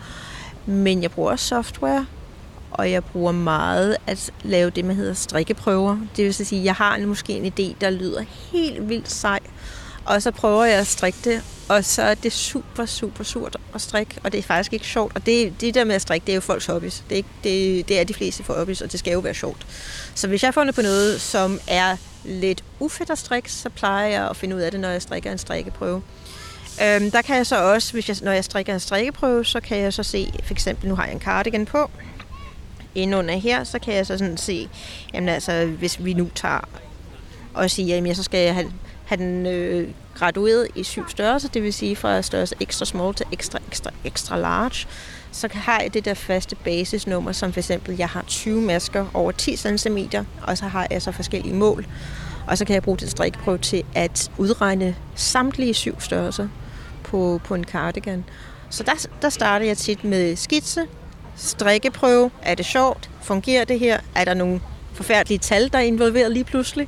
Men 0.66 1.02
jeg 1.04 1.12
bruger 1.12 1.32
også 1.32 1.46
software, 1.46 2.06
og 2.72 2.92
jeg 2.92 3.04
bruger 3.04 3.32
meget 3.32 3.98
at 4.08 4.32
lave 4.44 4.70
det, 4.70 4.86
man 4.86 4.96
hedder 4.96 5.14
strikkeprøver. 5.14 5.98
Det 6.16 6.26
vil 6.26 6.34
sige, 6.34 6.60
at 6.60 6.66
jeg 6.66 6.74
har 6.74 6.98
måske 6.98 7.34
en 7.34 7.46
idé, 7.46 7.76
der 7.82 7.90
lyder 7.90 8.22
helt 8.52 8.90
vildt 8.90 9.12
sej, 9.12 9.40
og 10.08 10.22
så 10.22 10.32
prøver 10.32 10.66
jeg 10.66 10.80
at 10.80 10.88
strikke 10.88 11.20
det, 11.24 11.44
og 11.70 11.86
så 11.86 12.02
er 12.02 12.14
det 12.14 12.34
super, 12.34 12.86
super 12.86 13.24
surt 13.24 13.58
at 13.76 13.82
strikke, 13.82 14.16
og 14.24 14.32
det 14.32 14.38
er 14.38 14.44
faktisk 14.44 14.74
ikke 14.74 14.88
sjovt. 14.88 15.16
Og 15.16 15.26
det, 15.26 15.62
det 15.62 15.74
der 15.74 15.84
med 15.84 15.96
at 15.96 16.02
strikke, 16.02 16.26
det 16.26 16.32
er 16.32 16.36
jo 16.36 16.42
folks 16.42 16.66
hobbies. 16.66 17.04
Det 17.10 17.16
er, 17.16 17.18
ikke, 17.18 17.30
det, 17.44 17.90
det 17.90 18.00
er 18.00 18.04
de 18.04 18.14
fleste 18.14 18.44
for 18.44 18.54
hobbies, 18.54 18.82
og 18.82 18.92
det 18.92 19.00
skal 19.00 19.14
jo 19.14 19.20
være 19.20 19.34
sjovt. 19.34 19.68
Så 20.16 20.28
hvis 20.28 20.44
jeg 20.44 20.48
har 20.48 20.52
fundet 20.52 20.76
på 20.76 20.82
noget, 20.82 21.22
som 21.22 21.60
er 21.68 21.98
lidt 22.26 22.64
ufedt 22.80 23.10
at 23.10 23.18
strikke, 23.18 23.52
så 23.52 23.70
plejer 23.70 24.08
jeg 24.08 24.30
at 24.30 24.38
finde 24.38 24.56
ud 24.56 24.62
af 24.62 24.72
det, 24.72 24.80
når 24.80 24.90
jeg 24.90 25.02
strikker 25.02 25.32
en 25.32 25.38
strikkeprøve. 25.38 26.02
Øhm, 26.84 27.12
der 27.12 27.22
kan 27.22 27.36
jeg 27.36 27.46
så 27.46 27.74
også, 27.74 27.94
hvis 27.94 28.10
jeg, 28.10 28.18
når 28.22 28.32
jeg 28.32 28.44
strikker 28.44 28.74
en 28.74 28.80
strikkeprøve, 28.80 29.46
så 29.46 29.60
kan 29.60 29.78
jeg 29.78 29.94
så 29.94 30.04
se, 30.04 30.34
for 30.44 30.54
eksempel 30.54 30.90
nu 30.90 30.96
har 30.96 31.06
jeg 31.06 31.14
en 31.14 31.22
cardigan 31.22 31.66
på, 31.66 31.92
indunder 32.96 33.38
her, 33.38 33.64
så 33.64 33.80
kan 33.80 33.94
jeg 33.94 34.08
så 34.08 34.18
sådan 34.18 34.38
se, 34.38 34.70
jamen 35.14 35.30
altså, 35.30 35.66
hvis 35.66 36.04
vi 36.04 36.14
nu 36.14 36.30
tager 36.36 36.70
og 37.54 37.72
siger, 37.72 37.96
jamen 37.96 38.16
så 38.16 38.24
skal 38.24 38.40
jeg 38.40 38.54
have, 38.54 38.72
han 39.08 39.46
øh, 39.46 39.90
gradueret 40.14 40.68
i 40.76 40.84
syv 40.84 41.10
størrelser, 41.10 41.50
det 41.50 41.64
vil 41.64 41.74
sige 41.74 41.96
fra 41.96 42.22
størrelse 42.22 42.56
extra 42.60 42.86
small 42.86 43.14
til 43.14 43.26
ekstra, 43.32 43.60
ekstra, 43.68 43.92
ekstra 44.04 44.38
large, 44.38 44.88
så 45.32 45.50
har 45.52 45.80
jeg 45.82 45.94
det 45.94 46.06
der 46.06 46.14
faste 46.14 46.56
basisnummer, 46.56 47.32
som 47.32 47.54
for 47.54 47.60
eksempel, 47.60 47.98
jeg 47.98 48.10
har 48.10 48.24
20 48.28 48.62
masker 48.62 49.06
over 49.14 49.32
10 49.32 49.56
cm, 49.56 49.98
og 50.44 50.58
så 50.58 50.66
har 50.66 50.88
jeg 50.92 51.02
så 51.02 51.12
forskellige 51.12 51.56
mål. 51.56 51.86
Og 52.48 52.58
så 52.58 52.66
kan 52.66 52.74
jeg 52.74 52.84
bruge 52.84 52.98
det 52.98 53.12
strikprøve 53.12 53.58
til 53.58 53.84
at 53.96 54.32
udregne 54.38 54.96
samtlige 55.16 55.74
syv 55.74 56.00
størrelser 56.00 56.48
på, 57.04 57.42
på 57.44 57.56
en 57.56 57.64
cardigan. 57.64 58.26
Så 58.70 58.84
der, 58.84 59.08
der 59.22 59.30
starter 59.30 59.66
jeg 59.66 59.78
tit 59.78 60.04
med 60.04 60.36
skitse, 60.36 60.82
strikkeprøve. 61.36 62.32
Er 62.42 62.56
det 62.56 62.66
sjovt? 62.66 63.10
Fungerer 63.22 63.66
det 63.66 63.80
her? 63.80 64.00
Er 64.16 64.26
der 64.26 64.34
nogle 64.34 64.62
forfærdelige 64.98 65.40
tal, 65.40 65.70
der 65.74 65.78
er 65.78 65.84
involveret 65.84 66.32
lige 66.32 66.44
pludselig? 66.44 66.88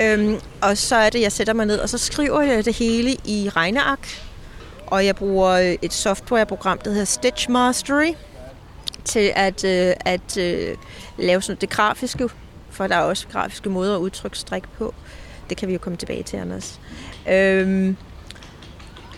Øhm, 0.00 0.40
og 0.62 0.78
så 0.78 0.96
er 0.96 1.10
det, 1.10 1.20
jeg 1.20 1.32
sætter 1.32 1.52
mig 1.52 1.66
ned, 1.66 1.78
og 1.78 1.88
så 1.88 1.98
skriver 1.98 2.42
jeg 2.42 2.64
det 2.64 2.76
hele 2.76 3.16
i 3.24 3.50
regneark. 3.56 4.08
Og 4.86 5.06
jeg 5.06 5.16
bruger 5.16 5.50
øh, 5.50 5.76
et 5.82 5.92
softwareprogram, 5.92 6.78
der 6.78 6.90
hedder 6.90 7.04
Stitch 7.04 7.50
Mastery, 7.50 8.12
til 9.04 9.32
at, 9.36 9.64
øh, 9.64 9.94
at 10.00 10.36
øh, 10.36 10.76
lave 11.18 11.42
sådan 11.42 11.60
det 11.60 11.70
grafiske, 11.70 12.28
for 12.70 12.86
der 12.86 12.96
er 12.96 13.00
også 13.00 13.26
grafiske 13.32 13.70
måder 13.70 13.94
at 13.94 14.00
udtrykke 14.00 14.38
strik 14.38 14.64
på. 14.78 14.94
Det 15.48 15.56
kan 15.56 15.68
vi 15.68 15.72
jo 15.72 15.78
komme 15.78 15.96
tilbage 15.96 16.22
til, 16.22 16.36
Anders. 16.36 16.80
Øhm, 17.30 17.96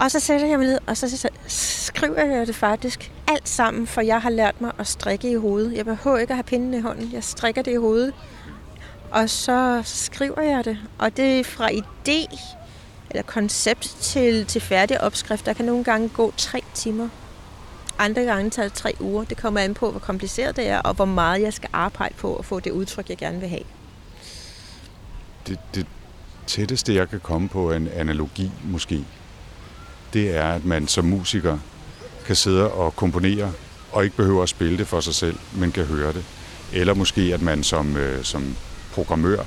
og 0.00 0.10
så 0.10 0.20
sætter 0.20 0.46
jeg 0.46 0.58
mig 0.58 0.68
ned, 0.68 0.78
og 0.86 0.96
så 0.96 1.28
skriver 1.46 2.24
jeg 2.24 2.46
det 2.46 2.54
faktisk 2.54 3.12
alt 3.28 3.48
sammen, 3.48 3.86
for 3.86 4.00
jeg 4.00 4.22
har 4.22 4.30
lært 4.30 4.60
mig 4.60 4.72
at 4.78 4.86
strikke 4.86 5.30
i 5.30 5.34
hovedet. 5.34 5.76
Jeg 5.76 5.84
behøver 5.84 6.18
ikke 6.18 6.30
at 6.30 6.36
have 6.36 6.44
pinden 6.44 6.74
i 6.74 6.80
hånden. 6.80 7.12
Jeg 7.12 7.24
strikker 7.24 7.62
det 7.62 7.72
i 7.72 7.76
hovedet. 7.76 8.14
Og 9.10 9.30
så 9.30 9.82
skriver 9.84 10.42
jeg 10.42 10.64
det. 10.64 10.78
Og 10.98 11.16
det 11.16 11.40
er 11.40 11.44
fra 11.44 11.68
idé 11.70 12.40
eller 13.10 13.22
koncept 13.22 13.96
til, 14.00 14.46
til 14.46 14.60
færdig 14.60 15.00
opskrift. 15.00 15.46
Der 15.46 15.52
kan 15.52 15.64
nogle 15.64 15.84
gange 15.84 16.08
gå 16.08 16.32
tre 16.36 16.62
timer. 16.74 17.08
Andre 17.98 18.22
gange 18.22 18.50
tager 18.50 18.68
det 18.68 18.76
tre 18.76 18.94
uger. 19.00 19.24
Det 19.24 19.36
kommer 19.36 19.60
an 19.60 19.74
på, 19.74 19.90
hvor 19.90 20.00
kompliceret 20.00 20.56
det 20.56 20.68
er, 20.68 20.78
og 20.78 20.94
hvor 20.94 21.04
meget 21.04 21.42
jeg 21.42 21.52
skal 21.52 21.68
arbejde 21.72 22.14
på 22.14 22.36
at 22.36 22.44
få 22.44 22.60
det 22.60 22.70
udtryk, 22.70 23.08
jeg 23.08 23.16
gerne 23.16 23.40
vil 23.40 23.48
have. 23.48 23.62
Det, 25.46 25.58
det 25.74 25.86
tætteste, 26.46 26.94
jeg 26.94 27.08
kan 27.08 27.20
komme 27.20 27.48
på 27.48 27.72
en 27.72 27.88
analogi 27.88 28.50
måske, 28.64 29.04
det 30.12 30.36
er, 30.36 30.52
at 30.52 30.64
man 30.64 30.88
som 30.88 31.04
musiker 31.04 31.58
kan 32.28 32.36
sidde 32.36 32.72
og 32.72 32.96
komponere, 32.96 33.52
og 33.92 34.04
ikke 34.04 34.16
behøver 34.16 34.42
at 34.42 34.48
spille 34.48 34.78
det 34.78 34.86
for 34.86 35.00
sig 35.00 35.14
selv, 35.14 35.36
men 35.54 35.72
kan 35.72 35.84
høre 35.84 36.12
det. 36.12 36.24
Eller 36.72 36.94
måske, 36.94 37.20
at 37.34 37.42
man 37.42 37.62
som, 37.62 37.96
øh, 37.96 38.24
som 38.24 38.56
programmør 38.92 39.44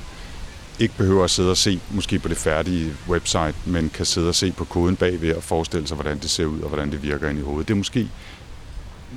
ikke 0.78 0.94
behøver 0.96 1.24
at 1.24 1.30
sidde 1.30 1.50
og 1.50 1.56
se 1.56 1.80
måske 1.90 2.18
på 2.18 2.28
det 2.28 2.36
færdige 2.36 2.92
website, 3.08 3.54
men 3.66 3.90
kan 3.90 4.06
sidde 4.06 4.28
og 4.28 4.34
se 4.34 4.52
på 4.52 4.64
koden 4.64 4.96
bagved 4.96 5.34
og 5.34 5.42
forestille 5.42 5.86
sig, 5.86 5.94
hvordan 5.94 6.18
det 6.18 6.30
ser 6.30 6.44
ud 6.44 6.60
og 6.60 6.68
hvordan 6.68 6.92
det 6.92 7.02
virker 7.02 7.28
ind 7.28 7.38
i 7.38 7.42
hovedet. 7.42 7.68
Det 7.68 7.74
er 7.74 7.78
måske 7.78 8.08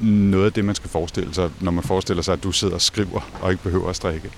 noget 0.02 0.46
af 0.46 0.54
det, 0.54 0.66
man 0.66 0.76
skal 0.76 0.90
forestille 0.90 1.34
sig, 1.34 1.50
når 1.60 1.72
man 1.72 1.84
forestiller 1.84 2.24
sig, 2.24 2.34
at 2.34 2.44
du 2.44 2.52
sidder 2.52 2.74
og 2.74 2.82
skriver 2.82 3.30
og 3.42 3.52
ikke 3.52 3.64
behøver 3.64 3.90
at 3.90 3.96
strikke 3.96 4.30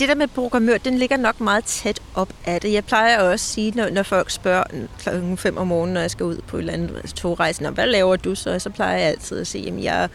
det 0.00 0.08
der 0.08 0.14
med 0.14 0.26
programmør, 0.26 0.78
den 0.78 0.98
ligger 0.98 1.16
nok 1.16 1.40
meget 1.40 1.64
tæt 1.64 2.00
op 2.14 2.32
af 2.44 2.60
det. 2.60 2.72
Jeg 2.72 2.84
plejer 2.84 3.18
også 3.18 3.32
at 3.32 3.40
sige, 3.40 3.72
når, 3.74 3.90
når 3.90 4.02
folk 4.02 4.30
spørger 4.30 4.64
klokken 4.98 5.36
5 5.36 5.56
om 5.56 5.66
morgenen, 5.66 5.94
når 5.94 6.00
jeg 6.00 6.10
skal 6.10 6.26
ud 6.26 6.36
på 6.46 6.56
et 6.56 6.60
eller 6.60 6.72
andet 6.72 6.96
altså 6.96 7.16
togrejse, 7.16 7.70
hvad 7.70 7.86
laver 7.86 8.16
du 8.16 8.34
så? 8.34 8.58
Så 8.58 8.70
plejer 8.70 8.98
jeg 8.98 9.08
altid 9.08 9.40
at 9.40 9.46
sige, 9.46 9.68
at 9.68 9.84
jeg 9.84 10.08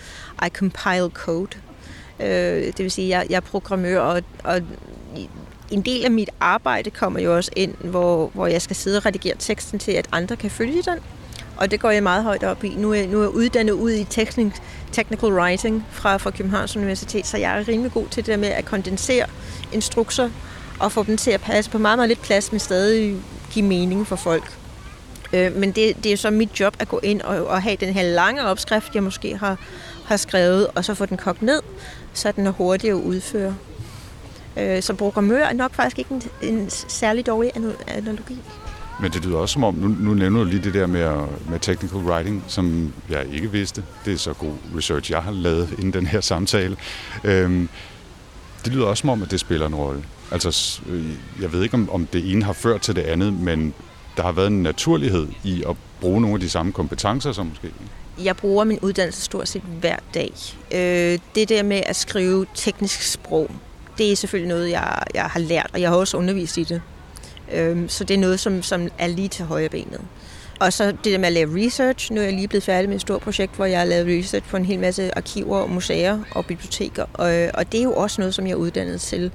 I 0.45 0.49
compile 0.49 1.09
code. 1.13 1.57
Øh, 2.19 2.27
det 2.65 2.79
vil 2.79 2.91
sige, 2.91 3.15
at 3.15 3.19
jeg, 3.19 3.29
jeg 3.29 3.35
er 3.35 3.39
programmør, 3.39 3.99
og, 3.99 4.21
og 4.43 4.61
en 5.71 5.81
del 5.81 6.05
af 6.05 6.11
mit 6.11 6.29
arbejde 6.39 6.89
kommer 6.89 7.19
jo 7.19 7.35
også 7.35 7.51
ind, 7.55 7.73
hvor, 7.73 8.31
hvor 8.33 8.47
jeg 8.47 8.61
skal 8.61 8.75
sidde 8.75 8.97
og 8.97 9.05
redigere 9.05 9.35
teksten 9.39 9.79
til, 9.79 9.91
at 9.91 10.07
andre 10.11 10.35
kan 10.35 10.51
følge 10.51 10.81
den. 10.83 10.99
Og 11.57 11.71
det 11.71 11.79
går 11.79 11.89
jeg 11.89 12.03
meget 12.03 12.23
højt 12.23 12.43
op 12.43 12.63
i. 12.63 12.69
Nu 12.69 12.93
er, 12.93 13.07
nu 13.07 13.17
er 13.17 13.21
jeg 13.21 13.29
uddannet 13.29 13.73
ud 13.73 13.91
i 13.91 14.03
technical 14.91 15.33
writing 15.33 15.85
fra, 15.91 16.17
fra 16.17 16.31
Københavns 16.31 16.77
Universitet, 16.77 17.27
så 17.27 17.37
jeg 17.37 17.59
er 17.59 17.67
rimelig 17.67 17.91
god 17.91 18.07
til 18.07 18.25
det 18.25 18.31
der 18.31 18.37
med 18.37 18.47
at 18.47 18.65
kondensere 18.65 19.25
instrukser 19.73 20.29
og 20.79 20.91
få 20.91 21.03
dem 21.03 21.17
til 21.17 21.31
at 21.31 21.41
passe 21.41 21.71
på 21.71 21.77
meget, 21.77 21.97
meget 21.97 22.09
lidt 22.09 22.21
plads, 22.21 22.51
men 22.51 22.59
stadig 22.59 23.15
give 23.51 23.65
mening 23.65 24.07
for 24.07 24.15
folk. 24.15 24.57
Øh, 25.33 25.55
men 25.55 25.71
det, 25.71 26.03
det 26.03 26.11
er 26.11 26.17
så 26.17 26.29
mit 26.29 26.59
job 26.59 26.75
at 26.79 26.87
gå 26.87 26.99
ind 27.03 27.21
og, 27.21 27.47
og 27.47 27.61
have 27.61 27.75
den 27.79 27.93
her 27.93 28.03
lange 28.03 28.43
opskrift, 28.43 28.95
jeg 28.95 29.03
måske 29.03 29.37
har, 29.37 29.57
har 30.05 30.17
skrevet, 30.17 30.67
og 30.75 30.85
så 30.85 30.93
få 30.93 31.05
den 31.05 31.17
kogt 31.17 31.41
ned, 31.41 31.61
så 32.13 32.31
den 32.31 32.47
er 32.47 32.51
hurtig 32.51 32.89
at 32.89 32.93
udføre. 32.93 33.55
Øh, 34.57 34.83
så 34.83 34.93
programmør 34.93 35.45
er 35.45 35.53
nok 35.53 35.73
faktisk 35.73 35.99
ikke 35.99 36.11
en, 36.11 36.21
en 36.41 36.69
særlig 36.69 37.25
dårlig 37.25 37.51
analogi. 37.87 38.37
Men 39.01 39.11
det 39.11 39.25
lyder 39.25 39.37
også 39.37 39.53
som 39.53 39.63
om, 39.63 39.73
nu, 39.73 39.87
nu 39.87 40.13
nævner 40.13 40.39
du 40.39 40.49
lige 40.49 40.63
det 40.63 40.73
der 40.73 40.87
med, 40.87 41.27
med 41.49 41.59
technical 41.59 41.97
writing, 41.97 42.43
som 42.47 42.93
jeg 43.09 43.25
ikke 43.33 43.51
vidste. 43.51 43.83
Det 44.05 44.13
er 44.13 44.17
så 44.17 44.33
god 44.33 44.53
research, 44.77 45.11
jeg 45.11 45.23
har 45.23 45.31
lavet 45.31 45.69
inden 45.77 45.93
den 45.93 46.05
her 46.05 46.21
samtale. 46.21 46.77
Øhm, 47.23 47.69
det 48.65 48.73
lyder 48.73 48.85
også 48.85 49.01
som 49.01 49.09
om, 49.09 49.23
at 49.23 49.31
det 49.31 49.39
spiller 49.39 49.67
en 49.67 49.75
rolle. 49.75 50.03
Altså, 50.31 50.81
øh, 50.89 51.05
jeg 51.41 51.53
ved 51.53 51.63
ikke, 51.63 51.73
om, 51.73 51.89
om 51.89 52.05
det 52.05 52.31
ene 52.31 52.43
har 52.43 52.53
ført 52.53 52.81
til 52.81 52.95
det 52.95 53.01
andet, 53.01 53.33
men 53.33 53.73
der 54.17 54.23
har 54.23 54.31
været 54.31 54.47
en 54.47 54.63
naturlighed 54.63 55.27
i 55.43 55.63
at 55.69 55.75
bruge 56.01 56.21
nogle 56.21 56.33
af 56.35 56.39
de 56.39 56.49
samme 56.49 56.71
kompetencer, 56.71 57.31
som 57.31 57.45
måske... 57.45 57.71
Jeg 58.23 58.37
bruger 58.37 58.63
min 58.63 58.79
uddannelse 58.81 59.21
stort 59.21 59.47
set 59.47 59.61
hver 59.61 59.95
dag. 60.13 60.31
Øh, 60.71 61.19
det 61.35 61.49
der 61.49 61.63
med 61.63 61.81
at 61.85 61.95
skrive 61.95 62.45
teknisk 62.53 63.01
sprog, 63.01 63.51
det 63.97 64.11
er 64.11 64.15
selvfølgelig 64.15 64.49
noget, 64.49 64.71
jeg, 64.71 65.03
jeg 65.13 65.23
har 65.23 65.39
lært, 65.39 65.69
og 65.73 65.81
jeg 65.81 65.89
har 65.89 65.97
også 65.97 66.17
undervist 66.17 66.57
i 66.57 66.63
det. 66.63 66.81
Øh, 67.53 67.89
så 67.89 68.03
det 68.03 68.13
er 68.13 68.17
noget, 68.17 68.39
som, 68.39 68.63
som 68.63 68.87
er 68.97 69.07
lige 69.07 69.27
til 69.27 69.45
højre 69.45 69.69
benet. 69.69 70.01
Og 70.59 70.73
så 70.73 70.85
det 70.85 71.05
der 71.05 71.17
med 71.17 71.27
at 71.27 71.33
lave 71.33 71.65
research. 71.65 72.11
Nu 72.11 72.21
er 72.21 72.25
jeg 72.25 72.33
lige 72.33 72.47
blevet 72.47 72.63
færdig 72.63 72.89
med 72.89 72.95
et 72.95 73.01
stort 73.01 73.21
projekt, 73.21 73.55
hvor 73.55 73.65
jeg 73.65 73.79
har 73.79 73.85
lavet 73.85 74.19
research 74.19 74.49
på 74.49 74.57
en 74.57 74.65
hel 74.65 74.79
masse 74.79 75.17
arkiver, 75.17 75.57
og 75.57 75.69
museer 75.69 76.19
og 76.31 76.45
biblioteker. 76.45 77.05
Og, 77.13 77.49
og 77.53 77.71
det 77.71 77.79
er 77.79 77.83
jo 77.83 77.93
også 77.93 78.21
noget, 78.21 78.33
som 78.33 78.45
jeg 78.45 78.51
er 78.51 78.55
uddannet 78.55 79.01
til. 79.01 79.31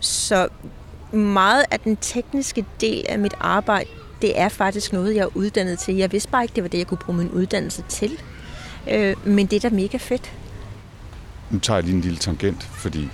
Så 0.00 0.48
meget 1.12 1.64
af 1.70 1.80
den 1.80 1.96
tekniske 1.96 2.64
del 2.80 3.04
af 3.08 3.18
mit 3.18 3.34
arbejde, 3.40 3.88
det 4.22 4.40
er 4.40 4.48
faktisk 4.48 4.92
noget, 4.92 5.14
jeg 5.14 5.22
er 5.22 5.36
uddannet 5.36 5.78
til. 5.78 5.96
Jeg 5.96 6.12
vidste 6.12 6.30
bare 6.30 6.44
ikke, 6.44 6.54
det 6.54 6.62
var 6.62 6.68
det, 6.68 6.78
jeg 6.78 6.86
kunne 6.86 6.98
bruge 6.98 7.18
min 7.18 7.30
uddannelse 7.30 7.84
til. 7.88 8.18
Øh, 8.90 9.16
men 9.24 9.46
det 9.46 9.64
er 9.64 9.70
da 9.70 9.74
mega 9.74 9.96
fedt. 9.96 10.32
Nu 11.50 11.58
tager 11.58 11.76
jeg 11.76 11.84
lige 11.84 11.94
en 11.94 12.00
lille 12.00 12.18
tangent, 12.18 12.62
fordi 12.62 13.08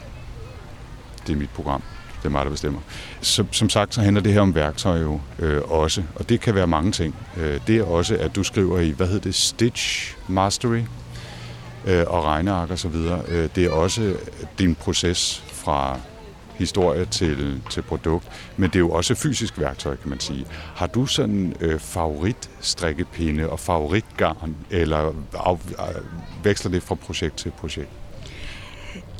det 1.27 1.33
er 1.33 1.37
mit 1.37 1.51
program 1.51 1.83
det 2.19 2.25
er 2.25 2.31
mig, 2.31 2.45
der 2.45 2.51
bestemmer. 2.51 2.81
Så, 3.21 3.45
som 3.53 3.69
sagt, 3.69 3.95
så 3.95 4.01
handler 4.01 4.23
det 4.23 4.33
her 4.33 4.41
om 4.41 4.55
værktøj 4.55 5.01
jo 5.01 5.21
øh, 5.39 5.63
også, 5.63 6.03
og 6.15 6.29
det 6.29 6.41
kan 6.41 6.55
være 6.55 6.67
mange 6.67 6.93
ting. 6.93 7.15
Øh, 7.37 7.61
det 7.67 7.77
er 7.77 7.85
også, 7.85 8.17
at 8.17 8.37
du 8.37 8.43
skriver 8.43 8.81
i, 8.81 8.91
hvad 8.91 9.07
hedder 9.07 9.21
det, 9.21 9.35
Stitch 9.35 10.17
Mastery 10.29 10.81
øh, 11.87 12.05
og 12.07 12.25
regneark 12.25 12.71
og 12.71 12.79
så 12.79 12.89
videre. 12.89 13.23
Øh, 13.29 13.49
det 13.55 13.65
er 13.65 13.71
også 13.71 14.15
din 14.59 14.75
proces 14.75 15.45
fra 15.53 16.01
historie 16.59 17.05
til, 17.05 17.63
til 17.71 17.83
produkt, 17.83 18.27
men 18.57 18.71
det 18.71 18.77
er 18.77 18.81
jo 18.81 18.91
også 18.91 19.15
fysisk 19.15 19.59
værktøj, 19.59 19.97
kan 19.97 20.11
man 20.11 20.21
sige. 20.21 20.47
Har 20.77 20.87
du 20.87 21.07
sådan 21.07 21.55
øh, 21.61 21.81
favoritstrikkepinde 21.81 23.51
og 23.51 23.61
favoritgarn, 23.61 24.57
eller 24.71 25.13
af, 25.35 25.57
af, 25.79 25.95
veksler 26.43 26.71
det 26.71 26.83
fra 26.83 26.95
projekt 26.95 27.37
til 27.37 27.51
projekt? 27.51 27.91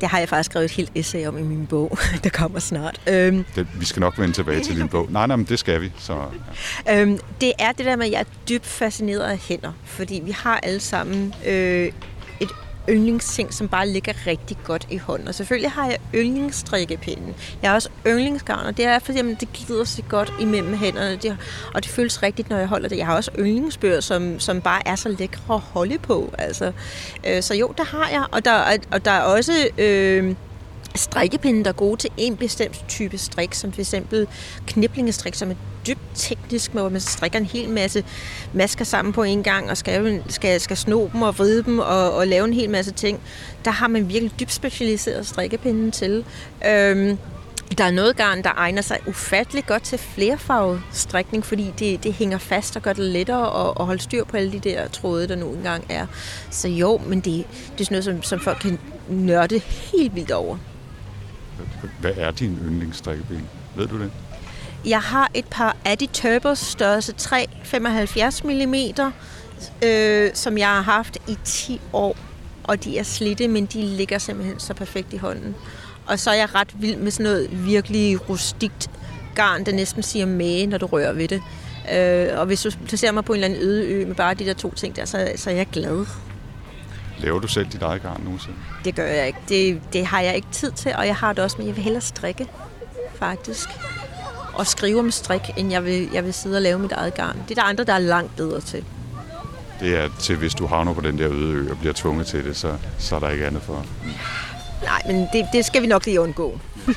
Det 0.01 0.07
har 0.09 0.19
jeg 0.19 0.29
faktisk 0.29 0.51
skrevet 0.51 0.65
et 0.65 0.71
helt 0.71 0.91
essay 0.95 1.27
om 1.27 1.37
i 1.37 1.41
min 1.41 1.65
bog, 1.67 1.97
der 2.23 2.29
kommer 2.29 2.59
snart. 2.59 3.01
Øhm, 3.07 3.45
det, 3.55 3.67
vi 3.79 3.85
skal 3.85 3.99
nok 3.99 4.19
vende 4.19 4.33
tilbage 4.33 4.63
til 4.63 4.77
din 4.77 4.87
bog. 4.87 5.07
Nej, 5.11 5.27
nej, 5.27 5.35
men 5.35 5.45
det 5.45 5.59
skal 5.59 5.81
vi. 5.81 5.91
Så, 5.97 6.25
ja. 6.85 7.01
øhm, 7.01 7.19
det 7.41 7.53
er 7.59 7.71
det 7.71 7.85
der 7.85 7.95
med, 7.95 8.05
at 8.05 8.11
jeg 8.11 8.19
er 8.19 8.47
dybt 8.49 8.65
fascineret 8.65 9.19
af 9.21 9.37
hænder, 9.37 9.71
fordi 9.85 10.21
vi 10.25 10.31
har 10.31 10.59
alle 10.63 10.79
sammen 10.79 11.33
øh, 11.47 11.91
yndlingsting, 12.89 13.53
som 13.53 13.67
bare 13.67 13.89
ligger 13.89 14.13
rigtig 14.27 14.57
godt 14.63 14.87
i 14.89 14.97
hånden. 14.97 15.27
Og 15.27 15.35
selvfølgelig 15.35 15.71
har 15.71 15.85
jeg 15.85 15.97
yndlingsstrikkepinden. 16.15 17.35
Jeg 17.61 17.69
har 17.69 17.75
også 17.75 17.89
yndlingsgarn, 18.07 18.65
og 18.65 18.77
det 18.77 18.85
er 18.85 18.99
fordi, 18.99 19.17
jamen, 19.17 19.35
det 19.39 19.53
glider 19.53 19.83
sig 19.83 20.05
godt 20.09 20.33
imellem 20.39 20.73
hænderne. 20.73 21.15
Det, 21.15 21.37
og 21.73 21.83
det 21.83 21.91
føles 21.91 22.23
rigtigt, 22.23 22.49
når 22.49 22.57
jeg 22.57 22.67
holder 22.67 22.89
det. 22.89 22.97
Jeg 22.97 23.05
har 23.05 23.15
også 23.15 23.31
yndlingsbøger, 23.39 23.99
som, 23.99 24.39
som 24.39 24.61
bare 24.61 24.87
er 24.87 24.95
så 24.95 25.09
lækre 25.09 25.53
at 25.53 25.59
holde 25.59 25.97
på. 25.97 26.33
Altså, 26.37 26.71
øh, 27.27 27.41
så 27.41 27.55
jo, 27.55 27.73
det 27.77 27.87
har 27.87 28.09
jeg. 28.09 28.25
Og 28.31 28.45
der, 28.45 28.77
og 28.91 29.05
der 29.05 29.11
er 29.11 29.21
også... 29.21 29.67
Øh, 29.77 30.35
strikkepinde, 30.95 31.63
der 31.63 31.69
er 31.69 31.73
gode 31.73 31.97
til 31.97 32.09
en 32.17 32.37
bestemt 32.37 32.85
type 32.87 33.17
strik, 33.17 33.53
som 33.53 33.71
for 33.71 33.81
eksempel 33.81 34.27
kniblingestrik, 34.67 35.33
som 35.35 35.51
er 35.51 35.55
dybt 35.87 35.99
teknisk, 36.15 36.71
hvor 36.71 36.89
man 36.89 37.01
strikker 37.01 37.39
en 37.39 37.45
hel 37.45 37.69
masse 37.69 38.03
masker 38.53 38.85
sammen 38.85 39.13
på 39.13 39.23
en 39.23 39.43
gang, 39.43 39.69
og 39.69 39.77
skal, 39.77 40.23
skal, 40.27 40.61
skal 40.61 40.77
sno 40.77 41.09
dem 41.13 41.21
og 41.21 41.39
vride 41.39 41.63
dem 41.63 41.79
og, 41.79 42.13
og 42.13 42.27
lave 42.27 42.45
en 42.45 42.53
hel 42.53 42.69
masse 42.69 42.91
ting. 42.91 43.19
Der 43.65 43.71
har 43.71 43.87
man 43.87 44.09
virkelig 44.09 44.39
dybt 44.39 44.53
specialiseret 44.53 45.27
strikkepinden 45.27 45.91
til. 45.91 46.25
Øhm, 46.67 47.17
der 47.77 47.83
er 47.83 47.91
noget 47.91 48.17
garn, 48.17 48.43
der 48.43 48.49
egner 48.57 48.81
sig 48.81 48.99
ufattelig 49.07 49.65
godt 49.65 49.83
til 49.83 49.97
flerfarvet 49.97 50.81
strikning, 50.91 51.45
fordi 51.45 51.73
det, 51.79 52.03
det 52.03 52.13
hænger 52.13 52.37
fast 52.37 52.75
og 52.75 52.81
gør 52.81 52.93
det 52.93 53.05
lettere 53.05 53.67
at, 53.67 53.73
at 53.79 53.85
holde 53.85 54.01
styr 54.01 54.23
på 54.23 54.37
alle 54.37 54.51
de 54.51 54.59
der 54.59 54.87
tråde, 54.87 55.27
der 55.27 55.35
nu 55.35 55.49
engang 55.51 55.85
er. 55.89 56.07
Så 56.51 56.67
jo, 56.67 57.01
men 57.05 57.19
det, 57.19 57.45
det 57.77 57.81
er 57.81 57.85
sådan 57.85 57.95
noget, 57.95 58.03
som, 58.03 58.23
som 58.23 58.39
folk 58.39 58.57
kan 58.61 58.79
nørde 59.09 59.59
helt 59.59 60.15
vildt 60.15 60.31
over. 60.31 60.57
Hvad 61.99 62.11
er 62.17 62.31
din 62.31 62.59
yndlingsstrikkeben? 62.65 63.49
Ved 63.75 63.87
du 63.87 63.99
det? 63.99 64.11
Jeg 64.85 65.01
har 65.01 65.31
et 65.33 65.45
par 65.51 65.75
Adi 65.85 66.09
Turbos 66.13 66.59
størrelse 66.59 67.11
3, 67.11 67.45
75 67.63 68.43
mm, 68.43 68.75
øh, 69.83 70.29
som 70.33 70.57
jeg 70.57 70.67
har 70.67 70.81
haft 70.81 71.17
i 71.27 71.37
10 71.43 71.81
år. 71.93 72.17
Og 72.63 72.83
de 72.83 72.97
er 72.97 73.03
slidte, 73.03 73.47
men 73.47 73.65
de 73.65 73.81
ligger 73.81 74.17
simpelthen 74.17 74.59
så 74.59 74.73
perfekt 74.73 75.13
i 75.13 75.17
hånden. 75.17 75.55
Og 76.05 76.19
så 76.19 76.29
er 76.29 76.35
jeg 76.35 76.55
ret 76.55 76.81
vild 76.81 76.97
med 76.97 77.11
sådan 77.11 77.23
noget 77.23 77.65
virkelig 77.65 78.29
rustikt 78.29 78.89
garn, 79.35 79.65
der 79.65 79.71
næsten 79.71 80.03
siger 80.03 80.25
mage, 80.25 80.67
når 80.67 80.77
du 80.77 80.85
rører 80.85 81.13
ved 81.13 81.27
det. 81.27 81.41
Øh, 81.93 82.39
og 82.39 82.45
hvis 82.45 82.61
du 82.61 82.71
placerer 82.87 83.11
mig 83.11 83.25
på 83.25 83.33
en 83.33 83.43
eller 83.43 83.47
anden 83.47 83.61
øde 83.61 83.87
ø 83.87 84.05
med 84.05 84.15
bare 84.15 84.33
de 84.33 84.45
der 84.45 84.53
to 84.53 84.73
ting 84.73 84.95
der, 84.95 85.05
så, 85.05 85.31
så 85.35 85.49
er 85.49 85.53
jeg 85.53 85.67
glad. 85.71 86.05
Laver 87.19 87.39
du 87.39 87.47
selv 87.47 87.67
dit 87.67 87.81
eget 87.81 88.01
garn 88.01 88.21
nogensinde? 88.23 88.57
Det 88.85 88.95
gør 88.95 89.05
jeg 89.05 89.27
ikke. 89.27 89.39
Det, 89.49 89.81
det 89.93 90.05
har 90.05 90.21
jeg 90.21 90.35
ikke 90.35 90.47
tid 90.51 90.71
til, 90.71 90.93
og 90.95 91.07
jeg 91.07 91.15
har 91.15 91.33
det 91.33 91.43
også, 91.43 91.57
men 91.57 91.67
jeg 91.67 91.75
vil 91.75 91.83
hellere 91.83 92.01
strikke, 92.01 92.47
faktisk. 93.15 93.69
Og 94.53 94.67
skrive 94.67 94.99
om 94.99 95.11
strik, 95.11 95.41
end 95.57 95.71
jeg 95.71 95.85
vil, 95.85 96.09
jeg 96.13 96.25
vil 96.25 96.33
sidde 96.33 96.57
og 96.57 96.61
lave 96.61 96.79
mit 96.79 96.91
eget 96.91 97.13
garn. 97.13 97.37
Det 97.47 97.57
er 97.57 97.61
der 97.61 97.69
andre, 97.69 97.83
der 97.83 97.93
er 97.93 97.99
langt 97.99 98.35
bedre 98.35 98.61
til. 98.61 98.83
Det 99.79 99.95
er 99.95 100.09
til, 100.19 100.35
hvis 100.35 100.53
du 100.53 100.65
havner 100.65 100.93
på 100.93 101.01
den 101.01 101.17
der 101.17 101.31
øde 101.31 101.53
ø 101.53 101.71
og 101.71 101.77
bliver 101.77 101.93
tvunget 101.93 102.27
til 102.27 102.45
det, 102.45 102.57
så, 102.57 102.75
så 102.97 103.15
er 103.15 103.19
der 103.19 103.29
ikke 103.29 103.45
andet 103.45 103.61
for. 103.61 103.85
Nej, 104.83 105.01
men 105.07 105.27
det, 105.33 105.47
det 105.53 105.65
skal 105.65 105.81
vi 105.81 105.87
nok 105.87 106.05
lige 106.05 106.21
undgå. 106.21 106.59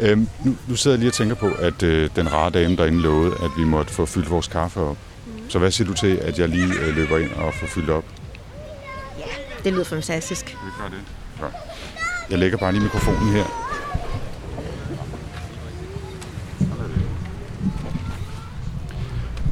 øhm, 0.00 0.28
nu, 0.44 0.56
nu 0.68 0.76
sidder 0.76 0.96
jeg 0.96 0.98
lige 0.98 1.10
og 1.10 1.14
tænker 1.14 1.34
på, 1.34 1.50
at 1.58 1.82
øh, 1.82 2.10
den 2.16 2.32
rare 2.32 2.50
dame 2.50 2.76
derinde 2.76 3.00
lovede, 3.00 3.34
at 3.34 3.50
vi 3.58 3.64
måtte 3.64 3.92
få 3.92 4.06
fyldt 4.06 4.30
vores 4.30 4.48
kaffe 4.48 4.80
op. 4.80 4.96
Så 5.48 5.58
hvad 5.58 5.70
siger 5.70 5.88
du 5.88 5.94
til, 5.94 6.16
at 6.16 6.38
jeg 6.38 6.48
lige 6.48 6.74
øh, 6.80 6.96
løber 6.96 7.18
ind 7.18 7.32
og 7.32 7.54
får 7.54 7.66
fyldt 7.66 7.90
op? 7.90 8.04
Ja, 9.18 9.24
det 9.64 9.72
lyder 9.72 9.84
fantastisk. 9.84 10.46
Det 10.46 10.56
gør 10.80 10.88
det. 10.88 10.98
Ja. 11.40 11.46
Jeg 12.30 12.38
lægger 12.38 12.58
bare 12.58 12.72
lige 12.72 12.82
mikrofonen 12.82 13.32
her. 13.32 13.44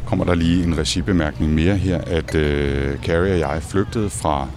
Kommer 0.06 0.24
der 0.24 0.34
lige 0.34 0.64
en 0.64 0.78
regibemærkning 0.78 1.54
mere 1.54 1.76
her, 1.76 2.00
at 2.06 2.34
øh, 2.34 2.98
Carrie 2.98 3.32
og 3.32 3.38
jeg 3.38 3.62
flygtede 3.62 4.10
fra 4.10 4.48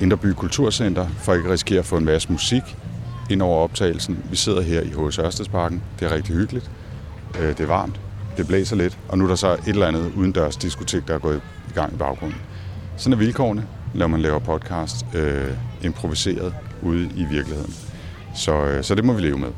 Inderby 0.00 0.26
Kulturcenter 0.26 1.08
for 1.18 1.34
ikke 1.34 1.46
at 1.46 1.52
risikere 1.52 1.78
at 1.78 1.84
få 1.84 1.96
en 1.96 2.04
masse 2.04 2.32
musik 2.32 2.62
ind 3.30 3.42
over 3.42 3.64
optagelsen. 3.64 4.24
Vi 4.30 4.36
sidder 4.36 4.62
her 4.62 4.80
i 4.80 4.88
H.S. 4.88 5.18
Ørstedsparken. 5.18 5.82
Det 6.00 6.10
er 6.10 6.14
rigtig 6.14 6.34
hyggeligt. 6.34 6.70
Øh, 7.40 7.48
det 7.48 7.60
er 7.60 7.66
varmt 7.66 8.00
det 8.36 8.46
blæser 8.46 8.76
lidt, 8.76 8.98
og 9.08 9.18
nu 9.18 9.24
er 9.24 9.28
der 9.28 9.34
så 9.34 9.52
et 9.52 9.60
eller 9.66 9.86
andet 9.86 10.12
udendørs 10.16 10.56
diskotek, 10.56 11.08
der 11.08 11.14
er 11.14 11.18
gået 11.18 11.40
i 11.70 11.72
gang 11.74 11.94
i 11.94 11.96
baggrunden. 11.96 12.38
Sådan 12.96 13.12
er 13.12 13.16
vilkårene, 13.16 13.66
når 13.94 14.06
man 14.06 14.20
laver 14.20 14.38
podcast 14.38 15.06
øh, 15.14 15.50
improviseret 15.82 16.54
ude 16.82 17.10
i 17.16 17.24
virkeligheden. 17.24 17.74
Så, 18.34 18.64
øh, 18.64 18.84
så 18.84 18.94
det 18.94 19.04
må 19.04 19.12
vi 19.12 19.20
leve 19.20 19.38
med. 19.38 19.48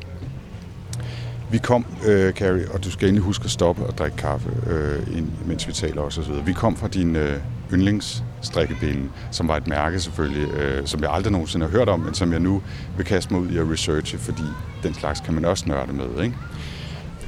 Vi 1.51 1.57
kom, 1.57 1.85
øh, 2.05 2.33
Carrie, 2.33 2.71
og 2.71 2.83
du 2.83 2.91
skal 2.91 3.07
endelig 3.07 3.23
huske 3.23 3.45
at 3.45 3.51
stoppe 3.51 3.85
og 3.85 3.97
drikke 3.97 4.17
kaffe, 4.17 4.49
øh, 4.69 5.23
mens 5.45 5.67
vi 5.67 5.73
taler 5.73 6.01
også 6.01 6.21
osv. 6.21 6.45
Vi 6.45 6.53
kom 6.53 6.75
fra 6.75 6.87
din 6.87 7.15
øh, 7.15 7.39
yndlingsstrikkepinde, 7.73 9.09
som 9.31 9.47
var 9.47 9.57
et 9.57 9.67
mærke 9.67 9.99
selvfølgelig, 9.99 10.53
øh, 10.53 10.87
som 10.87 11.01
jeg 11.01 11.09
aldrig 11.11 11.31
nogensinde 11.31 11.65
har 11.65 11.71
hørt 11.71 11.89
om, 11.89 11.99
men 11.99 12.13
som 12.13 12.31
jeg 12.31 12.39
nu 12.39 12.61
vil 12.97 13.05
kaste 13.05 13.33
mig 13.33 13.41
ud 13.41 13.49
i 13.49 13.57
at 13.57 13.71
researche, 13.71 14.17
fordi 14.17 14.43
den 14.83 14.93
slags 14.93 15.19
kan 15.19 15.33
man 15.33 15.45
også 15.45 15.65
nørde 15.67 15.93
med. 15.93 16.23
Ikke? 16.23 16.35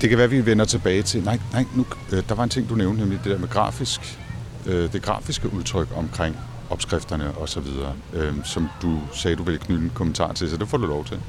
Det 0.01 0.10
kan 0.10 0.17
være, 0.17 0.25
at 0.25 0.31
vi 0.31 0.45
vender 0.45 0.65
tilbage 0.65 1.01
til... 1.01 1.23
Nej, 1.23 1.39
nej 1.51 1.65
nu, 1.75 1.86
øh, 2.12 2.23
der 2.29 2.36
var 2.36 2.43
en 2.43 2.49
ting, 2.49 2.69
du 2.69 2.75
nævnte, 2.75 2.99
nemlig 2.99 3.19
det 3.23 3.31
der 3.31 3.39
med 3.39 3.47
grafisk, 3.47 4.19
øh, 4.65 4.93
det 4.93 5.01
grafiske 5.01 5.53
udtryk 5.53 5.88
omkring 5.95 6.36
opskrifterne 6.69 7.31
og 7.31 7.49
så 7.49 7.60
videre, 7.60 7.93
øh, 8.13 8.33
som 8.43 8.69
du 8.81 8.99
sagde, 9.13 9.36
du 9.36 9.43
ville 9.43 9.60
knytte 9.60 9.83
en 9.83 9.91
kommentar 9.93 10.33
til, 10.33 10.49
så 10.49 10.57
det 10.57 10.67
får 10.67 10.77
du 10.77 10.88
lov 10.88 11.05
til. 11.05 11.19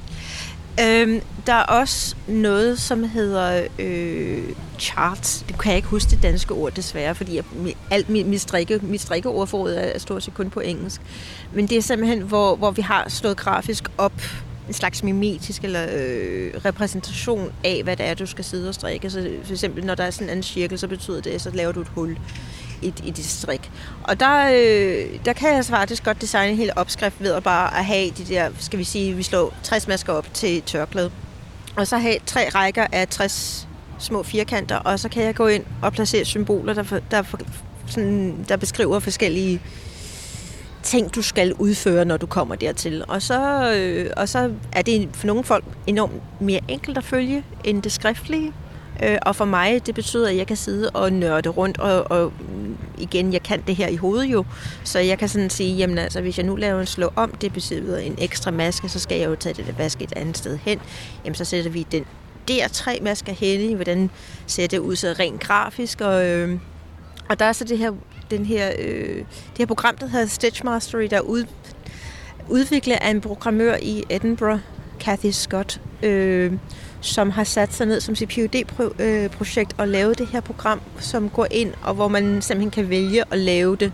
Øhm, 0.80 1.20
der 1.46 1.52
er 1.52 1.62
også 1.62 2.16
noget, 2.28 2.80
som 2.80 3.04
hedder 3.04 3.66
øh, 3.78 4.42
charts. 4.78 5.44
Det 5.48 5.58
kan 5.58 5.70
jeg 5.70 5.76
ikke 5.76 5.88
huske 5.88 6.10
det 6.10 6.22
danske 6.22 6.54
ord 6.54 6.72
desværre, 6.72 7.14
fordi 7.14 7.36
jeg, 7.36 7.44
alt 7.90 8.08
mit, 8.08 8.26
mit, 8.26 8.40
strikke, 8.40 8.80
mit 8.82 9.00
strikkeordforråd 9.00 9.74
er 9.74 9.98
stort 9.98 10.22
set 10.22 10.34
kun 10.34 10.50
på 10.50 10.60
engelsk. 10.60 11.00
Men 11.52 11.66
det 11.66 11.78
er 11.78 11.82
simpelthen, 11.82 12.22
hvor, 12.22 12.56
hvor 12.56 12.70
vi 12.70 12.82
har 12.82 13.04
stået 13.08 13.36
grafisk 13.36 13.88
op 13.98 14.22
en 14.68 14.74
slags 14.74 15.02
mimetisk 15.02 15.64
eller 15.64 15.86
øh, 15.92 16.52
repræsentation 16.64 17.52
af, 17.64 17.80
hvad 17.84 17.96
det 17.96 18.06
er, 18.06 18.14
du 18.14 18.26
skal 18.26 18.44
sidde 18.44 18.68
og 18.68 18.74
strikke. 18.74 19.10
Så 19.10 19.30
for 19.44 19.52
eksempel, 19.52 19.84
når 19.84 19.94
der 19.94 20.04
er 20.04 20.10
sådan 20.10 20.36
en 20.36 20.42
cirkel, 20.42 20.78
så 20.78 20.88
betyder 20.88 21.20
det, 21.20 21.40
så 21.40 21.50
laver 21.50 21.72
du 21.72 21.80
et 21.80 21.88
hul 21.88 22.18
i, 22.82 22.94
i 23.04 23.10
dit 23.10 23.24
strik. 23.24 23.70
Og 24.04 24.20
der, 24.20 24.48
øh, 24.48 25.18
der 25.24 25.32
kan 25.32 25.48
jeg 25.48 25.56
altså 25.56 25.72
faktisk 25.72 26.04
godt 26.04 26.20
designe 26.20 26.50
en 26.50 26.56
hel 26.56 26.70
opskrift 26.76 27.16
ved 27.20 27.32
at 27.32 27.42
bare 27.42 27.78
at 27.78 27.84
have 27.84 28.10
de 28.10 28.24
der, 28.24 28.50
skal 28.58 28.78
vi 28.78 28.84
sige, 28.84 29.14
vi 29.14 29.22
slår 29.22 29.54
60 29.62 29.88
masker 29.88 30.12
op 30.12 30.34
til 30.34 30.62
tørklæde. 30.62 31.10
Og 31.76 31.86
så 31.86 31.98
have 31.98 32.16
tre 32.26 32.48
rækker 32.48 32.86
af 32.92 33.08
60 33.08 33.68
små 33.98 34.22
firkanter, 34.22 34.76
og 34.76 35.00
så 35.00 35.08
kan 35.08 35.22
jeg 35.22 35.34
gå 35.34 35.46
ind 35.46 35.64
og 35.82 35.92
placere 35.92 36.24
symboler, 36.24 36.74
der, 36.74 37.00
der, 37.10 37.22
for, 37.22 37.40
sådan, 37.86 38.44
der 38.48 38.56
beskriver 38.56 38.98
forskellige 38.98 39.60
ting, 40.88 41.14
du 41.14 41.22
skal 41.22 41.52
udføre, 41.52 42.04
når 42.04 42.16
du 42.16 42.26
kommer 42.26 42.54
dertil. 42.54 43.04
Og 43.08 43.22
så, 43.22 43.72
øh, 43.76 44.10
og 44.16 44.28
så 44.28 44.52
er 44.72 44.82
det 44.82 45.08
for 45.12 45.26
nogle 45.26 45.44
folk 45.44 45.64
enormt 45.86 46.40
mere 46.40 46.60
enkelt 46.68 46.98
at 46.98 47.04
følge 47.04 47.44
end 47.64 47.82
det 47.82 47.92
skriftlige. 47.92 48.52
Øh, 49.02 49.18
og 49.22 49.36
for 49.36 49.44
mig, 49.44 49.86
det 49.86 49.94
betyder, 49.94 50.28
at 50.28 50.36
jeg 50.36 50.46
kan 50.46 50.56
sidde 50.56 50.90
og 50.90 51.12
nørde 51.12 51.48
rundt, 51.48 51.78
og, 51.78 52.10
og 52.10 52.32
igen, 52.98 53.32
jeg 53.32 53.42
kan 53.42 53.62
det 53.66 53.76
her 53.76 53.88
i 53.88 53.96
hovedet 53.96 54.26
jo, 54.26 54.44
så 54.84 54.98
jeg 54.98 55.18
kan 55.18 55.28
sådan 55.28 55.50
sige, 55.50 55.76
jamen 55.76 55.98
altså, 55.98 56.20
hvis 56.20 56.38
jeg 56.38 56.46
nu 56.46 56.56
laver 56.56 56.80
en 56.80 56.86
slå 56.86 57.12
om, 57.16 57.30
det 57.30 57.52
betyder 57.52 57.98
en 57.98 58.14
ekstra 58.18 58.50
maske, 58.50 58.88
så 58.88 58.98
skal 58.98 59.18
jeg 59.18 59.28
jo 59.28 59.34
tage 59.34 59.54
det 59.54 59.66
der 59.66 59.72
vaske 59.72 60.04
et 60.04 60.12
andet 60.16 60.38
sted 60.38 60.58
hen. 60.62 60.80
Jamen, 61.24 61.34
så 61.34 61.44
sætter 61.44 61.70
vi 61.70 61.86
den 61.92 62.04
der 62.48 62.68
tre 62.68 62.98
masker 63.02 63.32
hen 63.32 63.60
i, 63.60 63.74
hvordan 63.74 64.10
ser 64.46 64.66
det 64.66 64.78
ud 64.78 64.96
så 64.96 65.14
rent 65.18 65.40
grafisk, 65.40 66.00
og, 66.00 66.26
øh, 66.26 66.58
og 67.28 67.38
der 67.38 67.44
er 67.44 67.52
så 67.52 67.64
det 67.64 67.78
her 67.78 67.92
den 68.30 68.46
her, 68.46 68.72
øh, 68.78 69.16
det 69.16 69.58
her 69.58 69.66
program, 69.66 69.96
der 69.96 70.06
hedder 70.06 70.26
Stitch 70.26 70.64
Mastery, 70.64 71.06
der 71.10 71.16
er 71.16 71.20
ud, 71.20 71.44
udviklet 72.48 72.96
af 73.00 73.10
en 73.10 73.20
programmør 73.20 73.76
i 73.82 74.04
Edinburgh, 74.08 74.60
Kathy 75.00 75.30
Scott, 75.30 75.80
øh, 76.02 76.52
som 77.00 77.30
har 77.30 77.44
sat 77.44 77.74
sig 77.74 77.86
ned 77.86 78.00
som 78.00 78.14
sit 78.14 78.28
PhD-projekt 78.28 79.72
øh, 79.72 79.78
og 79.78 79.88
lavet 79.88 80.18
det 80.18 80.26
her 80.26 80.40
program, 80.40 80.80
som 80.98 81.30
går 81.30 81.46
ind, 81.50 81.72
og 81.82 81.94
hvor 81.94 82.08
man 82.08 82.42
simpelthen 82.42 82.70
kan 82.70 82.90
vælge 82.90 83.24
at 83.30 83.38
lave 83.38 83.76
det 83.76 83.92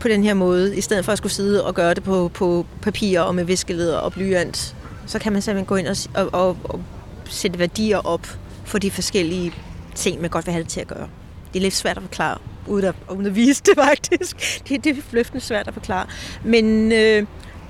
på 0.00 0.08
den 0.08 0.24
her 0.24 0.34
måde, 0.34 0.76
i 0.76 0.80
stedet 0.80 1.04
for 1.04 1.12
at 1.12 1.18
skulle 1.18 1.32
sidde 1.32 1.66
og 1.66 1.74
gøre 1.74 1.94
det 1.94 2.02
på, 2.02 2.30
på 2.34 2.66
papir 2.82 3.20
og 3.20 3.34
med 3.34 3.44
viskeleder 3.44 3.96
og 3.96 4.12
blyant. 4.12 4.76
Så 5.06 5.18
kan 5.18 5.32
man 5.32 5.42
simpelthen 5.42 5.66
gå 5.66 5.76
ind 5.76 5.86
og, 5.86 5.96
og, 6.14 6.30
og, 6.32 6.56
og 6.64 6.82
sætte 7.24 7.58
værdier 7.58 7.98
op 7.98 8.26
for 8.64 8.78
de 8.78 8.90
forskellige 8.90 9.52
ting, 9.94 10.20
man 10.20 10.30
godt 10.30 10.46
vil 10.46 10.52
have 10.52 10.62
det 10.62 10.70
til 10.70 10.80
at 10.80 10.88
gøre. 10.88 11.08
Det 11.52 11.58
er 11.58 11.62
lidt 11.62 11.74
svært 11.74 11.96
at 11.96 12.02
forklare 12.02 12.38
uden 12.70 12.84
at, 12.84 12.94
uden 13.10 13.26
at 13.26 13.36
vise 13.36 13.62
det 13.66 13.72
faktisk. 13.74 14.62
Det, 14.68 14.84
det 14.84 14.98
er 14.98 15.02
fløftende 15.02 15.44
svært 15.44 15.68
at 15.68 15.74
forklare. 15.74 16.06
Men 16.44 16.92
øh, 16.92 17.26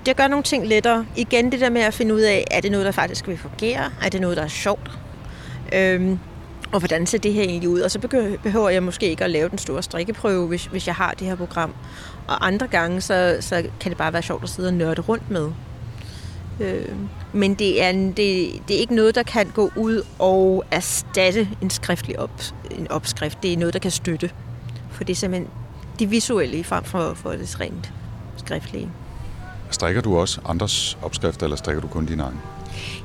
det 0.06 0.16
gør 0.16 0.28
nogle 0.28 0.42
ting 0.42 0.66
lettere. 0.66 1.06
Igen 1.16 1.52
det 1.52 1.60
der 1.60 1.70
med 1.70 1.80
at 1.80 1.94
finde 1.94 2.14
ud 2.14 2.20
af, 2.20 2.44
er 2.50 2.60
det 2.60 2.70
noget, 2.70 2.86
der 2.86 2.92
faktisk 2.92 3.28
vil 3.28 3.38
fungere? 3.38 3.90
Er 4.02 4.08
det 4.08 4.20
noget, 4.20 4.36
der 4.36 4.42
er 4.42 4.48
sjovt? 4.48 4.90
Øhm, 5.72 6.18
og 6.72 6.78
hvordan 6.78 7.06
ser 7.06 7.18
det 7.18 7.32
her 7.32 7.42
egentlig 7.42 7.68
ud? 7.68 7.80
Og 7.80 7.90
så 7.90 7.98
behøver 8.42 8.68
jeg 8.68 8.82
måske 8.82 9.10
ikke 9.10 9.24
at 9.24 9.30
lave 9.30 9.48
den 9.48 9.58
store 9.58 9.82
strikkeprøve, 9.82 10.46
hvis, 10.46 10.64
hvis 10.64 10.86
jeg 10.86 10.94
har 10.94 11.14
det 11.18 11.26
her 11.26 11.36
program. 11.36 11.74
Og 12.28 12.46
andre 12.46 12.66
gange, 12.66 13.00
så, 13.00 13.36
så 13.40 13.64
kan 13.80 13.90
det 13.90 13.98
bare 13.98 14.12
være 14.12 14.22
sjovt 14.22 14.42
at 14.42 14.48
sidde 14.48 14.68
og 14.68 14.74
nørde 14.74 15.00
rundt 15.00 15.30
med. 15.30 15.50
Øh, 16.60 16.88
men 17.32 17.54
det 17.54 17.82
er, 17.82 17.90
en, 17.90 18.08
det, 18.08 18.52
det 18.68 18.76
er 18.76 18.80
ikke 18.80 18.94
noget, 18.94 19.14
der 19.14 19.22
kan 19.22 19.46
gå 19.54 19.70
ud 19.76 20.02
og 20.18 20.64
erstatte 20.70 21.48
en 21.62 21.70
skriftlig 21.70 22.18
op, 22.18 22.42
en 22.78 22.90
opskrift. 22.90 23.42
Det 23.42 23.52
er 23.52 23.56
noget, 23.56 23.74
der 23.74 23.80
kan 23.80 23.90
støtte. 23.90 24.30
For 25.00 25.04
det 25.04 25.12
er 25.12 25.16
simpelthen 25.16 25.50
det 25.98 26.10
visuelle 26.10 26.64
frem 26.64 26.84
for, 26.84 27.14
for 27.14 27.30
det 27.30 27.60
rent 27.60 27.92
skriftlige. 28.36 28.88
Strikker 29.70 30.00
du 30.00 30.18
også 30.18 30.40
andres 30.44 30.98
opskrifter, 31.02 31.46
eller 31.46 31.56
strikker 31.56 31.80
du 31.80 31.88
kun 31.88 32.06
dine 32.06 32.22
egne? 32.22 32.40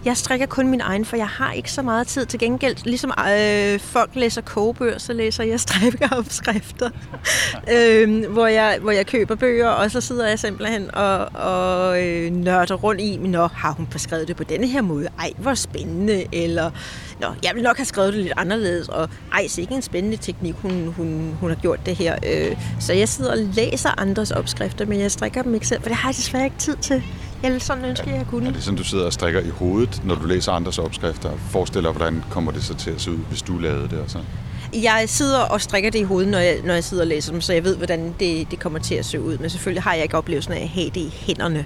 Jeg 0.06 0.18
strikker 0.18 0.46
kun 0.46 0.68
min 0.68 0.82
egen, 0.82 1.06
for 1.06 1.18
jeg 1.18 1.28
har 1.28 1.52
ikke 1.52 1.72
så 1.72 1.82
meget 1.82 2.08
tid. 2.08 2.26
Til 2.26 2.40
gengæld, 2.40 2.76
ligesom 2.86 3.12
øh, 3.20 3.80
folk 3.80 4.10
læser 4.14 4.42
kogebøger, 4.42 4.98
så 4.98 5.14
læser 5.14 5.44
jeg 5.44 5.60
strikkeopskrifter, 5.60 6.90
øh, 7.76 8.32
hvor, 8.32 8.48
jeg, 8.48 8.78
hvor 8.82 8.92
jeg 8.92 9.06
køber 9.06 9.36
bøger, 9.36 9.68
og 9.68 9.92
så 9.92 10.02
sidder 10.02 10.28
jeg 10.28 10.40
simpelthen 10.40 10.96
og, 10.96 11.30
og 11.34 12.04
øh, 12.04 12.32
nørder 12.32 12.76
rundt 12.76 13.02
i, 13.02 13.18
Nå, 13.18 13.48
har 13.48 13.72
hun 13.72 13.86
beskrevet 13.86 14.28
det 14.28 14.36
på 14.36 14.44
denne 14.44 14.68
her 14.68 14.82
måde? 14.82 15.08
Ej, 15.20 15.32
hvor 15.38 15.54
spændende. 15.54 16.26
Eller, 16.32 16.72
Nå, 17.20 17.28
jeg 17.44 17.52
vil 17.56 17.64
nok 17.64 17.78
have 17.78 17.86
skrevet 17.86 18.14
det 18.14 18.22
lidt 18.22 18.34
anderledes, 18.38 18.90
og 18.90 19.10
ej, 19.34 19.48
så 19.48 19.62
ikke 19.62 19.74
en 19.74 19.82
spændende 19.82 20.18
teknik, 20.18 20.56
hun, 20.56 20.94
hun, 20.98 21.38
hun 21.40 21.50
har 21.50 21.58
gjort 21.58 21.86
det 21.86 21.96
her. 21.96 22.16
Øh, 22.28 22.58
så 22.80 22.94
jeg 22.94 23.10
sidder 23.10 23.32
og 23.32 23.38
læser 23.38 24.00
andres 24.02 24.32
opskrifter, 24.32 24.86
men 24.86 25.00
jeg 25.00 25.12
strikker 25.12 25.42
dem 25.42 25.54
ikke 25.54 25.68
selv, 25.68 25.82
for 25.82 25.90
det 25.90 25.98
har 25.98 26.10
jeg 26.10 26.16
desværre 26.16 26.44
ikke 26.44 26.58
tid 26.58 26.76
til. 26.76 27.04
Jeg 27.46 27.54
ville 27.54 27.64
sådan 27.64 27.86
ønske, 27.86 28.10
ja. 28.10 28.16
jeg 28.16 28.26
kunne. 28.28 28.48
Er 28.48 28.52
det 28.52 28.64
sådan, 28.64 28.78
du 28.78 28.84
sidder 28.84 29.06
og 29.06 29.14
strikker 29.14 29.40
i 29.40 29.50
hovedet, 29.50 30.02
når 30.06 30.16
du 30.16 30.26
læser 30.26 30.52
andres 30.52 30.80
opskrifter? 30.80 31.38
Forestiller 31.38 31.92
hvordan 31.92 32.24
kommer 32.30 32.52
det 32.52 32.64
så 32.64 32.74
til 32.74 32.92
at 32.92 33.02
se 33.02 33.12
ud, 33.12 33.18
hvis 33.18 33.42
du 33.42 33.58
lavede 33.58 33.90
det 33.90 34.00
og 34.00 34.10
sådan? 34.10 34.28
Jeg 34.74 35.04
sidder 35.08 35.40
og 35.40 35.62
strikker 35.62 35.90
det 35.90 36.00
i 36.00 36.04
hovedet, 36.04 36.32
når 36.32 36.38
jeg, 36.38 36.58
når 36.64 36.74
jeg 36.74 36.84
sidder 36.84 37.04
og 37.04 37.08
læser 37.08 37.32
dem, 37.32 37.42
så 37.42 37.54
jeg 37.54 37.64
ved, 37.64 37.76
hvordan 37.78 38.16
det, 38.20 38.52
det 38.52 38.60
kommer 38.60 38.80
til 38.80 38.96
at 38.96 39.06
se 39.06 39.22
ud. 39.22 39.38
Men 39.38 39.50
selvfølgelig 39.50 39.84
har 39.84 39.94
jeg 39.94 40.04
ikke 40.04 40.18
oplevelsen 40.18 40.54
af 40.54 40.62
at 40.62 40.70
have 40.70 40.90
det 40.90 40.98
i 40.98 41.14
hænderne. 41.18 41.66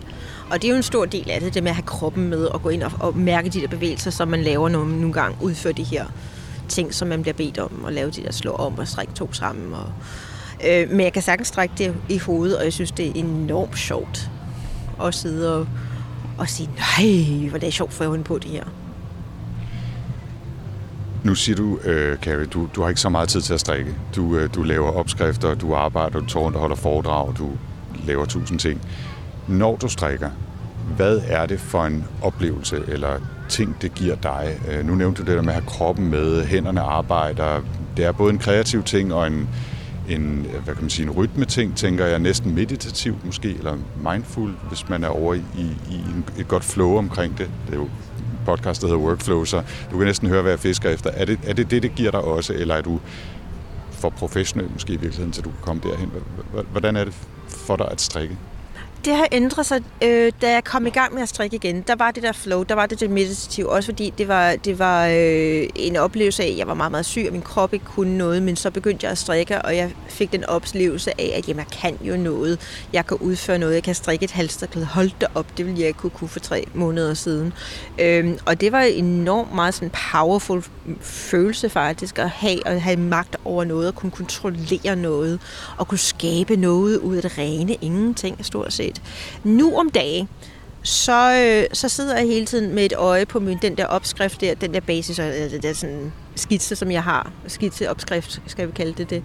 Og 0.49 0.61
det 0.61 0.67
er 0.67 0.71
jo 0.71 0.77
en 0.77 0.83
stor 0.83 1.05
del 1.05 1.29
af 1.29 1.41
det, 1.41 1.53
det 1.53 1.63
med 1.63 1.69
at 1.69 1.75
have 1.75 1.85
kroppen 1.85 2.29
med 2.29 2.45
og 2.45 2.61
gå 2.61 2.69
ind 2.69 2.83
og, 2.83 2.91
og 2.99 3.17
mærke 3.17 3.49
de 3.49 3.61
der 3.61 3.67
bevægelser, 3.67 4.11
som 4.11 4.27
man 4.27 4.41
laver, 4.41 4.69
når 4.69 4.83
man 4.83 4.97
nogle 4.97 5.13
gange 5.13 5.37
udfører 5.41 5.73
de 5.73 5.83
her 5.83 6.05
ting, 6.69 6.93
som 6.93 7.07
man 7.07 7.21
bliver 7.21 7.35
bedt 7.35 7.59
om 7.59 7.85
at 7.87 7.93
lave 7.93 8.11
de 8.11 8.23
der 8.23 8.31
slå 8.31 8.51
om 8.51 8.79
og 8.79 8.87
strikke 8.87 9.13
to 9.13 9.33
sammen. 9.33 9.73
Og, 9.73 9.91
øh, 10.67 10.89
men 10.89 10.99
jeg 10.99 11.13
kan 11.13 11.21
sagtens 11.21 11.47
strække 11.47 11.73
det 11.77 11.95
i 12.09 12.17
hovedet, 12.17 12.57
og 12.57 12.63
jeg 12.63 12.73
synes, 12.73 12.91
det 12.91 13.07
er 13.07 13.11
enormt 13.15 13.79
sjovt 13.79 14.31
at 15.01 15.13
sidde 15.13 15.59
og, 15.59 15.67
og 16.37 16.49
sige, 16.49 16.69
nej, 16.75 17.49
hvor 17.49 17.57
det 17.57 17.67
er 17.67 17.71
sjovt 17.71 17.93
for 17.93 18.13
at 18.13 18.23
på 18.23 18.37
det 18.37 18.51
her. 18.51 18.63
Nu 21.23 21.35
siger 21.35 21.55
du, 21.55 21.79
øh, 21.83 22.17
Carrie, 22.17 22.45
du, 22.45 22.69
du 22.75 22.81
har 22.81 22.89
ikke 22.89 23.01
så 23.01 23.09
meget 23.09 23.29
tid 23.29 23.41
til 23.41 23.53
at 23.53 23.59
strikke. 23.59 23.95
Du, 24.15 24.37
øh, 24.37 24.49
du 24.55 24.63
laver 24.63 24.91
opskrifter, 24.91 25.55
du 25.55 25.73
arbejder, 25.73 26.19
du 26.19 26.25
tager 26.25 26.43
rundt 26.43 26.55
og 26.55 26.61
holder 26.61 26.75
foredrag, 26.75 27.33
du 27.37 27.49
laver 28.05 28.25
tusind 28.25 28.59
ting. 28.59 28.81
Når 29.47 29.75
du 29.75 29.87
strikker, 29.87 30.29
hvad 30.95 31.21
er 31.27 31.45
det 31.45 31.59
for 31.59 31.85
en 31.85 32.05
oplevelse 32.21 32.83
eller 32.87 33.19
ting, 33.49 33.77
det 33.81 33.93
giver 33.93 34.15
dig? 34.15 34.59
Øh, 34.71 34.85
nu 34.85 34.95
nævnte 34.95 35.21
du 35.21 35.27
det 35.27 35.35
der 35.35 35.41
med 35.41 35.49
at 35.49 35.61
have 35.61 35.67
kroppen 35.67 36.09
med, 36.09 36.45
hænderne 36.45 36.81
arbejder. 36.81 37.61
Det 37.97 38.05
er 38.05 38.11
både 38.11 38.33
en 38.33 38.39
kreativ 38.39 38.83
ting 38.83 39.13
og 39.13 39.27
en, 39.27 39.49
en, 40.09 40.47
hvad 40.63 40.73
kan 40.75 40.83
man 40.83 40.89
sige, 40.89 41.05
en 41.05 41.11
rytmeting, 41.11 41.75
tænker 41.75 42.05
jeg, 42.05 42.19
næsten 42.19 42.55
meditativt 42.55 43.25
måske, 43.25 43.49
eller 43.49 43.77
mindful, 44.13 44.51
hvis 44.67 44.89
man 44.89 45.03
er 45.03 45.07
over 45.07 45.33
i, 45.33 45.41
i 45.89 45.95
en, 45.95 46.25
et 46.37 46.47
godt 46.47 46.63
flow 46.63 46.97
omkring 46.97 47.37
det. 47.37 47.49
Det 47.65 47.73
er 47.73 47.77
jo 47.77 47.89
podcast, 48.45 48.81
der 48.81 48.87
hedder 48.87 49.01
Workflow, 49.01 49.43
så 49.43 49.63
du 49.91 49.97
kan 49.97 50.07
næsten 50.07 50.27
høre, 50.27 50.41
hvad 50.41 50.51
jeg 50.51 50.59
fisker 50.59 50.89
efter. 50.89 51.09
Er 51.09 51.25
det 51.25 51.39
er 51.43 51.53
det, 51.53 51.71
det, 51.71 51.83
det 51.83 51.95
giver 51.95 52.11
dig 52.11 52.21
også, 52.21 52.53
eller 52.53 52.75
er 52.75 52.81
du 52.81 52.99
for 53.91 54.09
professionel 54.09 54.69
måske 54.73 54.93
i 54.93 54.97
virkeligheden, 54.97 55.33
så 55.33 55.41
du 55.41 55.49
kan 55.49 55.59
komme 55.61 55.81
derhen? 55.85 56.11
Hvordan 56.71 56.95
er 56.95 57.03
det 57.03 57.13
for 57.47 57.75
dig 57.75 57.87
at 57.91 58.01
strikke? 58.01 58.37
Det 59.05 59.15
har 59.15 59.27
ændret 59.31 59.65
sig. 59.65 59.81
Øh, 60.03 60.31
da 60.41 60.51
jeg 60.51 60.63
kom 60.63 60.87
i 60.87 60.89
gang 60.89 61.13
med 61.13 61.21
at 61.21 61.29
strikke 61.29 61.55
igen, 61.55 61.81
der 61.81 61.95
var 61.95 62.11
det 62.11 62.23
der 62.23 62.31
flow, 62.31 62.63
der 62.63 62.75
var 62.75 62.85
det 62.85 62.99
det 62.99 63.09
meditative, 63.09 63.69
også 63.69 63.87
fordi 63.87 64.13
det 64.17 64.27
var, 64.27 64.55
det 64.55 64.79
var 64.79 65.07
øh, 65.07 65.67
en 65.75 65.95
oplevelse 65.95 66.43
af, 66.43 66.47
at 66.47 66.57
jeg 66.57 66.67
var 66.67 66.73
meget, 66.73 66.91
meget 66.91 67.05
syg, 67.05 67.25
og 67.27 67.33
min 67.33 67.41
krop 67.41 67.73
ikke 67.73 67.85
kunne 67.85 68.17
noget, 68.17 68.43
men 68.43 68.55
så 68.55 68.71
begyndte 68.71 69.03
jeg 69.03 69.11
at 69.11 69.17
strikke, 69.17 69.61
og 69.61 69.75
jeg 69.75 69.91
fik 70.07 70.31
den 70.31 70.45
oplevelse 70.45 71.21
af, 71.21 71.33
at 71.37 71.47
jamen, 71.47 71.59
jeg 71.59 71.79
kan 71.81 71.97
jo 72.01 72.17
noget, 72.17 72.59
jeg 72.93 73.07
kan 73.07 73.17
udføre 73.17 73.59
noget, 73.59 73.73
jeg 73.73 73.83
kan 73.83 73.95
strikke 73.95 74.23
et 74.23 74.31
halsterklæde, 74.31 74.85
hold 74.85 75.11
da 75.21 75.27
op, 75.35 75.57
det 75.57 75.65
ville 75.65 75.79
jeg 75.79 75.87
ikke 75.87 75.99
kunne, 75.99 76.09
kunne 76.09 76.27
for 76.27 76.39
tre 76.39 76.65
måneder 76.73 77.13
siden. 77.13 77.53
Øh, 77.99 78.37
og 78.45 78.61
det 78.61 78.71
var 78.71 78.81
enormt 78.81 79.55
meget 79.55 79.73
sådan 79.73 79.91
powerful 80.11 80.63
følelse 81.01 81.69
faktisk, 81.69 82.19
at 82.19 82.29
have, 82.29 82.67
at 82.67 82.81
have 82.81 82.97
magt 82.97 83.37
over 83.45 83.63
noget, 83.63 83.87
og 83.87 83.95
kunne 83.95 84.11
kontrollere 84.11 84.95
noget, 84.95 85.39
og 85.77 85.87
kunne 85.87 85.97
skabe 85.97 86.55
noget 86.55 86.97
ud 86.97 87.15
af 87.15 87.21
det 87.21 87.37
rene 87.37 87.75
ingenting, 87.81 88.45
stort 88.45 88.73
set. 88.73 89.01
Nu 89.43 89.77
om 89.77 89.89
dagen, 89.89 90.29
så, 90.83 91.33
øh, 91.33 91.67
så 91.73 91.89
sidder 91.89 92.17
jeg 92.17 92.27
hele 92.27 92.45
tiden 92.45 92.75
med 92.75 92.85
et 92.85 92.93
øje 92.93 93.25
på 93.25 93.39
min, 93.39 93.57
den 93.61 93.77
der 93.77 93.85
opskrift 93.85 94.41
der, 94.41 94.55
den 94.55 94.73
der 94.73 94.79
basis, 94.79 95.19
eller 95.19 95.49
den 95.49 95.61
der 95.61 95.73
sådan 95.73 96.11
skitse, 96.35 96.75
som 96.75 96.91
jeg 96.91 97.03
har. 97.03 97.31
Skitseopskrift, 97.47 98.41
skal 98.45 98.67
vi 98.67 98.71
kalde 98.71 98.93
det 98.93 99.09
det. 99.09 99.23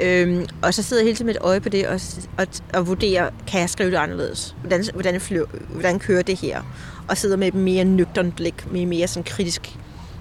Øhm, 0.00 0.46
og 0.62 0.74
så 0.74 0.82
sidder 0.82 1.02
jeg 1.02 1.06
hele 1.06 1.16
tiden 1.16 1.26
med 1.26 1.34
et 1.34 1.40
øje 1.40 1.60
på 1.60 1.68
det, 1.68 1.86
og, 1.86 2.00
og, 2.38 2.46
og 2.74 2.86
vurderer, 2.86 3.30
kan 3.46 3.60
jeg 3.60 3.70
skrive 3.70 3.90
det 3.90 3.96
anderledes? 3.96 4.56
Hvordan, 4.60 4.84
hvordan, 4.94 5.20
flyver, 5.20 5.46
hvordan 5.70 5.98
kører 5.98 6.22
det 6.22 6.38
her? 6.38 6.62
Og 7.08 7.16
sidder 7.16 7.36
med 7.36 7.48
et 7.48 7.54
mere 7.54 7.84
nøgtern 7.84 8.32
blik, 8.32 8.72
med 8.72 8.86
mere 8.86 9.08
sådan 9.08 9.24
kritisk 9.24 9.76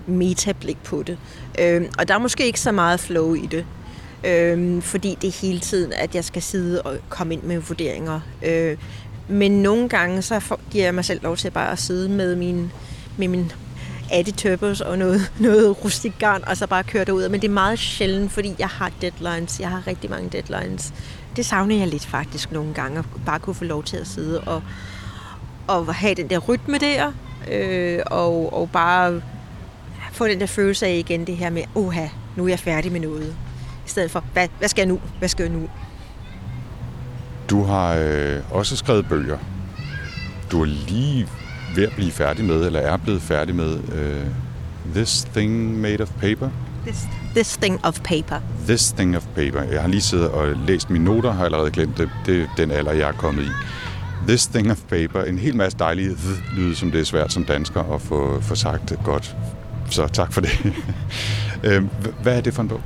metablik 0.08 0.84
på 0.84 1.04
det. 1.04 1.18
Øhm, 1.60 1.88
og 2.00 2.08
der 2.08 2.14
er 2.14 2.20
måske 2.20 2.46
ikke 2.46 2.60
så 2.60 2.72
meget 2.72 3.00
flow 3.00 3.34
i 3.34 3.46
det. 3.46 3.66
Øhm, 4.24 4.82
fordi 4.82 5.18
det 5.22 5.28
er 5.28 5.42
hele 5.42 5.60
tiden, 5.60 5.94
at 5.94 6.16
jeg 6.16 6.24
skal 6.24 6.42
sidde 6.42 6.82
og 6.82 6.98
komme 7.10 7.34
ind 7.34 7.44
med 7.44 7.60
vurderinger. 7.60 8.20
Øh, 8.46 8.78
men 9.28 9.52
nogle 9.52 9.90
gange, 9.90 10.22
så 10.22 10.56
giver 10.72 10.84
jeg 10.84 10.96
mig 10.96 11.06
selv 11.06 11.24
lov 11.24 11.38
til 11.38 11.52
bare 11.52 11.72
at 11.72 11.80
sidde 11.80 12.10
med 12.10 12.36
min, 12.36 12.72
med 13.18 13.28
min 13.28 13.52
Addy 14.12 14.32
Turbos 14.38 14.82
og 14.82 14.98
noget, 14.98 15.32
noget 15.40 15.86
rustik 15.86 16.14
garn, 16.20 16.44
og 16.48 16.58
så 16.58 16.68
bare 16.68 16.84
køre 16.84 17.06
det 17.06 17.12
ud. 17.12 17.30
Men 17.30 17.42
det 17.42 17.48
er 17.48 17.54
meget 17.54 17.80
sjældent, 17.80 18.32
fordi 18.32 18.56
jeg 18.60 18.68
har 18.68 18.92
deadlines. 19.02 19.60
Jeg 19.60 19.70
har 19.70 19.88
rigtig 19.88 20.10
mange 20.10 20.30
deadlines. 20.30 20.94
Det 21.36 21.46
savner 21.46 21.76
jeg 21.76 21.88
lidt 21.88 22.06
faktisk 22.06 22.52
nogle 22.52 22.74
gange, 22.74 23.00
at 23.00 23.06
bare 23.26 23.40
kunne 23.40 23.56
få 23.56 23.64
lov 23.64 23.84
til 23.84 23.98
at 23.98 24.08
sidde 24.08 24.42
og, 24.42 24.64
og 25.68 25.96
have 25.96 26.16
den 26.16 26.30
der 26.30 26.38
rytme 26.38 26.78
der, 26.78 27.12
øh, 27.52 28.00
og, 28.06 28.54
og 28.54 28.70
bare 28.70 29.22
få 30.22 30.28
den 30.28 30.40
der 30.40 30.46
følelse 30.46 30.86
af 30.86 30.94
igen 30.94 31.28
det 31.28 31.38
her 31.38 31.50
med, 31.50 31.64
oha, 31.76 32.08
nu 32.36 32.44
er 32.44 32.50
jeg 32.50 32.60
færdig 32.60 32.92
med 32.92 33.00
noget 33.00 33.36
stedet 33.86 34.12
for, 34.12 34.24
hvad, 34.34 34.48
hvad 34.60 34.70
skal 34.70 34.82
jeg 34.82 34.88
nu? 34.88 35.00
Hvad 35.20 35.30
skal 35.30 35.44
jeg 35.44 35.52
nu? 35.52 35.70
Du 37.50 37.64
har 37.64 37.96
øh, 37.96 38.40
også 38.52 38.78
skrevet 38.78 39.08
bøger. 39.10 39.38
Du 40.52 40.62
er 40.62 40.66
lige 40.66 41.28
ved 41.76 41.84
at 41.84 41.94
blive 41.96 42.12
færdig 42.12 42.46
med, 42.46 42.66
eller 42.66 42.80
er 42.80 42.98
blevet 42.98 43.22
færdig 43.22 43.56
med 43.56 43.80
øh, 43.94 44.26
This 44.96 45.28
Thing 45.36 45.80
Made 45.80 46.02
of 46.02 46.10
Paper. 46.10 46.50
This, 46.86 47.00
this 47.36 47.58
Thing 47.58 47.86
of 47.86 48.00
Paper. 48.00 48.40
This 48.68 48.92
Thing 48.92 49.18
of 49.18 49.26
Paper. 49.36 49.62
Jeg 49.62 49.82
har 49.82 49.88
lige 49.88 50.02
siddet 50.02 50.30
og 50.30 50.56
læst 50.68 50.90
mine 50.90 51.06
noter, 51.06 51.32
har 51.32 51.46
allerede 51.46 51.72
glemt 51.72 51.98
det. 51.98 52.10
Det 52.26 52.42
er 52.42 52.48
den 52.58 52.72
alder, 52.72 52.92
jeg 52.92 53.10
er 53.10 53.14
kommet 53.14 53.44
i. 53.44 53.50
This 54.28 54.48
Thing 54.48 54.72
of 54.72 54.82
Paper. 54.90 55.24
En 55.24 55.40
hel 55.40 55.56
masse 55.56 55.78
dejlige 55.78 56.18
lyde, 56.56 56.76
som 56.76 56.92
det 56.92 57.02
er 57.02 57.06
svært 57.06 57.34
som 57.34 57.44
dansker 57.44 57.94
at 57.94 58.02
få, 58.02 58.42
få 58.42 58.56
sagt 58.56 58.94
godt. 59.04 59.36
Så 59.90 60.08
tak 60.08 60.34
for 60.34 60.42
det. 60.42 60.52
Øhm, 61.64 61.90
hvad 62.22 62.38
er 62.38 62.42
det 62.42 62.54
for 62.54 62.62
en 62.62 62.68
bog? 62.68 62.82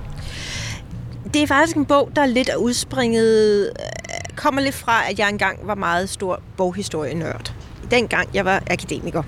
det 1.36 1.44
er 1.44 1.48
faktisk 1.48 1.78
en 1.78 1.86
bog, 1.86 2.12
der 2.16 2.22
er 2.22 2.26
lidt 2.26 2.50
udspringet, 2.60 3.64
øh, 3.66 4.36
kommer 4.36 4.62
lidt 4.62 4.76
fra, 4.76 5.10
at 5.10 5.20
jeg 5.20 5.30
engang 5.30 5.60
var 5.68 5.76
meget 5.76 6.10
stor 6.10 6.42
boghistorienørd. 6.58 7.54
Dengang 7.92 8.30
jeg 8.34 8.46
var 8.46 8.64
akademiker 8.72 9.24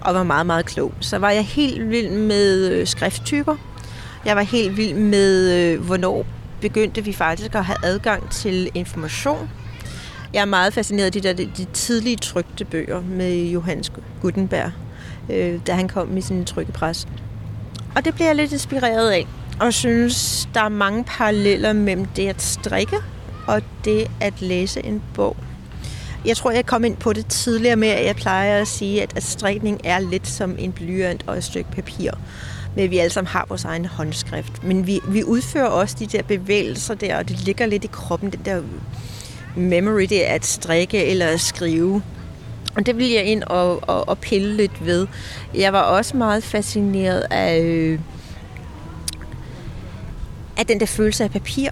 og 0.00 0.14
var 0.14 0.22
meget, 0.22 0.46
meget 0.46 0.66
klog, 0.66 0.92
så 1.00 1.18
var 1.18 1.30
jeg 1.30 1.44
helt 1.44 1.90
vild 1.90 2.10
med 2.10 2.70
øh, 2.70 2.86
skrifttyper. 2.86 3.56
Jeg 4.24 4.36
var 4.36 4.42
helt 4.42 4.76
vild 4.76 4.94
med, 4.94 5.52
øh, 5.52 5.80
hvornår 5.80 6.26
begyndte 6.60 7.04
vi 7.04 7.12
faktisk 7.12 7.54
at 7.54 7.64
have 7.64 7.78
adgang 7.82 8.30
til 8.30 8.70
information. 8.74 9.50
Jeg 10.34 10.40
er 10.40 10.44
meget 10.44 10.74
fascineret 10.74 11.06
af 11.06 11.12
de, 11.12 11.20
der, 11.20 11.32
de 11.32 11.64
tidlige 11.72 12.16
trygte 12.16 12.64
bøger 12.64 13.00
med 13.00 13.44
Johannes 13.44 13.92
Gutenberg, 14.22 14.72
øh, 15.30 15.60
da 15.66 15.72
han 15.72 15.88
kom 15.88 16.08
med 16.08 16.22
sin 16.22 16.44
trykkepres. 16.44 17.08
Og 17.96 18.04
det 18.04 18.14
bliver 18.14 18.28
jeg 18.28 18.36
lidt 18.36 18.52
inspireret 18.52 19.10
af 19.10 19.26
og 19.60 19.74
synes, 19.74 20.48
der 20.54 20.60
er 20.60 20.68
mange 20.68 21.04
paralleller 21.04 21.72
mellem 21.72 22.04
det 22.04 22.28
at 22.28 22.42
strikke 22.42 22.96
og 23.46 23.62
det 23.84 24.10
at 24.20 24.42
læse 24.42 24.86
en 24.86 25.02
bog. 25.14 25.36
Jeg 26.24 26.36
tror, 26.36 26.50
jeg 26.50 26.66
kom 26.66 26.84
ind 26.84 26.96
på 26.96 27.12
det 27.12 27.26
tidligere 27.26 27.76
med, 27.76 27.88
at 27.88 28.06
jeg 28.06 28.16
plejer 28.16 28.60
at 28.60 28.68
sige, 28.68 29.02
at, 29.02 29.16
at 29.16 29.22
strikning 29.22 29.80
er 29.84 29.98
lidt 29.98 30.28
som 30.28 30.56
en 30.58 30.72
blyant 30.72 31.24
og 31.26 31.36
et 31.36 31.44
stykke 31.44 31.70
papir. 31.70 32.10
Men 32.76 32.90
vi 32.90 32.98
alle 32.98 33.12
sammen 33.12 33.28
har 33.28 33.46
vores 33.48 33.64
egen 33.64 33.84
håndskrift. 33.84 34.64
Men 34.64 34.86
vi, 34.86 35.00
vi 35.08 35.24
udfører 35.24 35.66
også 35.66 35.96
de 35.98 36.06
der 36.06 36.22
bevægelser 36.22 36.94
der, 36.94 37.18
og 37.18 37.28
det 37.28 37.40
ligger 37.40 37.66
lidt 37.66 37.84
i 37.84 37.88
kroppen, 37.92 38.30
den 38.30 38.40
der 38.44 38.62
memory, 39.56 40.02
det 40.02 40.30
er 40.30 40.34
at 40.34 40.46
strikke 40.46 41.04
eller 41.04 41.26
at 41.26 41.40
skrive. 41.40 42.02
Og 42.78 42.86
det 42.86 42.98
vil 42.98 43.10
jeg 43.10 43.24
ind 43.24 43.42
og, 43.42 43.88
og, 43.88 44.08
og 44.08 44.18
pille 44.18 44.56
lidt 44.56 44.86
ved. 44.86 45.06
Jeg 45.54 45.72
var 45.72 45.82
også 45.82 46.16
meget 46.16 46.44
fascineret 46.44 47.26
af... 47.30 47.60
Øh, 47.60 47.98
er 50.56 50.62
den 50.62 50.80
der 50.80 50.86
følelse 50.86 51.24
af 51.24 51.30
papir 51.30 51.70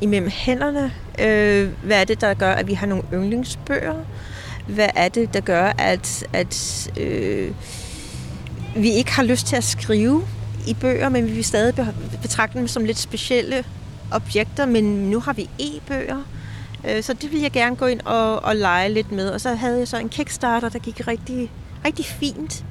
imellem 0.00 0.30
hænderne. 0.30 0.92
Øh, 1.20 1.68
hvad 1.82 2.00
er 2.00 2.04
det, 2.04 2.20
der 2.20 2.34
gør, 2.34 2.52
at 2.52 2.66
vi 2.66 2.74
har 2.74 2.86
nogle 2.86 3.04
yndlingsbøger? 3.12 3.94
Hvad 4.68 4.88
er 4.94 5.08
det, 5.08 5.34
der 5.34 5.40
gør, 5.40 5.72
at, 5.78 6.26
at 6.32 6.88
øh, 7.00 7.50
vi 8.76 8.90
ikke 8.90 9.12
har 9.12 9.22
lyst 9.22 9.46
til 9.46 9.56
at 9.56 9.64
skrive 9.64 10.22
i 10.66 10.74
bøger, 10.74 11.08
men 11.08 11.26
vi 11.26 11.32
vil 11.32 11.44
stadig 11.44 11.74
betragte 12.22 12.58
dem 12.58 12.68
som 12.68 12.84
lidt 12.84 12.98
specielle 12.98 13.64
objekter, 14.10 14.66
men 14.66 14.84
nu 15.10 15.20
har 15.20 15.32
vi 15.32 15.48
e-bøger. 15.58 16.22
Øh, 16.86 17.02
så 17.02 17.12
det 17.12 17.32
vil 17.32 17.40
jeg 17.40 17.52
gerne 17.52 17.76
gå 17.76 17.86
ind 17.86 18.00
og, 18.00 18.44
og 18.44 18.56
lege 18.56 18.88
lidt 18.88 19.12
med. 19.12 19.28
Og 19.28 19.40
så 19.40 19.54
havde 19.54 19.78
jeg 19.78 19.88
så 19.88 19.98
en 19.98 20.08
Kickstarter, 20.08 20.68
der 20.68 20.78
gik 20.78 21.08
rigtig, 21.08 21.50
rigtig 21.84 22.04
fint. 22.04 22.64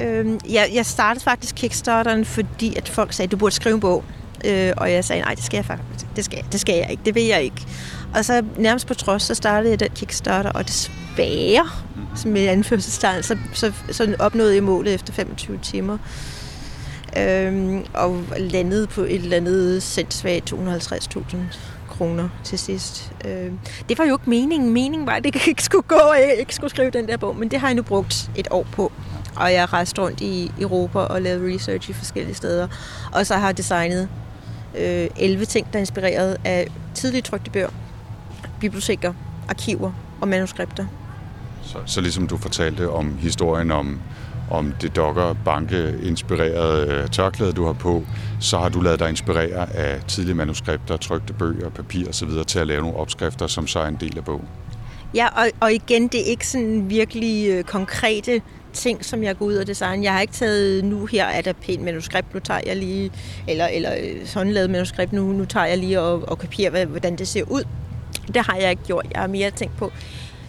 Øh, 0.00 0.38
jeg, 0.52 0.70
jeg 0.74 0.86
startede 0.86 1.24
faktisk 1.24 1.54
Kickstarteren, 1.54 2.24
fordi 2.24 2.76
at 2.76 2.88
folk 2.88 3.12
sagde, 3.12 3.26
at 3.26 3.32
du 3.32 3.36
burde 3.36 3.54
skrive 3.54 3.74
en 3.74 3.80
bog. 3.80 4.04
Øh, 4.44 4.72
og 4.76 4.92
jeg 4.92 5.04
sagde, 5.04 5.22
nej, 5.22 5.34
det 5.34 5.44
skal 5.44 5.56
jeg 5.56 5.64
faktisk. 5.64 6.06
Det 6.16 6.24
skal, 6.24 6.44
det 6.52 6.60
skal 6.60 6.74
jeg 6.74 6.90
ikke. 6.90 7.02
Det 7.04 7.14
vil 7.14 7.24
jeg 7.24 7.42
ikke. 7.42 7.66
Og 8.14 8.24
så 8.24 8.42
nærmest 8.58 8.86
på 8.86 8.94
trods, 8.94 9.22
så 9.22 9.34
startede 9.34 9.70
jeg 9.70 9.80
den 9.80 9.88
Kickstarter, 9.94 10.50
og 10.50 10.68
desværre, 10.68 11.68
som 12.16 12.36
i 12.36 12.46
anførselstegn, 12.46 13.22
så, 13.22 13.38
så, 13.52 13.72
så 13.90 14.16
opnåede 14.18 14.54
jeg 14.54 14.62
målet 14.62 14.94
efter 14.94 15.12
25 15.12 15.58
timer. 15.62 15.98
Øhm, 17.18 17.84
og 17.94 18.24
landede 18.36 18.86
på 18.86 19.00
et 19.00 19.14
eller 19.14 19.36
andet 19.36 19.82
sindsvagt 19.82 20.52
250.000 20.52 21.36
kroner 21.92 22.28
til 22.44 22.58
sidst. 22.58 23.12
Øh, 23.24 23.52
det 23.88 23.98
var 23.98 24.04
jo 24.04 24.14
ikke 24.14 24.30
meningen. 24.30 24.72
Meningen 24.72 25.06
var, 25.06 25.12
at 25.12 25.24
det 25.24 25.46
ikke 25.46 25.64
skulle 25.64 25.82
gå, 25.88 25.96
og 25.96 26.16
jeg 26.16 26.36
ikke 26.40 26.54
skulle 26.54 26.70
skrive 26.70 26.90
den 26.90 27.08
der 27.08 27.16
bog, 27.16 27.36
men 27.36 27.50
det 27.50 27.60
har 27.60 27.68
jeg 27.68 27.74
nu 27.74 27.82
brugt 27.82 28.30
et 28.36 28.48
år 28.50 28.66
på. 28.72 28.92
Og 29.36 29.52
jeg 29.52 29.60
har 29.60 29.72
rejst 29.72 29.98
rundt 29.98 30.20
i 30.20 30.50
Europa 30.60 30.98
og 30.98 31.22
lavet 31.22 31.54
research 31.54 31.90
i 31.90 31.92
forskellige 31.92 32.34
steder. 32.34 32.68
Og 33.12 33.26
så 33.26 33.34
har 33.34 33.46
jeg 33.46 33.56
designet 33.56 34.08
øh, 34.78 35.08
11 35.16 35.44
ting, 35.44 35.66
der 35.72 35.78
er 35.78 35.80
inspireret 35.80 36.36
af 36.44 36.68
tidligt 36.94 37.26
trykte 37.26 37.50
bøger, 37.50 37.70
biblioteker, 38.60 39.12
arkiver 39.48 39.92
og 40.20 40.28
manuskripter. 40.28 40.86
Så, 41.62 41.78
så 41.86 42.00
ligesom 42.00 42.26
du 42.26 42.36
fortalte 42.36 42.90
om 42.90 43.16
historien 43.20 43.70
om, 43.70 44.00
om 44.52 44.74
det 44.80 44.96
dokker 44.96 45.34
banke 45.44 45.94
inspirerede 46.02 46.92
øh, 46.92 47.08
tørklæde, 47.08 47.52
du 47.52 47.64
har 47.64 47.72
på, 47.72 48.04
så 48.40 48.58
har 48.58 48.68
du 48.68 48.80
lavet 48.80 49.00
dig 49.00 49.08
inspirere 49.08 49.76
af 49.76 50.00
tidlige 50.08 50.34
manuskripter, 50.34 50.96
trykte 50.96 51.32
bøger, 51.32 51.70
papir 51.70 52.08
osv. 52.08 52.28
til 52.46 52.58
at 52.58 52.66
lave 52.66 52.80
nogle 52.80 52.96
opskrifter, 52.96 53.46
som 53.46 53.66
så 53.66 53.78
er 53.78 53.86
en 53.86 53.98
del 54.00 54.18
af 54.18 54.24
bogen. 54.24 54.48
Ja, 55.14 55.26
og, 55.26 55.50
og 55.60 55.72
igen, 55.72 56.08
det 56.08 56.20
er 56.20 56.24
ikke 56.24 56.46
sådan 56.46 56.90
virkelig 56.90 57.50
øh, 57.50 57.64
konkrete 57.64 58.40
ting, 58.72 59.04
som 59.04 59.22
jeg 59.22 59.38
går 59.38 59.46
ud 59.46 59.54
og 59.54 59.66
designer. 59.66 60.02
Jeg 60.02 60.12
har 60.12 60.20
ikke 60.20 60.32
taget, 60.32 60.84
nu 60.84 61.06
her 61.06 61.24
er 61.24 61.40
der 61.40 61.52
pænt 61.52 61.84
manuskript, 61.84 62.34
nu 62.34 62.40
tager 62.40 62.60
jeg 62.66 62.76
lige, 62.76 63.10
eller, 63.48 63.66
eller 63.66 63.94
øh, 64.00 64.26
sådan 64.26 64.52
lavet 64.52 64.70
manuskript, 64.70 65.12
nu, 65.12 65.32
nu 65.32 65.44
tager 65.44 65.66
jeg 65.66 65.78
lige 65.78 66.00
og, 66.00 66.28
og 66.28 66.38
kopierer, 66.38 66.86
hvordan 66.86 67.16
det 67.16 67.28
ser 67.28 67.42
ud. 67.50 67.64
Det 68.34 68.46
har 68.46 68.56
jeg 68.56 68.70
ikke 68.70 68.82
gjort. 68.82 69.06
Jeg 69.12 69.20
har 69.20 69.28
mere 69.28 69.50
tænkt 69.50 69.76
på, 69.76 69.92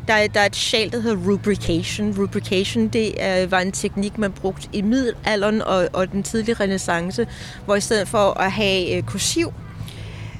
der 0.07 0.27
der 0.27 0.39
er 0.39 0.45
et 0.45 0.55
sjal, 0.55 0.91
der 0.91 0.99
hedder 0.99 1.31
rubrication. 1.31 2.15
Rubrication, 2.19 2.87
det 2.87 3.23
er, 3.23 3.47
var 3.47 3.59
en 3.59 3.71
teknik, 3.71 4.17
man 4.17 4.31
brugte 4.31 4.69
i 4.73 4.81
middelalderen 4.81 5.61
og, 5.61 5.89
og 5.93 6.11
den 6.11 6.23
tidlige 6.23 6.55
renaissance, 6.55 7.27
hvor 7.65 7.75
i 7.75 7.81
stedet 7.81 8.07
for 8.07 8.39
at 8.39 8.51
have 8.51 8.97
øh, 8.97 9.03
kursiv, 9.03 9.53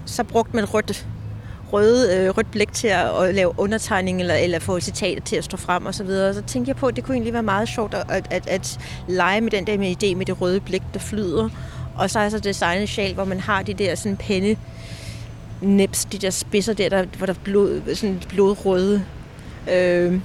så 0.05 0.23
brugte 0.23 0.55
man 0.55 0.73
rødt 0.73 1.07
røde, 1.73 2.17
øh, 2.17 2.29
rødt 2.29 2.51
blæk 2.51 2.73
til 2.73 2.87
at, 2.87 3.23
at 3.23 3.35
lave 3.35 3.59
undertegning 3.59 4.19
eller, 4.19 4.35
eller 4.35 4.59
få 4.59 4.79
citater 4.79 5.21
til 5.21 5.35
at 5.35 5.43
stå 5.43 5.57
frem 5.57 5.85
og 5.85 5.95
så 5.95 6.03
videre. 6.03 6.33
Så 6.33 6.41
tænkte 6.41 6.69
jeg 6.69 6.75
på, 6.75 6.87
at 6.87 6.95
det 6.95 7.03
kunne 7.03 7.15
egentlig 7.15 7.33
være 7.33 7.43
meget 7.43 7.69
sjovt 7.69 7.93
at, 7.93 8.05
at, 8.09 8.27
at, 8.31 8.47
at 8.47 8.79
lege 9.07 9.41
med 9.41 9.51
den 9.51 9.67
der 9.67 9.77
med 9.77 10.03
idé 10.03 10.15
med 10.15 10.25
det 10.25 10.41
røde 10.41 10.59
blæk, 10.59 10.81
der 10.93 10.99
flyder. 10.99 11.49
Og 11.95 12.09
så 12.09 12.19
er 12.19 12.29
så 12.29 12.39
designet 12.39 12.89
sjal, 12.89 13.13
hvor 13.13 13.25
man 13.25 13.39
har 13.39 13.63
de 13.63 13.73
der 13.73 13.95
sådan 13.95 14.17
penne 14.17 14.55
nips, 15.61 16.05
de 16.05 16.17
der 16.17 16.29
spidser 16.29 16.73
der, 16.73 16.89
der 16.89 17.05
hvor 17.17 17.25
der 17.25 17.33
er 17.33 17.37
blod, 17.43 17.95
sådan 17.95 18.21
blodrøde 18.29 19.05
øh, 19.71 20.19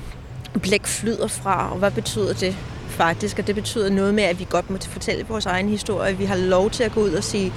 blæk 0.63 0.87
flyder 0.87 1.27
fra. 1.27 1.73
Og 1.73 1.79
hvad 1.79 1.91
betyder 1.91 2.35
det 2.35 2.57
faktisk? 2.89 3.39
Og 3.39 3.47
det 3.47 3.55
betyder 3.55 3.91
noget 3.91 4.15
med, 4.15 4.25
at 4.25 4.39
vi 4.39 4.47
godt 4.51 4.71
må 4.71 4.79
fortælle 4.81 5.27
vores 5.29 5.47
egen 5.47 5.69
historie. 5.69 6.17
Vi 6.17 6.25
har 6.25 6.37
lov 6.37 6.71
til 6.71 6.85
at 6.85 6.93
gå 6.93 7.01
ud 7.01 7.13
og 7.13 7.25
sige, 7.25 7.53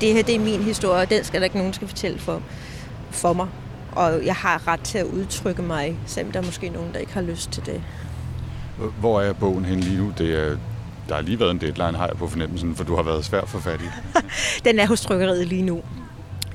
det 0.00 0.12
her 0.12 0.22
det 0.22 0.34
er 0.34 0.40
min 0.40 0.62
historie, 0.62 1.02
og 1.02 1.10
den 1.10 1.24
skal 1.24 1.40
der 1.40 1.44
ikke 1.44 1.58
nogen, 1.58 1.72
skal 1.72 1.88
fortælle 1.88 2.18
for 2.18 2.42
for 3.10 3.32
mig. 3.32 3.48
Og 3.92 4.26
jeg 4.26 4.34
har 4.34 4.68
ret 4.68 4.80
til 4.80 4.98
at 4.98 5.06
udtrykke 5.06 5.62
mig, 5.62 5.98
selvom 6.06 6.32
der 6.32 6.40
er 6.40 6.44
måske 6.44 6.68
nogen, 6.68 6.92
der 6.92 6.98
ikke 6.98 7.12
har 7.12 7.20
lyst 7.20 7.50
til 7.50 7.66
det. 7.66 7.82
Hvor 9.00 9.20
er 9.20 9.32
bogen 9.32 9.64
hen 9.64 9.80
lige 9.80 9.98
nu? 9.98 10.12
Det 10.18 10.34
er, 10.34 10.56
der 11.08 11.14
har 11.14 11.22
lige 11.22 11.40
været 11.40 11.50
en 11.50 11.60
deadline, 11.60 11.98
har 11.98 12.06
jeg 12.06 12.16
på 12.16 12.28
fornemmelsen, 12.28 12.76
for 12.76 12.84
du 12.84 12.96
har 12.96 13.02
været 13.02 13.24
svær 13.24 13.44
for 13.44 13.58
fat 13.58 13.80
i. 13.80 14.18
Den 14.64 14.78
er 14.78 14.86
hos 14.86 15.00
trykkeriet 15.00 15.46
lige 15.46 15.62
nu. 15.62 15.82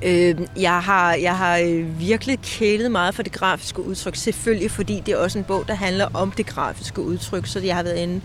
Øh, 0.02 0.34
jeg 0.56 0.82
har, 0.82 1.14
jeg 1.14 1.36
har 1.36 1.58
øh, 1.58 2.00
virkelig 2.00 2.38
kælet 2.42 2.90
meget 2.90 3.14
for 3.14 3.22
det 3.22 3.32
grafiske 3.32 3.82
udtryk, 3.82 4.16
selvfølgelig 4.16 4.70
fordi 4.70 5.02
det 5.06 5.14
er 5.14 5.18
også 5.18 5.38
en 5.38 5.44
bog, 5.44 5.68
der 5.68 5.74
handler 5.74 6.08
om 6.14 6.30
det 6.30 6.46
grafiske 6.46 7.00
udtryk, 7.00 7.46
så 7.46 7.60
jeg 7.60 7.76
har 7.76 7.82
været 7.82 7.96
inde 7.96 8.20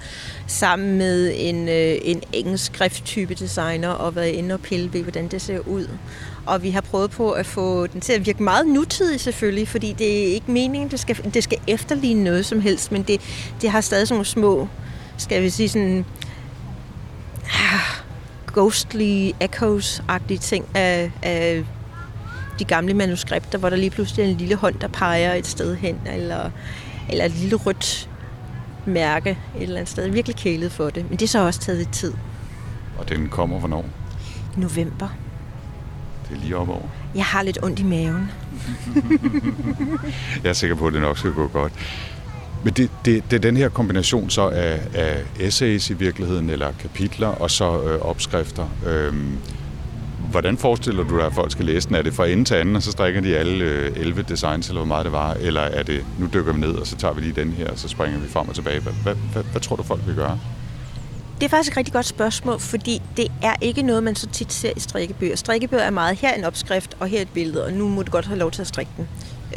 sammen 0.48 0.98
med 0.98 1.34
en, 1.36 1.70
øh, 1.70 1.96
en 2.02 2.24
engelsk 2.34 2.66
skrifttype 2.66 3.34
designer 3.34 3.90
og 3.90 4.16
været 4.16 4.28
inde 4.28 4.54
og 4.54 4.62
pille 4.62 4.94
ved, 4.94 5.02
hvordan 5.02 5.28
det 5.28 5.42
ser 5.42 5.60
ud. 5.60 5.88
Og 6.46 6.64
vi 6.64 6.70
har 6.70 6.82
prøvet 6.82 7.12
på 7.12 7.32
at 7.32 7.46
få 7.46 7.88
den 7.88 8.02
til 8.02 8.14
at 8.14 8.26
virke 8.26 8.44
meget 8.44 8.68
nutidig 8.68 9.20
selvfølgelig, 9.20 9.68
fordi 9.68 9.96
det 9.98 10.20
er 10.20 10.34
ikke 10.34 10.52
meningen, 10.52 10.92
det 10.92 11.00
skal, 11.00 11.34
det 11.34 11.44
skal 11.44 11.58
efterligne 11.68 12.24
noget 12.24 12.46
som 12.46 12.62
helst, 12.62 12.92
men 12.92 13.04
det, 13.04 13.22
det 13.62 13.70
har 13.70 13.82
stadig 13.82 14.08
sådan 14.08 14.16
nogle 14.16 14.26
små, 14.26 14.68
skal 15.18 15.44
vi 15.44 15.50
sige 15.50 15.70
sådan, 15.70 16.06
ah, 17.46 18.03
ghostly 18.54 19.32
echoes-agtige 19.42 20.38
ting 20.38 20.66
af, 20.76 21.12
af 21.22 21.66
de 22.60 22.66
gamle 22.66 22.94
manuskripter, 22.94 23.58
hvor 23.58 23.70
der 23.70 23.78
lige 23.78 23.90
pludselig 23.90 24.26
er 24.26 24.30
en 24.30 24.38
lille 24.38 24.56
hånd, 24.56 24.76
der 24.80 24.88
peger 24.88 25.34
et 25.34 25.48
sted 25.48 25.76
hen, 25.76 26.00
eller, 26.06 26.50
eller 27.10 27.26
et 27.26 27.32
lille 27.32 27.56
rødt 27.56 28.10
mærke 28.86 29.30
et 29.30 29.62
eller 29.62 29.76
andet 29.76 29.90
sted. 29.90 30.10
Virkelig 30.10 30.36
kælet 30.36 30.72
for 30.72 30.90
det, 30.90 31.10
men 31.10 31.20
det 31.20 31.26
er 31.26 31.30
så 31.30 31.46
også 31.46 31.60
taget 31.60 31.78
lidt 31.78 31.94
tid. 31.94 32.14
Og 32.98 33.10
den 33.10 33.30
kommer 33.30 33.60
hvornår? 33.60 33.86
November. 34.58 35.08
Det 36.30 36.36
er 36.38 36.42
lige 36.42 36.58
op 36.58 36.70
over. 36.70 36.88
Jeg 37.16 37.26
har 37.26 37.42
lidt 37.44 37.64
ondt 37.64 37.80
i 37.80 37.84
maven. 37.84 38.32
jeg 40.44 40.50
er 40.50 40.54
sikker 40.54 40.76
på, 40.76 40.88
at 40.88 40.94
det 40.94 41.02
nok 41.02 41.18
skal 41.18 41.32
gå 41.32 41.48
godt. 41.48 41.74
Men 42.64 42.74
det, 42.74 42.90
det, 43.06 43.24
det 43.32 43.36
er 43.36 43.42
den 43.42 43.58
her 43.58 43.70
kombination 43.70 44.30
så 44.30 44.50
af, 44.50 44.80
af 44.94 45.24
essays 45.40 45.90
i 45.90 45.94
virkeligheden, 45.94 46.50
eller 46.50 46.72
kapitler, 46.80 47.28
og 47.28 47.52
så 47.52 47.82
øh, 47.84 48.02
opskrifter. 48.02 48.70
Øh, 48.88 49.14
hvordan 50.32 50.58
forestiller 50.58 51.04
du 51.04 51.18
dig, 51.18 51.26
at 51.26 51.34
folk 51.34 51.52
skal 51.52 51.66
læse 51.66 51.88
den? 51.88 51.96
Er 51.96 52.02
det 52.02 52.14
fra 52.14 52.28
ende 52.28 52.46
til 52.46 52.56
anden, 52.56 52.76
og 52.76 52.84
så 52.84 52.92
strikker 52.92 53.22
de 53.22 53.38
alle 53.38 53.66
øh, 53.66 53.92
11 53.96 54.26
designs, 54.30 54.68
eller 54.68 54.80
hvor 54.80 54.88
meget 54.88 55.06
det 55.06 55.12
var? 55.12 55.34
Eller 55.34 55.62
er 55.62 55.84
det, 55.84 56.06
nu 56.20 56.30
dykker 56.34 56.54
vi 56.54 56.60
ned, 56.60 56.74
og 56.74 56.88
så 56.88 56.96
tager 56.96 57.14
vi 57.14 57.22
lige 57.22 57.34
den 57.34 57.52
her, 57.52 57.70
og 57.72 57.80
så 57.80 57.88
springer 57.88 58.20
vi 58.20 58.28
frem 58.28 58.50
og 58.50 58.56
tilbage? 58.56 58.80
Hvad, 58.80 58.94
hvad, 59.04 59.16
hvad, 59.34 59.44
hvad 59.44 59.62
tror 59.62 59.76
du, 59.76 59.84
folk 59.84 60.02
vil 60.06 60.16
gøre? 60.16 60.40
Det 61.40 61.46
er 61.46 61.50
faktisk 61.50 61.72
et 61.72 61.78
rigtig 61.78 61.94
godt 61.94 62.06
spørgsmål, 62.06 62.60
fordi 62.60 63.02
det 63.18 63.28
er 63.42 63.54
ikke 63.62 63.82
noget, 63.82 64.04
man 64.04 64.16
så 64.16 64.28
tit 64.28 64.54
ser 64.54 64.72
i 64.78 64.80
strikkebøger. 64.80 65.36
Strikkebøger 65.36 65.84
er 65.84 65.90
meget, 65.90 66.18
her 66.18 66.34
en 66.34 66.44
opskrift, 66.44 66.98
og 67.00 67.08
her 67.08 67.22
et 67.22 67.30
billede, 67.34 67.66
og 67.66 67.74
nu 67.74 67.90
må 67.90 68.04
du 68.04 68.12
godt 68.12 68.26
have 68.26 68.40
lov 68.40 68.52
til 68.52 68.62
at 68.62 68.68
strikke 68.68 68.92
den. 68.98 69.08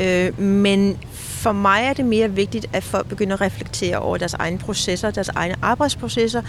Øh, 0.01 0.41
men 0.41 0.99
for 1.15 1.53
mig 1.53 1.83
er 1.85 1.93
det 1.93 2.05
mere 2.05 2.31
vigtigt, 2.31 2.67
at 2.73 2.85
folk 2.85 3.09
begynder 3.09 3.35
at 3.35 3.41
reflektere 3.41 3.99
over 3.99 4.17
deres 4.17 4.35
egne 4.35 4.59
processer, 4.59 5.11
deres 5.11 5.29
egne 5.29 5.55
arbejdsprocesser. 5.63 6.43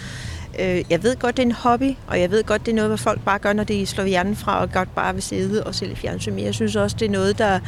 Øh, 0.60 0.84
jeg 0.90 1.02
ved 1.02 1.16
godt, 1.16 1.36
det 1.36 1.42
er 1.42 1.46
en 1.46 1.52
hobby, 1.52 1.94
og 2.06 2.20
jeg 2.20 2.30
ved 2.30 2.44
godt, 2.44 2.66
det 2.66 2.72
er 2.72 2.76
noget, 2.76 2.90
hvad 2.90 2.98
folk 2.98 3.20
bare 3.24 3.38
gør, 3.38 3.52
når 3.52 3.64
de 3.64 3.86
slår 3.86 4.04
hjernen 4.04 4.36
fra 4.36 4.60
og 4.60 4.72
godt 4.72 4.94
bare 4.94 5.14
vil 5.14 5.22
sidde 5.22 5.64
og 5.64 5.74
sælge 5.74 5.96
fjernsyn. 5.96 6.34
Men 6.34 6.44
jeg 6.44 6.54
synes 6.54 6.76
også, 6.76 6.96
det 7.00 7.06
er 7.06 7.10
noget, 7.10 7.38
der... 7.38 7.60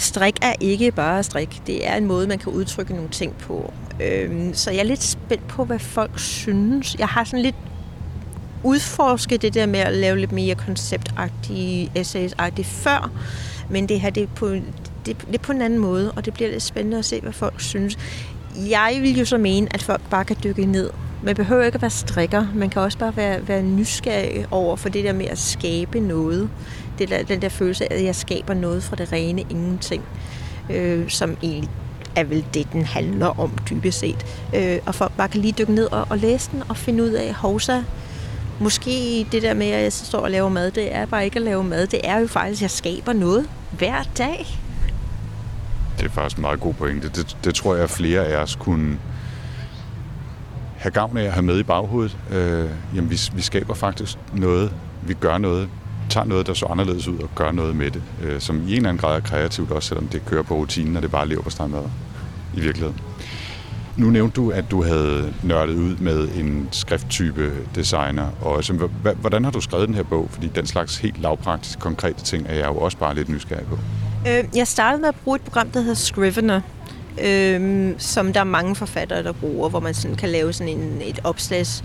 Strik 0.00 0.34
er 0.42 0.54
ikke 0.60 0.90
bare 0.90 1.22
strik. 1.22 1.62
Det 1.66 1.86
er 1.88 1.96
en 1.96 2.04
måde, 2.04 2.26
man 2.26 2.38
kan 2.38 2.52
udtrykke 2.52 2.94
nogle 2.94 3.08
ting 3.08 3.36
på. 3.36 3.72
Øh, 4.02 4.54
så 4.54 4.70
jeg 4.70 4.80
er 4.80 4.84
lidt 4.84 5.02
spændt 5.02 5.48
på, 5.48 5.64
hvad 5.64 5.78
folk 5.78 6.18
synes. 6.18 6.96
Jeg 6.98 7.08
har 7.08 7.24
sådan 7.24 7.42
lidt 7.42 7.56
udforsket 8.62 9.42
det 9.42 9.54
der 9.54 9.66
med 9.66 9.80
at 9.80 9.94
lave 9.94 10.18
lidt 10.18 10.32
mere 10.32 10.54
konceptagtige 10.54 11.90
essays 11.94 12.34
før. 12.64 13.10
Men 13.70 13.88
det 13.88 14.00
her, 14.00 14.10
det 14.10 14.22
er 14.22 14.26
på, 14.34 14.56
det, 15.08 15.26
det 15.26 15.34
er 15.34 15.42
på 15.42 15.52
en 15.52 15.62
anden 15.62 15.78
måde, 15.78 16.12
og 16.12 16.24
det 16.24 16.34
bliver 16.34 16.50
lidt 16.50 16.62
spændende 16.62 16.98
at 16.98 17.04
se, 17.04 17.20
hvad 17.20 17.32
folk 17.32 17.60
synes. 17.60 17.98
Jeg 18.56 18.98
vil 19.02 19.18
jo 19.18 19.24
så 19.24 19.38
mene, 19.38 19.68
at 19.70 19.82
folk 19.82 20.00
bare 20.10 20.24
kan 20.24 20.36
dykke 20.44 20.66
ned. 20.66 20.90
Man 21.22 21.34
behøver 21.34 21.64
ikke 21.64 21.76
at 21.76 21.82
være 21.82 21.90
strikker. 21.90 22.46
Man 22.54 22.70
kan 22.70 22.82
også 22.82 22.98
bare 22.98 23.16
være, 23.16 23.48
være 23.48 23.62
nysgerrig 23.62 24.46
over 24.50 24.76
for 24.76 24.88
det 24.88 25.04
der 25.04 25.12
med 25.12 25.26
at 25.26 25.38
skabe 25.38 26.00
noget. 26.00 26.50
Det 26.98 27.08
der, 27.08 27.22
den 27.22 27.42
der 27.42 27.48
følelse 27.48 27.92
af, 27.92 27.96
at 27.96 28.04
jeg 28.04 28.14
skaber 28.14 28.54
noget 28.54 28.82
fra 28.82 28.96
det 28.96 29.12
rene 29.12 29.40
ingenting. 29.40 30.02
Øh, 30.70 31.10
som 31.10 31.36
egentlig 31.42 31.70
er 32.16 32.24
vel 32.24 32.44
det, 32.54 32.72
den 32.72 32.84
handler 32.84 33.40
om 33.40 33.58
dybest 33.70 33.98
set. 33.98 34.26
Øh, 34.54 34.78
og 34.86 34.94
folk 34.94 35.12
bare 35.16 35.28
kan 35.28 35.40
lige 35.40 35.54
dykke 35.58 35.72
ned 35.72 35.92
og, 35.92 36.06
og 36.10 36.18
læse 36.18 36.50
den 36.52 36.62
og 36.68 36.76
finde 36.76 37.04
ud 37.04 37.10
af, 37.10 37.34
hovsa, 37.34 37.82
måske 38.60 39.26
det 39.32 39.42
der 39.42 39.54
med, 39.54 39.66
at 39.66 39.82
jeg 39.82 39.92
står 39.92 40.18
og 40.18 40.30
laver 40.30 40.48
mad, 40.48 40.70
det 40.70 40.94
er 40.94 41.06
bare 41.06 41.24
ikke 41.24 41.36
at 41.36 41.42
lave 41.42 41.64
mad. 41.64 41.86
Det 41.86 42.00
er 42.04 42.18
jo 42.18 42.26
faktisk, 42.26 42.58
at 42.58 42.62
jeg 42.62 42.70
skaber 42.70 43.12
noget 43.12 43.48
hver 43.78 44.02
dag. 44.18 44.46
Det 45.98 46.04
er 46.04 46.10
faktisk 46.10 46.36
en 46.36 46.42
meget 46.42 46.60
god 46.60 46.74
pointe. 46.74 47.08
Det, 47.08 47.36
det 47.44 47.54
tror 47.54 47.74
jeg, 47.74 47.84
at 47.84 47.90
flere 47.90 48.24
af 48.24 48.42
os 48.42 48.56
kunne 48.56 48.98
have 50.76 50.92
gavn 50.92 51.16
af 51.16 51.24
at 51.24 51.32
have 51.32 51.42
med 51.42 51.58
i 51.58 51.62
baghovedet. 51.62 52.18
Øh, 52.30 52.68
jamen, 52.94 53.10
vi, 53.10 53.18
vi 53.34 53.42
skaber 53.42 53.74
faktisk 53.74 54.18
noget. 54.32 54.72
Vi 55.02 55.14
gør 55.14 55.38
noget 55.38 55.68
tager 56.08 56.26
noget, 56.26 56.46
der 56.46 56.54
så 56.54 56.66
anderledes 56.66 57.08
ud 57.08 57.18
og 57.18 57.30
gør 57.34 57.52
noget 57.52 57.76
med 57.76 57.90
det, 57.90 58.02
øh, 58.22 58.40
som 58.40 58.56
i 58.56 58.70
en 58.70 58.76
eller 58.76 58.88
anden 58.88 59.00
grad 59.00 59.16
er 59.16 59.20
kreativt, 59.20 59.70
også 59.70 59.88
selvom 59.88 60.08
det 60.08 60.26
kører 60.26 60.42
på 60.42 60.54
rutinen, 60.54 60.96
og 60.96 61.02
det 61.02 61.10
bare 61.10 61.28
lever 61.28 61.42
på 61.42 61.50
stejmad 61.50 61.82
i 62.54 62.60
virkeligheden. 62.60 63.00
Nu 63.96 64.10
nævnte 64.10 64.36
du, 64.36 64.50
at 64.50 64.64
du 64.70 64.82
havde 64.82 65.34
nørdet 65.42 65.74
ud 65.74 65.96
med 65.96 66.28
en 66.28 66.68
skrifttype 66.70 67.52
designer. 67.74 68.26
Og 68.40 68.64
så, 68.64 68.88
hvordan 69.20 69.44
har 69.44 69.50
du 69.50 69.60
skrevet 69.60 69.88
den 69.88 69.94
her 69.94 70.02
bog? 70.02 70.28
Fordi 70.30 70.46
den 70.54 70.66
slags 70.66 70.96
helt 70.96 71.20
lavpraktiske, 71.20 71.80
konkrete 71.80 72.24
ting 72.24 72.46
er 72.48 72.54
jeg 72.54 72.66
jo 72.66 72.76
også 72.76 72.98
bare 72.98 73.14
lidt 73.14 73.28
nysgerrig 73.28 73.66
på. 73.66 73.78
Øh, 74.28 74.44
jeg 74.54 74.66
startede 74.68 75.00
med 75.00 75.08
at 75.08 75.14
bruge 75.24 75.36
et 75.36 75.42
program, 75.42 75.70
der 75.70 75.80
hedder 75.80 75.94
Scrivener, 75.94 76.60
øh, 77.22 77.92
som 77.98 78.32
der 78.32 78.40
er 78.40 78.44
mange 78.44 78.74
forfattere, 78.74 79.22
der 79.22 79.32
bruger, 79.32 79.68
hvor 79.68 79.80
man 79.80 79.94
sådan 79.94 80.16
kan 80.16 80.28
lave 80.28 80.52
sådan 80.52 80.78
en, 80.78 81.02
et 81.04 81.20
opslags 81.24 81.84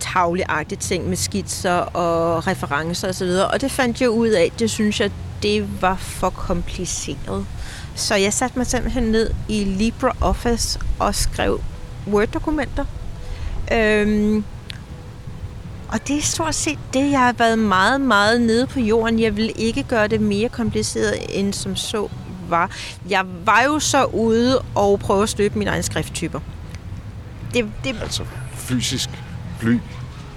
tavleagtigt 0.00 0.80
ting 0.80 1.08
med 1.08 1.16
skitser 1.16 1.72
og 1.72 2.46
referencer 2.46 3.08
osv. 3.08 3.26
Og, 3.26 3.46
og 3.46 3.60
det 3.60 3.70
fandt 3.70 4.00
jeg 4.00 4.10
ud 4.10 4.28
af, 4.28 4.52
det 4.58 4.70
synes 4.70 5.00
jeg, 5.00 5.10
det 5.42 5.82
var 5.82 5.96
for 5.96 6.30
kompliceret. 6.30 7.46
Så 7.94 8.14
jeg 8.14 8.32
satte 8.32 8.58
mig 8.58 8.66
simpelthen 8.66 9.02
ned 9.02 9.30
i 9.48 9.64
LibreOffice 9.64 10.80
og 10.98 11.14
skrev 11.14 11.60
Word-dokumenter. 12.08 12.84
Øhm, 13.72 14.44
og 15.92 16.08
det 16.08 16.18
er 16.18 16.22
stort 16.22 16.54
set 16.54 16.78
det, 16.94 17.10
jeg 17.10 17.20
har 17.20 17.32
været 17.32 17.58
meget, 17.58 18.00
meget 18.00 18.40
nede 18.40 18.66
på 18.66 18.80
jorden. 18.80 19.20
Jeg 19.20 19.36
vil 19.36 19.52
ikke 19.56 19.82
gøre 19.82 20.08
det 20.08 20.20
mere 20.20 20.48
kompliceret, 20.48 21.14
end 21.28 21.52
som 21.52 21.76
så 21.76 22.08
var. 22.48 22.70
Jeg 23.08 23.24
var 23.44 23.62
jo 23.62 23.78
så 23.78 24.04
ude 24.04 24.62
og 24.74 24.98
prøve 24.98 25.22
at 25.22 25.28
støbe 25.28 25.58
mine 25.58 25.70
egne 25.70 25.82
skrifttyper. 25.82 26.40
Det, 27.54 27.70
det... 27.84 27.96
Altså 28.02 28.24
fysisk 28.54 29.10
bly 29.60 29.78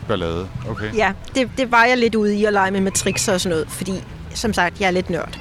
ballade. 0.08 0.48
Okay. 0.70 0.96
Ja, 0.96 1.14
det, 1.36 1.50
det 1.58 1.72
var 1.72 1.86
jeg 1.86 1.98
lidt 1.98 2.16
ude 2.16 2.36
i 2.36 2.46
at 2.46 2.54
lege 2.54 2.72
med 2.72 2.82
matrixer 2.82 3.34
og 3.34 3.42
sådan 3.42 3.56
noget, 3.56 3.72
fordi 3.72 4.04
som 4.34 4.54
sagt, 4.54 4.80
jeg 4.80 4.88
er 4.88 4.92
lidt 4.92 5.10
nørd. 5.10 5.40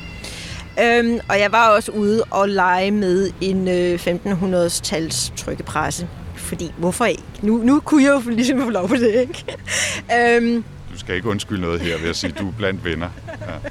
Øhm, 0.83 1.21
og 1.29 1.39
jeg 1.41 1.53
var 1.53 1.69
også 1.69 1.93
ude 1.93 2.23
og 2.31 2.49
lege 2.49 2.91
med 2.91 3.31
en 3.41 3.69
øh, 3.69 4.01
1500-tals 4.07 5.33
trykkepresse. 5.37 6.09
Fordi, 6.55 6.73
hvorfor 6.79 7.05
ikke? 7.05 7.23
Nu, 7.43 7.57
nu 7.57 7.81
kunne 7.81 8.05
jeg 8.05 8.23
jo 8.25 8.31
ligesom 8.31 8.61
få 8.61 8.71
lov 8.71 8.89
på 8.89 8.95
det, 8.95 9.15
ikke? 9.15 9.45
øhm, 10.37 10.65
du 10.93 10.99
skal 10.99 11.15
ikke 11.15 11.29
undskylde 11.29 11.61
noget 11.61 11.81
her 11.81 11.99
ved 11.99 12.09
at 12.09 12.17
sige, 12.17 12.33
at 12.33 12.39
du 12.39 12.49
er 12.49 12.53
blandt 12.53 12.85
venner. 12.85 13.09
Ja. 13.41 13.69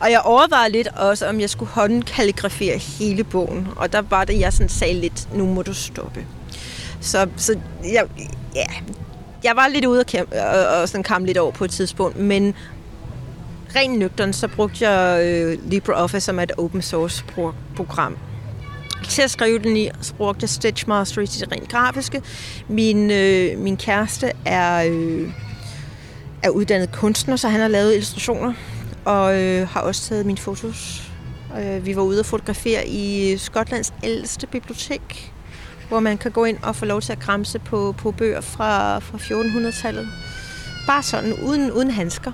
og 0.00 0.10
jeg 0.10 0.20
overvejede 0.20 0.72
lidt 0.72 0.88
også, 0.88 1.28
om 1.28 1.40
jeg 1.40 1.50
skulle 1.50 1.70
håndkalligrafere 1.70 2.78
hele 2.78 3.24
bogen. 3.24 3.68
Og 3.76 3.92
der 3.92 4.02
var 4.10 4.24
det, 4.24 4.40
jeg 4.40 4.52
sådan 4.52 4.68
sagde 4.68 4.94
lidt, 4.94 5.28
nu 5.34 5.46
må 5.46 5.62
du 5.62 5.74
stoppe. 5.74 6.26
Så, 7.00 7.28
så 7.36 7.58
jeg, 7.92 8.06
ja, 8.54 8.66
jeg 9.44 9.56
var 9.56 9.68
lidt 9.68 9.84
ude 9.84 10.00
og, 10.00 10.06
kæmpe, 10.06 10.42
og, 10.42 10.80
og 10.80 10.88
sådan 10.88 11.02
kam 11.02 11.24
lidt 11.24 11.38
over 11.38 11.52
på 11.52 11.64
et 11.64 11.70
tidspunkt, 11.70 12.16
men 12.16 12.54
rent 13.76 13.98
nøgteren, 13.98 14.32
så 14.32 14.48
brugte 14.48 14.88
jeg 14.88 15.26
øh, 15.26 15.70
LibreOffice 15.70 16.20
som 16.20 16.38
et 16.38 16.52
open 16.58 16.82
source 16.82 17.24
program. 17.76 18.16
Til 19.08 19.22
at 19.22 19.30
skrive 19.30 19.58
den 19.58 19.76
i, 19.76 19.88
så 20.00 20.14
brugte 20.14 20.42
jeg 20.42 20.48
Stitch 20.48 20.88
Mastery 20.88 21.24
til 21.24 21.40
det 21.40 21.52
rent 21.52 21.68
grafiske. 21.68 22.22
Min, 22.68 23.10
øh, 23.10 23.58
min 23.58 23.76
kæreste 23.76 24.32
er, 24.44 24.84
øh, 24.90 25.30
er 26.42 26.50
uddannet 26.50 26.92
kunstner, 26.92 27.36
så 27.36 27.48
han 27.48 27.60
har 27.60 27.68
lavet 27.68 27.92
illustrationer, 27.92 28.52
og 29.04 29.40
øh, 29.40 29.68
har 29.68 29.80
også 29.80 30.08
taget 30.08 30.26
mine 30.26 30.38
fotos. 30.38 31.02
Øh, 31.60 31.86
vi 31.86 31.96
var 31.96 32.02
ude 32.02 32.20
og 32.20 32.26
fotografere 32.26 32.88
i 32.88 33.32
øh, 33.32 33.38
Skotlands 33.38 33.94
ældste 34.02 34.46
bibliotek, 34.46 35.32
hvor 35.88 36.00
man 36.00 36.18
kan 36.18 36.30
gå 36.30 36.44
ind 36.44 36.58
og 36.62 36.76
få 36.76 36.84
lov 36.84 37.00
til 37.00 37.12
at 37.12 37.18
kramse 37.18 37.58
på, 37.58 37.94
på 37.98 38.10
bøger 38.10 38.40
fra, 38.40 38.98
fra 38.98 39.18
1400-tallet. 39.18 40.08
Bare 40.86 41.02
sådan, 41.02 41.32
uden, 41.32 41.72
uden 41.72 41.90
handsker. 41.90 42.32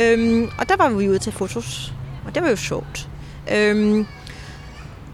Øhm, 0.00 0.48
og 0.58 0.68
der 0.68 0.76
var 0.76 0.88
vi 0.88 1.08
ude 1.08 1.18
til 1.18 1.32
fotos, 1.32 1.92
og 2.26 2.34
det 2.34 2.42
var 2.42 2.48
jo 2.48 2.56
sjovt. 2.56 3.08
Øhm, 3.52 4.06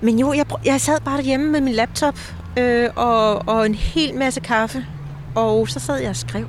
men 0.02 0.18
jo, 0.18 0.32
jeg, 0.32 0.46
jeg 0.64 0.80
sad 0.80 1.00
bare 1.00 1.16
derhjemme 1.16 1.50
med 1.50 1.60
min 1.60 1.74
laptop 1.74 2.18
øh, 2.58 2.90
og, 2.96 3.48
og 3.48 3.66
en 3.66 3.74
hel 3.74 4.14
masse 4.14 4.40
kaffe, 4.40 4.86
og 5.34 5.68
så 5.68 5.80
sad 5.80 5.98
jeg 5.98 6.10
og 6.10 6.16
skrev. 6.16 6.46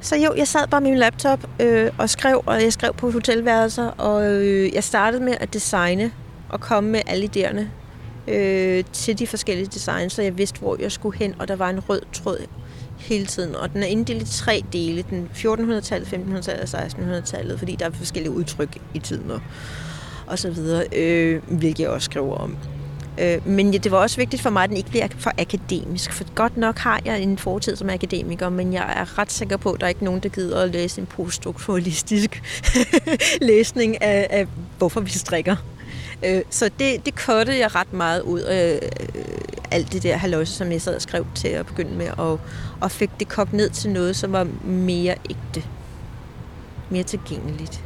Så 0.00 0.16
jo, 0.16 0.34
jeg 0.36 0.48
sad 0.48 0.68
bare 0.68 0.80
med 0.80 0.90
min 0.90 0.98
laptop 0.98 1.46
øh, 1.60 1.90
og 1.98 2.10
skrev, 2.10 2.42
og 2.46 2.62
jeg 2.62 2.72
skrev 2.72 2.94
på 2.94 3.10
hotelværelser, 3.10 3.86
og 3.86 4.32
øh, 4.32 4.74
jeg 4.74 4.84
startede 4.84 5.24
med 5.24 5.34
at 5.40 5.54
designe 5.54 6.12
og 6.48 6.60
komme 6.60 6.90
med 6.90 7.00
alle 7.06 7.30
idéerne 7.36 7.64
øh, 8.32 8.84
til 8.92 9.18
de 9.18 9.26
forskellige 9.26 9.66
designs, 9.66 10.12
så 10.12 10.22
jeg 10.22 10.38
vidste, 10.38 10.60
hvor 10.60 10.76
jeg 10.80 10.92
skulle 10.92 11.18
hen, 11.18 11.34
og 11.38 11.48
der 11.48 11.56
var 11.56 11.70
en 11.70 11.80
rød 11.80 12.00
tråd 12.12 12.46
hele 12.98 13.26
tiden. 13.26 13.54
Og 13.54 13.72
den 13.72 13.82
er 13.82 13.86
inddelt 13.86 14.22
i 14.22 14.38
tre 14.38 14.64
dele. 14.72 15.04
Den 15.10 15.30
1400-tallet, 15.34 16.08
1500-tallet 16.08 16.74
og 16.74 16.80
1600-tallet, 16.80 17.58
fordi 17.58 17.76
der 17.76 17.86
er 17.86 17.90
forskellige 17.90 18.32
udtryk 18.32 18.78
i 18.94 18.98
tiden 18.98 19.30
og, 19.30 19.40
og 20.26 20.38
så 20.38 20.50
videre, 20.50 20.84
øh, 20.96 21.42
hvilket 21.48 21.80
jeg 21.80 21.90
også 21.90 22.04
skriver 22.04 22.36
om. 22.36 22.56
Øh, 23.20 23.48
men 23.48 23.72
det 23.72 23.90
var 23.90 23.98
også 23.98 24.16
vigtigt 24.16 24.42
for 24.42 24.50
mig, 24.50 24.64
at 24.64 24.68
den 24.68 24.76
ikke 24.76 24.90
bliver 24.90 25.08
for 25.18 25.32
akademisk. 25.38 26.12
For 26.12 26.24
godt 26.34 26.56
nok 26.56 26.78
har 26.78 27.00
jeg 27.04 27.20
en 27.22 27.38
fortid 27.38 27.76
som 27.76 27.90
akademiker, 27.90 28.48
men 28.48 28.72
jeg 28.72 28.94
er 28.96 29.18
ret 29.18 29.32
sikker 29.32 29.56
på, 29.56 29.72
at 29.72 29.80
der 29.80 29.86
er 29.86 29.88
ikke 29.88 30.04
nogen, 30.04 30.20
der 30.20 30.28
gider 30.28 30.62
at 30.62 30.70
læse 30.70 31.00
en 31.00 31.06
poststrukturalistisk 31.06 32.42
læsning 33.50 34.02
af, 34.02 34.26
af, 34.30 34.46
hvorfor 34.78 35.00
vi 35.00 35.10
strikker. 35.10 35.56
Øh, 36.24 36.42
så 36.50 36.70
det, 36.78 37.06
det 37.06 37.14
kottede 37.14 37.58
jeg 37.58 37.74
ret 37.74 37.92
meget 37.92 38.22
ud 38.22 38.40
af 38.40 38.90
øh, 39.00 39.22
alt 39.70 39.92
det 39.92 40.02
der 40.02 40.16
halvøjse, 40.16 40.52
som 40.52 40.72
jeg 40.72 40.82
sad 40.82 40.94
og 40.94 41.02
skrev 41.02 41.26
til 41.34 41.48
at 41.48 41.66
begynde 41.66 41.94
med, 41.94 42.08
og, 42.16 42.40
og 42.80 42.90
fik 42.90 43.10
det 43.20 43.28
kogt 43.28 43.52
ned 43.52 43.70
til 43.70 43.90
noget, 43.90 44.16
som 44.16 44.32
var 44.32 44.46
mere 44.64 45.14
ægte. 45.30 45.68
Mere 46.90 47.02
tilgængeligt. 47.02 47.82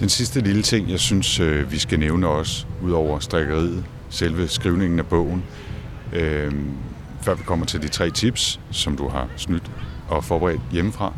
Den 0.00 0.08
sidste 0.08 0.40
lille 0.40 0.62
ting, 0.62 0.90
jeg 0.90 1.00
synes, 1.00 1.40
øh, 1.40 1.72
vi 1.72 1.78
skal 1.78 1.98
nævne 1.98 2.28
også, 2.28 2.66
udover 2.82 3.18
strikkeriet, 3.18 3.84
selve 4.10 4.48
skrivningen 4.48 4.98
af 4.98 5.06
bogen, 5.06 5.44
øh, 6.12 6.52
før 7.22 7.34
vi 7.34 7.42
kommer 7.42 7.66
til 7.66 7.82
de 7.82 7.88
tre 7.88 8.10
tips, 8.10 8.60
som 8.70 8.96
du 8.96 9.08
har 9.08 9.28
snydt 9.36 9.70
og 10.08 10.24
forberedt 10.24 10.60
hjemmefra, 10.72 11.12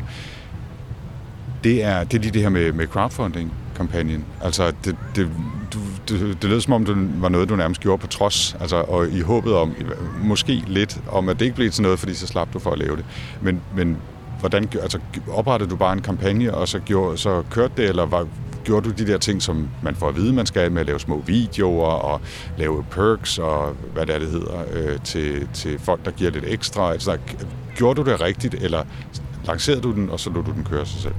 det 1.63 1.83
er 1.83 2.03
det, 2.03 2.25
er 2.25 2.31
det 2.31 2.41
her 2.41 2.49
med, 2.49 2.71
med 2.71 2.87
crowdfunding 2.87 3.53
kampagnen. 3.77 4.25
Altså, 4.41 4.71
det, 4.85 4.95
det, 5.15 5.29
du, 5.73 5.79
det, 6.07 6.41
det 6.41 6.49
lød 6.49 6.61
som 6.61 6.73
om, 6.73 6.85
det 6.85 7.21
var 7.21 7.29
noget, 7.29 7.49
du 7.49 7.55
nærmest 7.55 7.81
gjorde 7.81 8.01
på 8.01 8.07
trods, 8.07 8.55
altså, 8.59 8.75
og 8.75 9.09
i 9.09 9.21
håbet 9.21 9.53
om, 9.53 9.75
måske 10.23 10.63
lidt, 10.67 11.01
om 11.11 11.29
at 11.29 11.39
det 11.39 11.45
ikke 11.45 11.55
blev 11.55 11.71
til 11.71 11.83
noget, 11.83 11.99
fordi 11.99 12.13
så 12.13 12.27
slap 12.27 12.53
du 12.53 12.59
for 12.59 12.71
at 12.71 12.79
lave 12.79 12.95
det. 12.95 13.05
Men, 13.41 13.61
men 13.75 13.97
hvordan, 14.39 14.69
altså, 14.81 14.99
oprettede 15.31 15.69
du 15.69 15.75
bare 15.75 15.93
en 15.93 16.01
kampagne, 16.01 16.53
og 16.53 16.67
så, 16.67 16.79
gjorde, 16.79 17.17
så 17.17 17.43
kørte 17.51 17.73
det, 17.77 17.89
eller 17.89 18.05
var, 18.05 18.27
gjorde 18.67 18.89
du 18.89 19.03
de 19.03 19.11
der 19.11 19.17
ting, 19.17 19.41
som 19.41 19.69
man 19.83 19.95
får 19.95 20.07
at 20.07 20.15
vide, 20.15 20.33
man 20.33 20.45
skal 20.45 20.71
med 20.71 20.81
at 20.81 20.87
lave 20.87 20.99
små 20.99 21.23
videoer 21.25 21.89
og 21.89 22.21
lave 22.57 22.85
perks 22.91 23.37
og 23.37 23.75
hvad 23.93 24.05
det 24.05 24.15
er, 24.15 24.19
det 24.19 24.29
hedder, 24.29 24.63
øh, 24.73 24.99
til, 25.03 25.47
til 25.53 25.79
folk, 25.79 26.05
der 26.05 26.11
giver 26.11 26.31
lidt 26.31 26.45
ekstra? 26.47 26.91
Altså, 26.91 27.17
gjorde 27.75 28.03
du 28.03 28.11
det 28.11 28.21
rigtigt, 28.21 28.53
eller 28.53 28.83
lancerede 29.45 29.81
du 29.81 29.91
den, 29.91 30.09
og 30.09 30.19
så 30.19 30.29
lod 30.29 30.43
du 30.43 30.51
den 30.51 30.63
køre 30.63 30.85
sig 30.85 31.01
selv? 31.01 31.13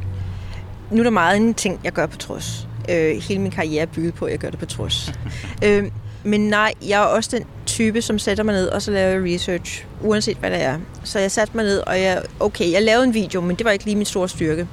nu 0.91 0.99
er 0.99 1.03
der 1.03 1.11
meget 1.11 1.37
en 1.37 1.55
ting, 1.55 1.81
jeg 1.85 1.93
gør 1.93 2.07
på 2.07 2.17
trods. 2.17 2.69
Øh, 2.91 3.23
hele 3.23 3.41
min 3.41 3.51
karriere 3.51 3.83
er 3.83 3.87
bygget 3.87 4.15
på, 4.15 4.25
at 4.25 4.33
jeg 4.33 4.39
gør 4.39 4.51
det 4.51 4.59
på 4.59 4.67
trods. 4.67 5.13
øh, 5.65 5.91
men 6.25 6.41
nej, 6.41 6.73
jeg 6.89 7.03
er 7.03 7.07
også 7.07 7.37
den 7.37 7.47
type, 7.67 8.03
som 8.03 8.19
sætter 8.19 8.45
mig 8.45 8.55
ned, 8.55 8.69
og 8.69 8.83
så 8.83 8.91
laver 8.91 9.09
jeg 9.09 9.35
research, 9.35 9.87
uanset 10.01 10.37
hvad 10.37 10.51
det 10.51 10.63
er. 10.63 10.79
Så 11.05 11.19
jeg 11.19 11.31
satte 11.31 11.57
mig 11.57 11.65
ned, 11.65 11.79
og 11.79 12.01
jeg, 12.01 12.23
okay, 12.41 12.73
jeg 12.73 12.83
lavede 12.83 13.05
en 13.05 13.15
video, 13.15 13.41
men 13.41 13.57
det 13.57 13.65
var 13.65 13.71
ikke 13.71 13.85
lige 13.85 13.97
min 13.97 14.05
store 14.05 14.29
styrke. 14.29 14.69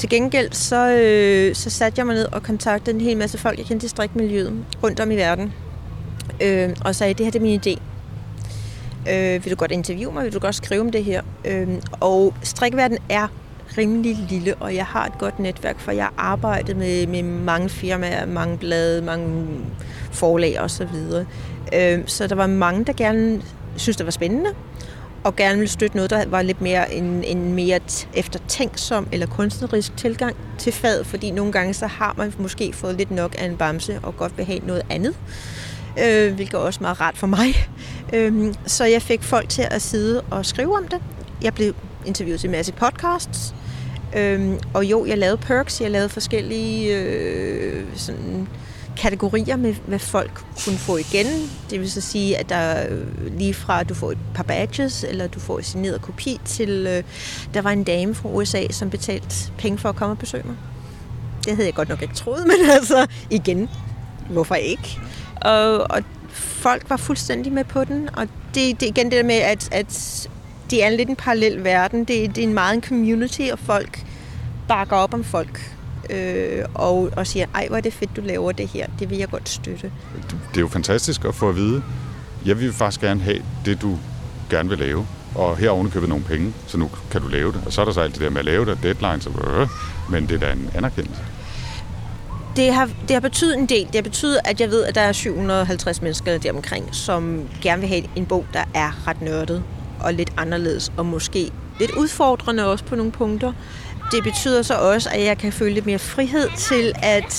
Til 0.00 0.08
gengæld, 0.08 0.52
så, 0.52 0.90
øh, 0.90 1.54
så 1.54 1.70
satte 1.70 1.98
jeg 1.98 2.06
mig 2.06 2.14
ned 2.14 2.26
og 2.32 2.42
kontaktede 2.42 2.96
en 2.96 3.00
hel 3.00 3.16
masse 3.16 3.38
folk, 3.38 3.58
jeg 3.58 3.66
kendte 3.66 3.86
i 3.86 3.88
strikmiljøet 3.88 4.64
rundt 4.82 5.00
om 5.00 5.10
i 5.10 5.16
verden. 5.16 5.52
Øh, 6.42 6.70
og 6.84 6.94
sagde, 6.94 7.14
det 7.14 7.26
her 7.26 7.30
det 7.30 7.38
er 7.38 7.42
min 7.42 7.60
idé. 7.60 7.80
Øh, 9.12 9.44
vil 9.44 9.52
du 9.52 9.56
godt 9.56 9.70
interviewe 9.70 10.12
mig? 10.12 10.24
Vil 10.24 10.32
du 10.32 10.38
godt 10.38 10.54
skrive 10.54 10.80
om 10.80 10.90
det 10.92 11.04
her? 11.04 11.22
Øh, 11.44 11.68
og 12.00 12.34
strikverdenen 12.42 12.98
er 13.08 13.28
rimelig 13.78 14.16
lille, 14.28 14.54
og 14.54 14.74
jeg 14.74 14.86
har 14.86 15.06
et 15.06 15.18
godt 15.18 15.38
netværk, 15.38 15.80
for 15.80 15.92
jeg 15.92 16.04
har 16.04 16.14
arbejdet 16.18 16.76
med, 16.76 17.06
med 17.06 17.22
mange 17.22 17.68
firmaer, 17.68 18.26
mange 18.26 18.58
blade, 18.58 19.02
mange 19.02 19.46
forlag 20.12 20.60
osv. 20.60 20.68
Så, 20.68 20.84
videre. 20.84 21.26
øh, 21.74 22.02
så 22.06 22.26
der 22.26 22.34
var 22.34 22.46
mange, 22.46 22.84
der 22.84 22.92
gerne 22.92 23.42
synes, 23.76 23.96
det 23.96 24.06
var 24.06 24.12
spændende, 24.12 24.50
og 25.24 25.36
gerne 25.36 25.58
ville 25.58 25.70
støtte 25.70 25.96
noget, 25.96 26.10
der 26.10 26.26
var 26.28 26.42
lidt 26.42 26.60
mere 26.60 26.94
en, 26.94 27.24
en 27.24 27.54
mere 27.54 27.80
eftertænksom 28.14 29.08
eller 29.12 29.26
kunstnerisk 29.26 29.96
tilgang 29.96 30.36
til 30.58 30.72
faget, 30.72 31.06
fordi 31.06 31.30
nogle 31.30 31.52
gange 31.52 31.74
så 31.74 31.86
har 31.86 32.14
man 32.18 32.34
måske 32.38 32.72
fået 32.72 32.94
lidt 32.94 33.10
nok 33.10 33.34
af 33.38 33.44
en 33.44 33.56
bamse 33.56 34.00
og 34.02 34.16
godt 34.16 34.36
vil 34.36 34.44
have 34.44 34.58
noget 34.58 34.82
andet, 34.90 35.14
øh, 36.04 36.34
hvilket 36.34 36.54
er 36.54 36.58
også 36.58 36.80
meget 36.80 37.00
rart 37.00 37.18
for 37.18 37.26
mig. 37.26 37.54
Øh, 38.12 38.54
så 38.66 38.84
jeg 38.84 39.02
fik 39.02 39.22
folk 39.22 39.48
til 39.48 39.66
at 39.70 39.82
sidde 39.82 40.20
og 40.30 40.46
skrive 40.46 40.76
om 40.76 40.88
det. 40.88 40.98
Jeg 41.42 41.54
blev 41.54 41.74
interviewet 42.06 42.40
til 42.40 42.48
en 42.48 42.52
masse 42.52 42.72
podcasts, 42.72 43.54
øh, 44.16 44.50
og 44.74 44.84
jo, 44.84 45.06
jeg 45.06 45.18
lavede 45.18 45.36
perks, 45.36 45.80
jeg 45.80 45.90
lavede 45.90 46.08
forskellige 46.08 46.96
øh, 46.98 47.84
sådan 47.94 48.48
kategorier 49.00 49.56
med, 49.56 49.74
hvad 49.86 49.98
folk 49.98 50.44
kunne 50.64 50.78
få 50.78 50.96
igen. 50.96 51.26
Det 51.70 51.80
vil 51.80 51.90
så 51.90 52.00
sige, 52.00 52.38
at 52.38 52.48
der 52.48 52.86
øh, 52.90 53.38
lige 53.38 53.54
fra, 53.54 53.80
at 53.80 53.88
du 53.88 53.94
får 53.94 54.12
et 54.12 54.18
par 54.34 54.42
badges, 54.42 55.04
eller 55.08 55.26
du 55.26 55.40
får 55.40 55.58
en 55.58 55.64
signeret 55.64 56.02
kopi, 56.02 56.40
til 56.44 56.86
øh, 56.88 57.02
der 57.54 57.62
var 57.62 57.70
en 57.70 57.84
dame 57.84 58.14
fra 58.14 58.28
USA, 58.28 58.66
som 58.70 58.90
betalte 58.90 59.52
penge 59.58 59.78
for 59.78 59.88
at 59.88 59.96
komme 59.96 60.12
og 60.12 60.18
besøge 60.18 60.44
mig. 60.46 60.56
Det 61.44 61.52
havde 61.52 61.66
jeg 61.66 61.74
godt 61.74 61.88
nok 61.88 62.02
ikke 62.02 62.14
troet, 62.14 62.46
men 62.50 62.70
altså 62.70 63.06
igen, 63.30 63.68
hvorfor 64.30 64.54
ikke? 64.54 65.00
Og, 65.36 65.90
og 65.90 66.02
folk 66.32 66.90
var 66.90 66.96
fuldstændig 66.96 67.52
med 67.52 67.64
på 67.64 67.84
den, 67.84 68.08
og 68.16 68.28
det, 68.54 68.80
det 68.80 68.86
igen 68.86 69.04
det 69.04 69.12
der 69.12 69.22
med, 69.22 69.34
at, 69.34 69.68
at 69.72 70.28
det 70.70 70.84
er 70.84 70.88
en 70.88 70.96
lidt 70.96 71.08
en 71.08 71.16
parallel 71.16 71.64
verden. 71.64 72.00
Det, 72.00 72.36
det 72.36 72.38
er 72.38 72.48
en 72.48 72.54
meget 72.54 72.74
en 72.74 72.82
community, 72.82 73.42
og 73.52 73.58
folk 73.58 74.04
bakker 74.68 74.96
op 74.96 75.14
om 75.14 75.24
folk 75.24 75.74
øh, 76.10 76.64
og, 76.74 77.10
og 77.16 77.26
siger, 77.26 77.46
ej, 77.54 77.66
hvor 77.68 77.76
er 77.76 77.80
det 77.80 77.92
fedt, 77.92 78.16
du 78.16 78.20
laver 78.20 78.52
det 78.52 78.68
her. 78.68 78.86
Det 78.98 79.10
vil 79.10 79.18
jeg 79.18 79.28
godt 79.28 79.48
støtte. 79.48 79.92
Det 80.50 80.56
er 80.56 80.60
jo 80.60 80.68
fantastisk 80.68 81.24
at 81.24 81.34
få 81.34 81.48
at 81.48 81.56
vide. 81.56 81.82
Jeg 82.46 82.60
vil 82.60 82.72
faktisk 82.72 83.00
gerne 83.00 83.20
have 83.20 83.42
det, 83.64 83.82
du 83.82 83.98
gerne 84.50 84.68
vil 84.68 84.78
lave. 84.78 85.06
Og 85.34 85.56
her 85.56 85.74
har 85.74 85.88
købet 85.88 86.08
nogle 86.08 86.24
penge, 86.24 86.52
så 86.66 86.78
nu 86.78 86.90
kan 87.10 87.20
du 87.20 87.28
lave 87.28 87.52
det. 87.52 87.62
Og 87.66 87.72
så 87.72 87.80
er 87.80 87.84
der 87.84 87.92
så 87.92 88.00
alt 88.00 88.14
det 88.14 88.22
der 88.22 88.30
med 88.30 88.38
at 88.38 88.44
lave 88.44 88.66
det, 88.66 88.78
deadlines, 88.82 89.26
og, 89.26 89.60
øh, 89.60 89.68
men 90.10 90.28
det 90.28 90.34
er 90.34 90.38
da 90.38 90.52
en 90.52 90.70
anerkendelse. 90.74 91.22
Det 92.56 92.74
har, 92.74 92.90
det 93.08 93.10
har 93.10 93.20
betydet 93.20 93.58
en 93.58 93.66
del. 93.66 93.86
Det 93.86 93.94
har 93.94 94.02
betydet, 94.02 94.38
at 94.44 94.60
jeg 94.60 94.70
ved, 94.70 94.84
at 94.84 94.94
der 94.94 95.00
er 95.00 95.12
750 95.12 96.02
mennesker 96.02 96.38
deromkring, 96.38 96.94
som 96.94 97.48
gerne 97.62 97.80
vil 97.80 97.88
have 97.88 98.02
en 98.16 98.26
bog, 98.26 98.46
der 98.52 98.64
er 98.74 99.08
ret 99.08 99.22
nørdet 99.22 99.62
og 100.00 100.14
lidt 100.14 100.32
anderledes, 100.36 100.92
og 100.96 101.06
måske 101.06 101.50
lidt 101.80 101.90
udfordrende 101.90 102.66
også 102.66 102.84
på 102.84 102.96
nogle 102.96 103.12
punkter. 103.12 103.52
Det 104.12 104.22
betyder 104.24 104.62
så 104.62 104.74
også, 104.74 105.10
at 105.12 105.24
jeg 105.24 105.38
kan 105.38 105.52
føle 105.52 105.74
lidt 105.74 105.86
mere 105.86 105.98
frihed 105.98 106.48
til 106.56 106.92
at, 107.02 107.34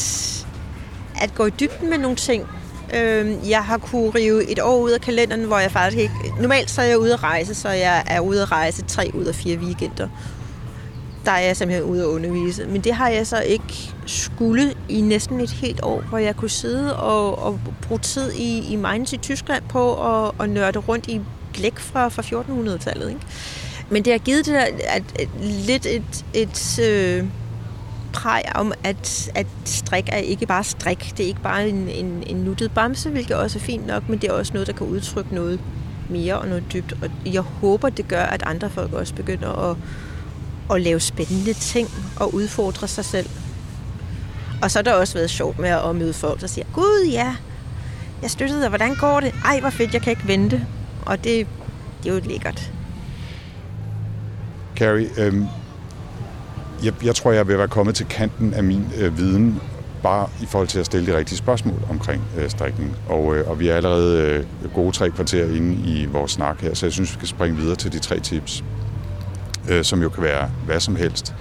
at 1.21 1.35
gå 1.35 1.45
i 1.45 1.49
dybden 1.49 1.89
med 1.89 1.97
nogle 1.97 2.15
ting. 2.15 2.47
Øhm, 2.95 3.39
jeg 3.49 3.63
har 3.63 3.77
kunne 3.77 4.09
rive 4.09 4.51
et 4.51 4.59
år 4.59 4.79
ud 4.79 4.91
af 4.91 5.01
kalenderen, 5.01 5.43
hvor 5.43 5.59
jeg 5.59 5.71
faktisk 5.71 5.97
ikke... 5.97 6.13
Normalt 6.39 6.71
så 6.71 6.81
er 6.81 6.85
jeg 6.85 6.99
ude 6.99 7.13
at 7.13 7.23
rejse, 7.23 7.55
så 7.55 7.69
jeg 7.69 8.03
er 8.07 8.19
ude 8.19 8.41
at 8.41 8.51
rejse 8.51 8.81
tre 8.81 9.11
ud 9.13 9.25
af 9.25 9.35
fire 9.35 9.57
weekender. 9.57 10.07
Der 11.25 11.31
er 11.31 11.39
jeg 11.39 11.57
simpelthen 11.57 11.89
ude 11.89 12.01
at 12.01 12.07
undervise. 12.07 12.65
Men 12.65 12.81
det 12.81 12.93
har 12.93 13.09
jeg 13.09 13.27
så 13.27 13.39
ikke 13.39 13.93
skulle 14.05 14.73
i 14.89 15.01
næsten 15.01 15.39
et 15.39 15.51
helt 15.51 15.79
år, 15.83 16.01
hvor 16.01 16.17
jeg 16.17 16.35
kunne 16.35 16.49
sidde 16.49 16.95
og, 16.95 17.43
og 17.43 17.59
bruge 17.81 17.99
tid 17.99 18.31
i, 18.31 18.73
i 18.73 18.75
Mainz 18.75 19.13
i 19.13 19.17
Tyskland 19.17 19.63
på 19.69 20.13
at, 20.13 20.31
at 20.39 20.49
nørde 20.49 20.79
rundt 20.79 21.07
i 21.07 21.21
blæk 21.53 21.79
fra, 21.79 22.07
fra 22.09 22.21
1400-tallet. 22.21 23.09
Ikke? 23.09 23.21
Men 23.91 24.05
det 24.05 24.13
har 24.13 24.17
givet 24.17 24.45
det 24.45 24.53
der, 24.53 24.65
at, 24.87 25.03
at 25.19 25.29
lidt 25.41 25.85
et, 25.85 26.25
et 26.33 26.79
øh, 26.79 27.25
præg 28.13 28.41
om, 28.55 28.73
at, 28.83 29.31
at 29.35 29.47
strik 29.65 30.09
er 30.11 30.17
ikke 30.17 30.45
bare 30.45 30.63
strik. 30.63 31.13
Det 31.17 31.23
er 31.23 31.27
ikke 31.27 31.41
bare 31.41 31.69
en, 31.69 31.89
en, 31.89 32.23
en 32.27 32.35
nuttet 32.35 32.71
bamse, 32.71 33.09
hvilket 33.09 33.35
også 33.35 33.59
er 33.59 33.63
fint 33.63 33.87
nok, 33.87 34.09
men 34.09 34.19
det 34.19 34.29
er 34.29 34.33
også 34.33 34.53
noget, 34.53 34.67
der 34.67 34.73
kan 34.73 34.87
udtrykke 34.87 35.35
noget 35.35 35.59
mere 36.09 36.39
og 36.39 36.47
noget 36.47 36.63
dybt. 36.73 36.93
Og 37.01 37.09
jeg 37.25 37.41
håber, 37.41 37.89
det 37.89 38.07
gør, 38.07 38.23
at 38.23 38.43
andre 38.45 38.69
folk 38.69 38.93
også 38.93 39.13
begynder 39.13 39.69
at, 39.71 39.77
at 40.75 40.81
lave 40.81 40.99
spændende 40.99 41.53
ting 41.53 41.89
og 42.19 42.33
udfordre 42.33 42.87
sig 42.87 43.05
selv. 43.05 43.29
Og 44.61 44.71
så 44.71 44.79
har 44.79 44.83
der 44.83 44.93
også 44.93 45.13
været 45.13 45.29
sjovt 45.29 45.59
med 45.59 45.69
at 45.69 45.95
møde 45.95 46.13
folk, 46.13 46.41
der 46.41 46.47
siger, 46.47 46.65
Gud 46.73 47.07
ja, 47.11 47.35
jeg 48.21 48.31
støttede 48.31 48.61
dig, 48.61 48.69
hvordan 48.69 48.95
går 48.95 49.19
det? 49.19 49.33
Ej, 49.45 49.59
hvor 49.59 49.69
fedt, 49.69 49.93
jeg 49.93 50.01
kan 50.01 50.11
ikke 50.11 50.27
vente. 50.27 50.67
Og 51.05 51.23
det, 51.23 51.47
det 52.03 52.09
er 52.09 52.13
jo 52.13 52.21
lækkert. 52.25 52.71
Carrie, 54.82 55.09
øh, 55.17 55.34
jeg, 56.84 56.93
jeg 57.03 57.15
tror, 57.15 57.32
jeg 57.32 57.47
vil 57.47 57.57
være 57.57 57.67
kommet 57.67 57.95
til 57.95 58.05
kanten 58.05 58.53
af 58.53 58.63
min 58.63 58.86
øh, 58.97 59.17
viden, 59.17 59.61
bare 60.03 60.27
i 60.41 60.45
forhold 60.45 60.67
til 60.67 60.79
at 60.79 60.86
stille 60.86 61.11
de 61.11 61.17
rigtige 61.17 61.38
spørgsmål 61.38 61.79
omkring 61.89 62.23
øh, 62.38 62.49
strikning. 62.49 62.95
Og, 63.09 63.36
øh, 63.36 63.49
og 63.49 63.59
vi 63.59 63.69
er 63.69 63.75
allerede 63.75 64.45
øh, 64.63 64.73
gode 64.73 64.91
tre 64.91 65.09
kvarter 65.09 65.45
inde 65.45 65.89
i 65.89 66.05
vores 66.05 66.32
snak 66.32 66.61
her, 66.61 66.73
så 66.73 66.86
jeg 66.86 66.93
synes, 66.93 67.09
vi 67.09 67.13
skal 67.13 67.27
springe 67.27 67.57
videre 67.57 67.75
til 67.75 67.93
de 67.93 67.99
tre 67.99 68.19
tips, 68.19 68.63
øh, 69.69 69.84
som 69.84 70.01
jo 70.01 70.09
kan 70.09 70.23
være 70.23 70.49
hvad 70.65 70.79
som 70.79 70.95
helst. 70.95 71.36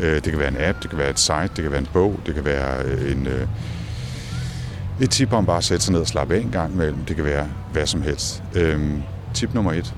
Øh, 0.00 0.14
det 0.14 0.22
kan 0.22 0.38
være 0.38 0.48
en 0.48 0.60
app, 0.60 0.82
det 0.82 0.90
kan 0.90 0.98
være 0.98 1.10
et 1.10 1.20
site, 1.20 1.50
det 1.56 1.62
kan 1.62 1.70
være 1.70 1.80
en 1.80 1.88
bog, 1.92 2.20
det 2.26 2.34
kan 2.34 2.44
være 2.44 2.82
øh, 2.84 3.12
en... 3.12 3.26
Øh, 3.26 3.46
et 5.00 5.10
tip 5.10 5.32
om 5.32 5.46
bare 5.46 5.56
at 5.56 5.64
sætte 5.64 5.84
sig 5.84 5.92
ned 5.92 6.00
og 6.00 6.06
slappe 6.06 6.34
af 6.34 6.40
en 6.40 6.50
gang 6.50 6.72
imellem. 6.72 7.04
Det 7.08 7.16
kan 7.16 7.24
være 7.24 7.48
hvad 7.72 7.86
som 7.86 8.02
helst. 8.02 8.42
Øhm, 8.54 9.02
tip 9.34 9.54
nummer 9.54 9.72
et. 9.72 9.94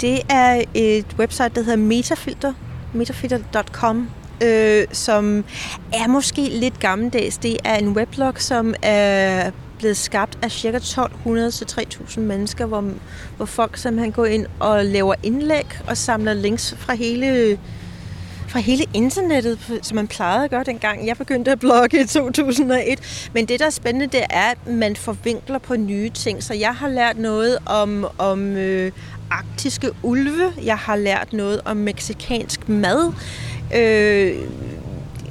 Det 0.00 0.20
er 0.28 0.64
et 0.74 1.06
website, 1.18 1.48
der 1.54 1.62
hedder 1.62 1.76
Metafilter, 1.76 2.52
metafilter.com, 2.94 4.10
øh, 4.42 4.84
som 4.92 5.44
er 5.92 6.08
måske 6.08 6.40
lidt 6.40 6.80
gammeldags. 6.80 7.38
Det 7.38 7.56
er 7.64 7.76
en 7.76 7.88
weblog, 7.88 8.34
som 8.36 8.74
er 8.82 9.50
blevet 9.78 9.96
skabt 9.96 10.38
af 10.42 10.52
ca. 10.52 10.68
1200 10.68 11.50
til 11.50 11.66
3000 11.66 12.26
mennesker, 12.26 12.66
hvor, 12.66 12.84
hvor 13.36 13.46
folk 13.46 13.76
simpelthen 13.76 14.12
går 14.12 14.26
ind 14.26 14.46
og 14.60 14.84
laver 14.84 15.14
indlæg 15.22 15.66
og 15.86 15.96
samler 15.96 16.34
links 16.34 16.74
fra 16.78 16.94
hele 16.94 17.58
fra 18.48 18.58
hele 18.58 18.84
internettet, 18.94 19.80
som 19.82 19.94
man 19.94 20.08
plejede 20.08 20.44
at 20.44 20.50
gøre 20.50 20.64
dengang. 20.64 21.06
Jeg 21.06 21.16
begyndte 21.16 21.50
at 21.50 21.58
blogge 21.60 22.00
i 22.00 22.06
2001. 22.06 23.28
Men 23.34 23.46
det, 23.46 23.60
der 23.60 23.66
er 23.66 23.70
spændende, 23.70 24.06
det 24.06 24.20
er, 24.30 24.50
at 24.50 24.66
man 24.66 24.96
forvinkler 24.96 25.58
på 25.58 25.76
nye 25.76 26.10
ting. 26.10 26.42
Så 26.42 26.54
jeg 26.54 26.74
har 26.74 26.88
lært 26.88 27.18
noget 27.18 27.58
om, 27.66 28.06
om 28.18 28.56
øh, 28.56 28.92
arktiske 29.30 29.90
ulve. 30.02 30.52
Jeg 30.64 30.76
har 30.78 30.96
lært 30.96 31.32
noget 31.32 31.60
om 31.64 31.76
meksikansk 31.76 32.68
mad. 32.68 33.12
Øh, 33.76 34.36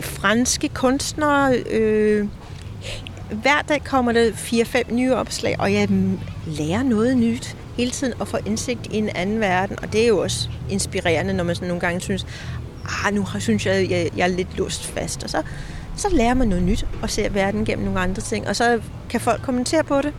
franske 0.01 0.69
kunstnere. 0.69 1.57
Øh, 1.57 2.27
hver 3.31 3.61
dag 3.69 3.83
kommer 3.83 4.11
der 4.11 4.31
4-5 4.31 4.93
nye 4.93 5.13
opslag, 5.13 5.55
og 5.59 5.73
jeg 5.73 5.89
lærer 6.45 6.83
noget 6.83 7.17
nyt 7.17 7.57
hele 7.77 7.91
tiden 7.91 8.13
og 8.19 8.27
får 8.27 8.39
indsigt 8.45 8.87
i 8.91 8.97
en 8.97 9.09
anden 9.09 9.39
verden. 9.39 9.79
Og 9.81 9.93
det 9.93 10.03
er 10.03 10.07
jo 10.07 10.17
også 10.17 10.49
inspirerende, 10.69 11.33
når 11.33 11.43
man 11.43 11.55
sådan 11.55 11.67
nogle 11.67 11.81
gange 11.81 12.01
synes, 12.01 12.25
ah, 13.05 13.13
nu 13.13 13.25
synes 13.39 13.65
jeg, 13.65 13.89
jeg, 13.89 14.09
jeg 14.17 14.23
er 14.23 14.35
lidt 14.35 14.57
lust 14.57 14.85
fast. 14.85 15.23
Og 15.23 15.29
så, 15.29 15.41
så 15.95 16.07
lærer 16.11 16.33
man 16.33 16.47
noget 16.47 16.63
nyt 16.63 16.85
og 17.01 17.09
ser 17.09 17.29
verden 17.29 17.65
gennem 17.65 17.85
nogle 17.85 17.99
andre 17.99 18.21
ting. 18.21 18.47
Og 18.47 18.55
så 18.55 18.79
kan 19.09 19.21
folk 19.21 19.41
kommentere 19.41 19.83
på 19.83 20.01
det. 20.01 20.13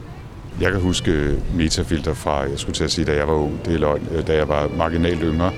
Jeg 0.60 0.72
kan 0.72 0.80
huske 0.80 1.10
øh, 1.10 1.56
metafilter 1.56 2.14
fra, 2.14 2.36
jeg 2.38 2.58
skulle 2.58 2.74
til 2.74 2.84
at 2.84 2.90
sige, 2.90 3.04
da 3.04 3.16
jeg 3.16 3.28
var 3.28 3.34
ung, 3.34 3.64
det 3.64 3.74
er 3.74 3.78
løgn, 3.78 4.08
øh, 4.12 4.26
da 4.26 4.36
jeg 4.36 4.48
var 4.48 4.68
marginalt 4.76 5.20
yngre. 5.22 5.52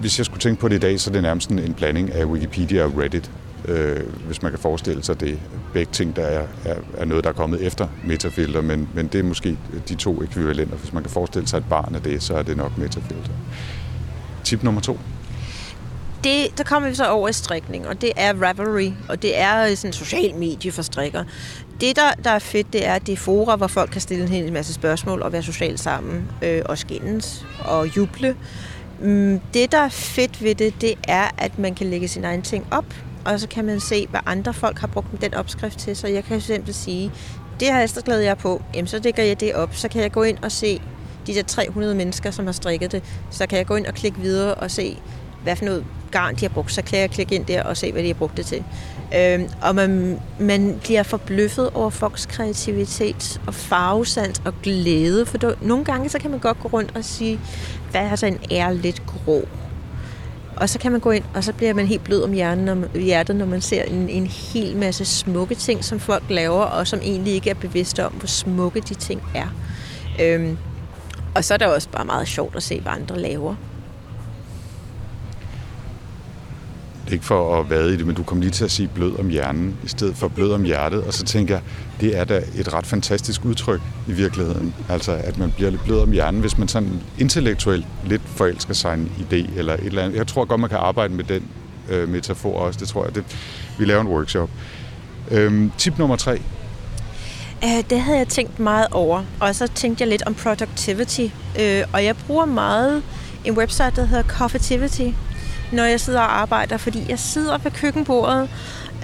Hvis 0.00 0.18
jeg 0.18 0.26
skulle 0.26 0.40
tænke 0.40 0.60
på 0.60 0.68
det 0.68 0.76
i 0.76 0.78
dag, 0.78 1.00
så 1.00 1.10
er 1.10 1.12
det 1.12 1.22
nærmest 1.22 1.50
en 1.50 1.74
blanding 1.74 2.12
af 2.12 2.24
Wikipedia 2.24 2.84
og 2.84 2.98
Reddit, 2.98 3.30
øh, 3.68 4.00
hvis 4.26 4.42
man 4.42 4.52
kan 4.52 4.58
forestille 4.58 5.02
sig 5.02 5.20
det. 5.20 5.38
Begge 5.72 5.92
ting, 5.92 6.16
der 6.16 6.22
er, 6.22 6.46
er, 6.64 6.76
er 6.96 7.04
noget, 7.04 7.24
der 7.24 7.30
er 7.30 7.34
kommet 7.34 7.66
efter 7.66 7.88
metafilter, 8.04 8.60
men, 8.60 8.88
men 8.94 9.06
det 9.06 9.18
er 9.18 9.24
måske 9.24 9.58
de 9.88 9.94
to 9.94 10.22
ekvivalenter. 10.22 10.76
Hvis 10.76 10.92
man 10.92 11.02
kan 11.02 11.10
forestille 11.10 11.48
sig 11.48 11.58
et 11.58 11.68
barn 11.70 11.94
af 11.94 12.02
det, 12.02 12.22
så 12.22 12.34
er 12.34 12.42
det 12.42 12.56
nok 12.56 12.78
metafilter. 12.78 13.32
Tip 14.44 14.62
nummer 14.62 14.80
to 14.80 14.98
det, 16.26 16.58
der 16.58 16.64
kommer 16.64 16.88
vi 16.88 16.94
så 16.94 17.08
over 17.08 17.28
i 17.28 17.32
strikning, 17.32 17.88
og 17.88 18.00
det 18.00 18.12
er 18.16 18.32
Ravelry, 18.42 18.90
og 19.08 19.22
det 19.22 19.38
er 19.40 19.70
øh, 19.70 19.76
sådan 19.76 19.88
en 19.88 19.92
social 19.92 20.34
medie 20.34 20.72
for 20.72 20.82
strikker. 20.82 21.24
Det, 21.80 21.96
der, 21.96 22.12
der 22.24 22.30
er 22.30 22.38
fedt, 22.38 22.72
det 22.72 22.86
er, 22.86 22.94
at 22.94 23.06
det 23.06 23.12
er 23.12 23.16
fora, 23.16 23.56
hvor 23.56 23.66
folk 23.66 23.90
kan 23.90 24.00
stille 24.00 24.22
en 24.22 24.28
hel 24.28 24.52
masse 24.52 24.72
spørgsmål 24.74 25.22
og 25.22 25.32
være 25.32 25.42
socialt 25.42 25.80
sammen 25.80 26.30
øh, 26.42 26.62
og 26.64 26.78
skændes 26.78 27.46
og 27.64 27.96
juble. 27.96 28.36
Mm, 29.00 29.40
det, 29.54 29.72
der 29.72 29.78
er 29.78 29.88
fedt 29.88 30.42
ved 30.42 30.54
det, 30.54 30.80
det 30.80 30.94
er, 31.08 31.28
at 31.38 31.58
man 31.58 31.74
kan 31.74 31.86
lægge 31.86 32.08
sin 32.08 32.24
egen 32.24 32.42
ting 32.42 32.66
op, 32.70 32.94
og 33.24 33.40
så 33.40 33.48
kan 33.48 33.64
man 33.64 33.80
se, 33.80 34.06
hvad 34.06 34.20
andre 34.26 34.54
folk 34.54 34.78
har 34.78 34.86
brugt 34.86 35.20
den 35.20 35.34
opskrift 35.34 35.78
til. 35.78 35.96
Så 35.96 36.08
jeg 36.08 36.24
kan 36.24 36.40
simpelthen 36.40 36.74
sige, 36.74 37.12
det 37.60 37.72
har 37.72 37.80
jeg 37.80 38.22
jeg 38.24 38.38
på, 38.38 38.62
jamen 38.74 38.88
så 38.88 39.00
lægger 39.04 39.22
jeg 39.22 39.40
det 39.40 39.54
op. 39.54 39.74
Så 39.74 39.88
kan 39.88 40.02
jeg 40.02 40.12
gå 40.12 40.22
ind 40.22 40.38
og 40.42 40.52
se 40.52 40.82
de 41.26 41.34
der 41.34 41.42
300 41.42 41.94
mennesker, 41.94 42.30
som 42.30 42.44
har 42.44 42.52
strikket 42.52 42.92
det. 42.92 43.02
Så 43.30 43.46
kan 43.46 43.58
jeg 43.58 43.66
gå 43.66 43.76
ind 43.76 43.86
og 43.86 43.94
klikke 43.94 44.18
videre 44.18 44.54
og 44.54 44.70
se, 44.70 44.98
hvad 45.42 45.56
for 45.56 45.64
noget 45.64 45.84
garn 46.10 46.34
de 46.34 46.40
har 46.40 46.48
brugt, 46.48 46.72
så 46.72 46.82
kan 46.82 46.98
jeg 46.98 47.10
klikke 47.10 47.34
ind 47.34 47.46
der 47.46 47.62
og 47.62 47.76
se, 47.76 47.92
hvad 47.92 48.02
de 48.02 48.06
har 48.06 48.14
brugt 48.14 48.36
det 48.36 48.46
til. 48.46 48.64
Øhm, 49.14 49.48
og 49.62 49.74
man, 49.74 50.20
man 50.40 50.78
bliver 50.82 51.02
forbløffet 51.02 51.70
over 51.74 51.90
folks 51.90 52.26
kreativitet 52.26 53.40
og 53.46 53.54
farvesans 53.54 54.42
og 54.44 54.54
glæde, 54.62 55.26
for 55.26 55.38
der, 55.38 55.54
nogle 55.62 55.84
gange 55.84 56.08
så 56.08 56.18
kan 56.18 56.30
man 56.30 56.40
godt 56.40 56.60
gå 56.60 56.68
rundt 56.68 56.96
og 56.96 57.04
sige, 57.04 57.40
hvad 57.90 58.00
er 58.00 58.16
så 58.16 58.26
en 58.26 58.38
ære 58.50 58.76
lidt 58.76 59.02
grå? 59.06 59.48
Og 60.56 60.68
så 60.68 60.78
kan 60.78 60.92
man 60.92 61.00
gå 61.00 61.10
ind, 61.10 61.24
og 61.34 61.44
så 61.44 61.52
bliver 61.52 61.74
man 61.74 61.86
helt 61.86 62.04
blød 62.04 62.22
om 62.22 62.32
hjernen, 62.32 62.68
om 62.68 62.84
hjertet, 62.94 63.36
når 63.36 63.46
man 63.46 63.60
ser 63.60 63.82
en, 63.82 64.08
en 64.08 64.26
hel 64.26 64.76
masse 64.76 65.04
smukke 65.04 65.54
ting, 65.54 65.84
som 65.84 66.00
folk 66.00 66.24
laver, 66.30 66.62
og 66.62 66.86
som 66.86 67.00
egentlig 67.02 67.34
ikke 67.34 67.50
er 67.50 67.54
bevidste 67.54 68.06
om, 68.06 68.12
hvor 68.12 68.26
smukke 68.26 68.80
de 68.80 68.94
ting 68.94 69.22
er. 69.34 69.48
Øhm, 70.20 70.58
og 71.34 71.44
så 71.44 71.54
er 71.54 71.58
det 71.58 71.66
også 71.66 71.88
bare 71.88 72.04
meget 72.04 72.28
sjovt 72.28 72.56
at 72.56 72.62
se, 72.62 72.80
hvad 72.80 72.92
andre 72.92 73.18
laver. 73.18 73.54
Det 77.06 77.12
er 77.12 77.14
ikke 77.14 77.24
for 77.24 77.60
at 77.60 77.70
vade 77.70 77.94
i 77.94 77.96
det, 77.96 78.06
men 78.06 78.16
du 78.16 78.22
kom 78.22 78.40
lige 78.40 78.50
til 78.50 78.64
at 78.64 78.70
sige 78.70 78.88
blød 78.88 79.18
om 79.18 79.28
hjernen, 79.28 79.76
i 79.84 79.88
stedet 79.88 80.16
for 80.16 80.28
blød 80.28 80.52
om 80.52 80.62
hjertet. 80.62 81.02
Og 81.02 81.14
så 81.14 81.24
tænker 81.24 81.54
jeg, 81.54 81.62
det 82.00 82.18
er 82.18 82.24
da 82.24 82.42
et 82.56 82.72
ret 82.72 82.86
fantastisk 82.86 83.44
udtryk 83.44 83.80
i 84.08 84.12
virkeligheden. 84.12 84.74
Altså, 84.88 85.12
at 85.12 85.38
man 85.38 85.52
bliver 85.56 85.70
lidt 85.70 85.84
blød 85.84 86.00
om 86.00 86.10
hjernen, 86.10 86.40
hvis 86.40 86.58
man 86.58 86.68
sådan 86.68 87.00
intellektuelt 87.18 87.86
lidt 88.04 88.22
forelsker 88.26 88.74
sig 88.74 88.94
en 88.94 89.12
idé 89.18 89.58
eller 89.58 89.74
et 89.74 89.84
eller 89.84 90.02
andet. 90.02 90.16
Jeg 90.16 90.26
tror 90.26 90.44
godt, 90.44 90.60
man 90.60 90.70
kan 90.70 90.78
arbejde 90.78 91.14
med 91.14 91.24
den 91.24 91.42
øh, 91.88 92.08
metafor 92.08 92.58
også. 92.58 92.80
Det 92.80 92.88
tror 92.88 93.04
jeg. 93.04 93.14
Det, 93.14 93.24
vi 93.78 93.84
laver 93.84 94.00
en 94.00 94.08
workshop. 94.08 94.50
Øhm, 95.30 95.72
tip 95.78 95.98
nummer 95.98 96.16
tre. 96.16 96.40
Uh, 97.62 97.84
det 97.90 98.00
havde 98.00 98.18
jeg 98.18 98.28
tænkt 98.28 98.60
meget 98.60 98.86
over, 98.90 99.22
og 99.40 99.54
så 99.54 99.66
tænkte 99.66 100.02
jeg 100.02 100.08
lidt 100.08 100.22
om 100.26 100.34
productivity. 100.34 101.26
Øh, 101.60 101.82
og 101.92 102.04
jeg 102.04 102.16
bruger 102.26 102.44
meget 102.44 103.02
en 103.44 103.58
website, 103.58 103.92
der 103.96 104.04
hedder 104.04 104.22
Coffeetivity, 104.22 105.08
når 105.72 105.84
jeg 105.84 106.00
sidder 106.00 106.20
og 106.20 106.40
arbejder, 106.40 106.76
fordi 106.76 107.06
jeg 107.08 107.18
sidder 107.18 107.58
ved 107.58 107.70
køkkenbordet, 107.70 108.48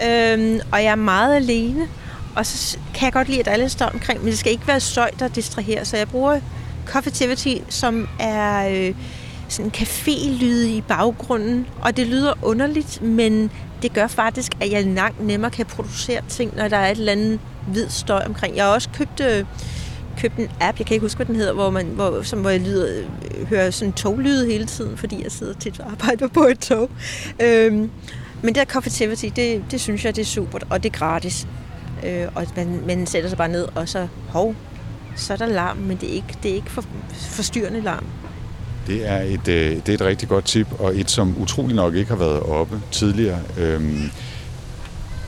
øhm, 0.06 0.60
og 0.72 0.84
jeg 0.84 0.90
er 0.90 0.94
meget 0.94 1.36
alene. 1.36 1.88
Og 2.36 2.46
så 2.46 2.78
kan 2.94 3.04
jeg 3.04 3.12
godt 3.12 3.28
lide, 3.28 3.40
at 3.40 3.48
alle 3.48 3.68
står 3.68 3.86
omkring, 3.86 4.20
men 4.20 4.30
det 4.30 4.38
skal 4.38 4.52
ikke 4.52 4.68
være 4.68 4.80
støj, 4.80 5.10
der 5.18 5.28
distraherer. 5.28 5.84
Så 5.84 5.96
jeg 5.96 6.08
bruger 6.08 6.40
Coffeetivity, 6.86 7.56
som 7.68 8.08
er 8.20 8.68
øh, 8.68 8.94
sådan 9.48 9.66
en 9.66 9.72
café-lyd 9.76 10.64
i 10.64 10.80
baggrunden. 10.80 11.66
Og 11.80 11.96
det 11.96 12.06
lyder 12.06 12.32
underligt, 12.42 13.02
men 13.02 13.50
det 13.82 13.92
gør 13.92 14.06
faktisk, 14.06 14.52
at 14.60 14.70
jeg 14.70 14.84
langt 14.84 15.26
nemmere 15.26 15.50
kan 15.50 15.66
producere 15.66 16.20
ting, 16.28 16.56
når 16.56 16.68
der 16.68 16.76
er 16.76 16.90
et 16.90 16.98
eller 16.98 17.12
andet 17.12 17.40
hvid 17.66 17.88
støj 17.88 18.22
omkring. 18.26 18.56
Jeg 18.56 18.64
har 18.64 18.72
også 18.72 18.88
købt, 18.94 19.20
øh, 19.20 19.44
købt 20.18 20.36
en 20.36 20.48
app, 20.60 20.78
jeg 20.78 20.86
kan 20.86 20.94
ikke 20.94 21.04
huske, 21.04 21.16
hvad 21.16 21.26
den 21.26 21.36
hedder, 21.36 21.52
hvor, 21.52 21.70
man, 21.70 21.86
hvor, 21.86 22.22
som, 22.22 22.40
hvor 22.40 22.50
jeg 22.50 22.60
lyder, 22.60 23.02
øh, 23.38 23.46
hører 23.48 23.70
sådan 23.70 23.92
toglyd 23.92 24.46
hele 24.46 24.66
tiden, 24.66 24.96
fordi 24.96 25.22
jeg 25.22 25.32
sidder 25.32 25.54
tit 25.54 25.80
og 25.80 25.90
arbejder 25.90 26.28
på 26.28 26.40
et 26.40 26.58
tog. 26.58 26.90
Øhm, 27.42 27.90
men 28.42 28.54
det 28.54 28.56
her 28.56 28.64
Coffeetivity, 28.64 29.26
det, 29.36 29.64
det 29.70 29.80
synes 29.80 30.04
jeg, 30.04 30.16
det 30.16 30.22
er 30.22 30.26
super, 30.26 30.58
og 30.70 30.82
det 30.82 30.94
er 30.94 30.98
gratis. 30.98 31.46
Øh, 32.06 32.26
og 32.34 32.46
man, 32.56 32.80
man 32.86 33.06
sætter 33.06 33.28
sig 33.28 33.38
bare 33.38 33.48
ned, 33.48 33.68
og 33.74 33.88
så, 33.88 34.08
hov, 34.28 34.54
så 35.16 35.32
er 35.32 35.36
der 35.36 35.46
larm, 35.46 35.76
men 35.76 35.96
det 35.96 36.10
er 36.10 36.14
ikke, 36.14 36.38
det 36.42 36.50
er 36.50 36.54
ikke 36.54 36.70
for, 36.70 36.84
forstyrrende 37.12 37.80
larm. 37.80 38.04
Det 38.86 39.08
er, 39.08 39.18
et, 39.18 39.48
øh, 39.48 39.76
det 39.76 39.88
er 39.88 39.94
et 39.94 40.00
rigtig 40.00 40.28
godt 40.28 40.44
tip, 40.44 40.66
og 40.78 40.96
et, 40.96 41.10
som 41.10 41.34
utrolig 41.38 41.76
nok 41.76 41.94
ikke 41.94 42.10
har 42.10 42.18
været 42.18 42.40
oppe 42.40 42.80
tidligere. 42.90 43.40
Øhm, 43.58 44.10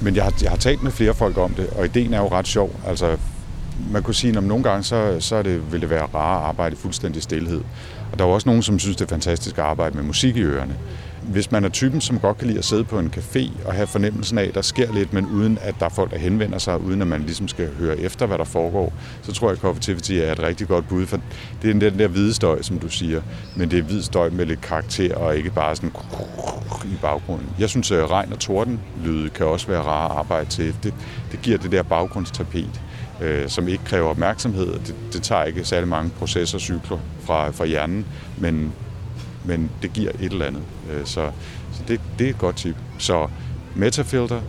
men 0.00 0.16
jeg 0.16 0.24
har, 0.24 0.32
jeg 0.42 0.50
har 0.50 0.56
talt 0.56 0.82
med 0.82 0.90
flere 0.90 1.14
folk 1.14 1.38
om 1.38 1.54
det, 1.54 1.68
og 1.76 1.84
ideen 1.84 2.14
er 2.14 2.18
jo 2.18 2.28
ret 2.28 2.46
sjov. 2.46 2.80
Altså, 2.86 3.16
man 3.90 4.02
kunne 4.02 4.14
sige, 4.14 4.36
at 4.36 4.44
nogle 4.44 4.64
gange 4.64 4.82
så, 4.82 5.16
så 5.20 5.36
er 5.36 5.42
det, 5.42 5.72
vil 5.72 5.80
det 5.80 5.90
være 5.90 6.06
rare 6.14 6.40
at 6.40 6.48
arbejde 6.48 6.72
i 6.72 6.76
fuldstændig 6.76 7.22
stillhed. 7.22 7.60
Og 8.12 8.18
der 8.18 8.24
er 8.24 8.28
også 8.28 8.48
nogen, 8.48 8.62
som 8.62 8.78
synes, 8.78 8.96
det 8.96 9.04
er 9.04 9.08
fantastisk 9.08 9.58
at 9.58 9.64
arbejde 9.64 9.96
med 9.96 10.04
musik 10.04 10.36
i 10.36 10.42
ørerne 10.42 10.76
hvis 11.28 11.52
man 11.52 11.64
er 11.64 11.68
typen, 11.68 12.00
som 12.00 12.18
godt 12.18 12.38
kan 12.38 12.46
lide 12.46 12.58
at 12.58 12.64
sidde 12.64 12.84
på 12.84 12.98
en 12.98 13.14
café 13.16 13.50
og 13.66 13.74
have 13.74 13.86
fornemmelsen 13.86 14.38
af, 14.38 14.44
at 14.44 14.54
der 14.54 14.62
sker 14.62 14.92
lidt, 14.92 15.12
men 15.12 15.26
uden 15.26 15.58
at 15.60 15.74
der 15.78 15.86
er 15.86 15.90
folk, 15.90 16.10
der 16.10 16.18
henvender 16.18 16.58
sig, 16.58 16.80
uden 16.80 17.02
at 17.02 17.08
man 17.08 17.20
ligesom 17.20 17.48
skal 17.48 17.68
høre 17.78 17.98
efter, 17.98 18.26
hvad 18.26 18.38
der 18.38 18.44
foregår, 18.44 18.92
så 19.22 19.32
tror 19.32 19.48
jeg, 19.48 19.52
at 19.52 19.60
Coffeetivity 19.60 20.12
er 20.12 20.32
et 20.32 20.42
rigtig 20.42 20.68
godt 20.68 20.88
bud, 20.88 21.06
for 21.06 21.20
det 21.62 21.70
er 21.70 21.90
den 21.90 21.98
der 21.98 22.08
hvide 22.08 22.34
støj, 22.34 22.62
som 22.62 22.78
du 22.78 22.88
siger, 22.88 23.22
men 23.56 23.70
det 23.70 23.78
er 23.78 23.82
hvid 23.82 24.02
støj 24.02 24.30
med 24.30 24.46
lidt 24.46 24.60
karakter, 24.60 25.14
og 25.16 25.36
ikke 25.36 25.50
bare 25.50 25.76
sådan 25.76 25.92
i 26.84 26.96
baggrunden. 27.02 27.48
Jeg 27.58 27.68
synes, 27.68 27.90
at 27.90 28.10
regn 28.10 28.32
og 28.32 28.38
torden 28.38 28.80
lyde 29.04 29.30
kan 29.30 29.46
også 29.46 29.66
være 29.66 29.82
rare 29.82 30.10
at 30.10 30.18
arbejde 30.18 30.50
til. 30.50 30.74
Det, 30.82 30.94
det 31.32 31.42
giver 31.42 31.58
det 31.58 31.72
der 31.72 31.82
baggrundstapet, 31.82 32.80
øh, 33.20 33.48
som 33.48 33.68
ikke 33.68 33.84
kræver 33.84 34.08
opmærksomhed. 34.08 34.66
Det, 34.66 34.94
det 35.12 35.22
tager 35.22 35.44
ikke 35.44 35.64
særlig 35.64 35.88
mange 35.88 36.10
processorcykler 36.10 36.98
fra, 37.20 37.50
fra 37.50 37.64
hjernen, 37.64 38.06
men 38.38 38.72
men 39.44 39.70
det 39.82 39.92
giver 39.92 40.10
et 40.20 40.32
eller 40.32 40.46
andet. 40.46 40.62
Øh, 40.90 41.06
så, 41.06 41.30
så 41.72 41.82
det, 41.88 42.00
det 42.18 42.24
er 42.24 42.30
et 42.30 42.38
godt 42.38 42.56
tip. 42.56 42.76
Så 42.98 43.28
Metafilter, 43.74 44.40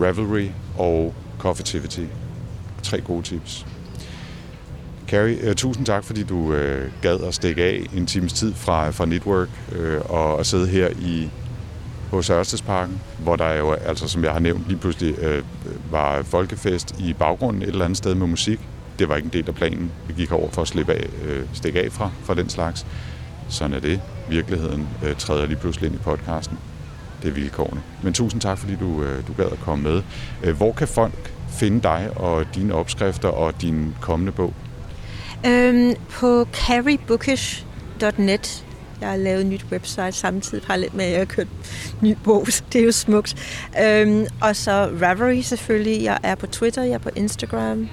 Ravelry 0.00 0.46
og 0.78 1.14
Coffeetivity. 1.38 2.04
Tre 2.82 3.00
gode 3.00 3.22
tips. 3.22 3.66
Carrie, 5.08 5.36
øh, 5.36 5.54
tusind 5.54 5.86
tak, 5.86 6.04
fordi 6.04 6.22
du 6.22 6.52
øh, 6.52 6.90
gad 7.02 7.20
at 7.20 7.34
stikke 7.34 7.64
af 7.64 7.86
en 7.96 8.06
times 8.06 8.32
tid 8.32 8.54
fra, 8.54 8.90
fra 8.90 9.06
Network 9.06 9.48
øh, 9.72 10.00
og, 10.04 10.36
og 10.36 10.46
sidde 10.46 10.66
her 10.66 10.88
i 11.00 11.28
hos 12.10 12.30
Ørstedsparken, 12.30 13.00
hvor 13.18 13.36
der 13.36 13.54
jo, 13.54 13.72
altså 13.72 14.08
som 14.08 14.24
jeg 14.24 14.32
har 14.32 14.38
nævnt, 14.38 14.68
lige 14.68 14.78
pludselig 14.78 15.18
øh, 15.18 15.42
var 15.90 16.22
folkefest 16.22 16.94
i 16.98 17.12
baggrunden 17.12 17.62
et 17.62 17.68
eller 17.68 17.84
andet 17.84 17.98
sted 17.98 18.14
med 18.14 18.26
musik. 18.26 18.60
Det 18.98 19.08
var 19.08 19.16
ikke 19.16 19.26
en 19.26 19.32
del 19.32 19.48
af 19.48 19.54
planen. 19.54 19.92
Vi 20.06 20.12
gik 20.12 20.32
over 20.32 20.50
for 20.50 20.62
at 20.62 20.68
slippe 20.68 20.92
af, 20.92 21.06
øh, 21.24 21.44
stikke 21.52 21.80
af 21.80 21.92
fra, 21.92 22.10
fra 22.24 22.34
den 22.34 22.48
slags. 22.48 22.86
Sådan 23.48 23.76
er 23.76 23.80
det. 23.80 24.00
Virkeligheden 24.28 24.88
øh, 25.04 25.16
træder 25.16 25.46
lige 25.46 25.58
pludselig 25.58 25.86
ind 25.86 25.94
i 25.94 26.02
podcasten. 26.02 26.58
Det 27.22 27.28
er 27.28 27.32
vilkårene. 27.32 27.82
Men 28.02 28.12
tusind 28.12 28.40
tak, 28.40 28.58
fordi 28.58 28.76
du, 28.76 29.02
øh, 29.02 29.26
du 29.26 29.32
gad 29.32 29.44
at 29.44 29.60
komme 29.60 29.82
med. 29.82 30.02
Øh, 30.44 30.56
hvor 30.56 30.72
kan 30.72 30.88
folk 30.88 31.32
finde 31.50 31.82
dig 31.82 32.10
og 32.16 32.44
dine 32.54 32.74
opskrifter 32.74 33.28
og 33.28 33.62
din 33.62 33.94
kommende 34.00 34.32
bog? 34.32 34.54
Øhm, 35.46 35.94
på 36.10 36.46
carrybookish.net. 36.52 38.66
Jeg 39.00 39.08
har 39.08 39.16
lavet 39.16 39.40
et 39.40 39.46
nyt 39.46 39.66
website 39.72 40.12
samtidig 40.12 40.64
parallelt 40.64 40.94
med, 40.94 41.04
at 41.04 41.10
jeg 41.10 41.20
har 41.20 41.24
kørt 41.24 41.46
ny 42.00 42.16
bog. 42.24 42.46
Det 42.72 42.80
er 42.80 42.84
jo 42.84 42.92
smukt. 42.92 43.36
Øhm, 43.84 44.26
og 44.42 44.56
så 44.56 44.90
Ravelry 45.02 45.40
selvfølgelig. 45.40 46.02
Jeg 46.02 46.18
er 46.22 46.34
på 46.34 46.46
Twitter, 46.46 46.82
jeg 46.82 46.92
er 46.92 46.98
på 46.98 47.10
Instagram. 47.16 47.88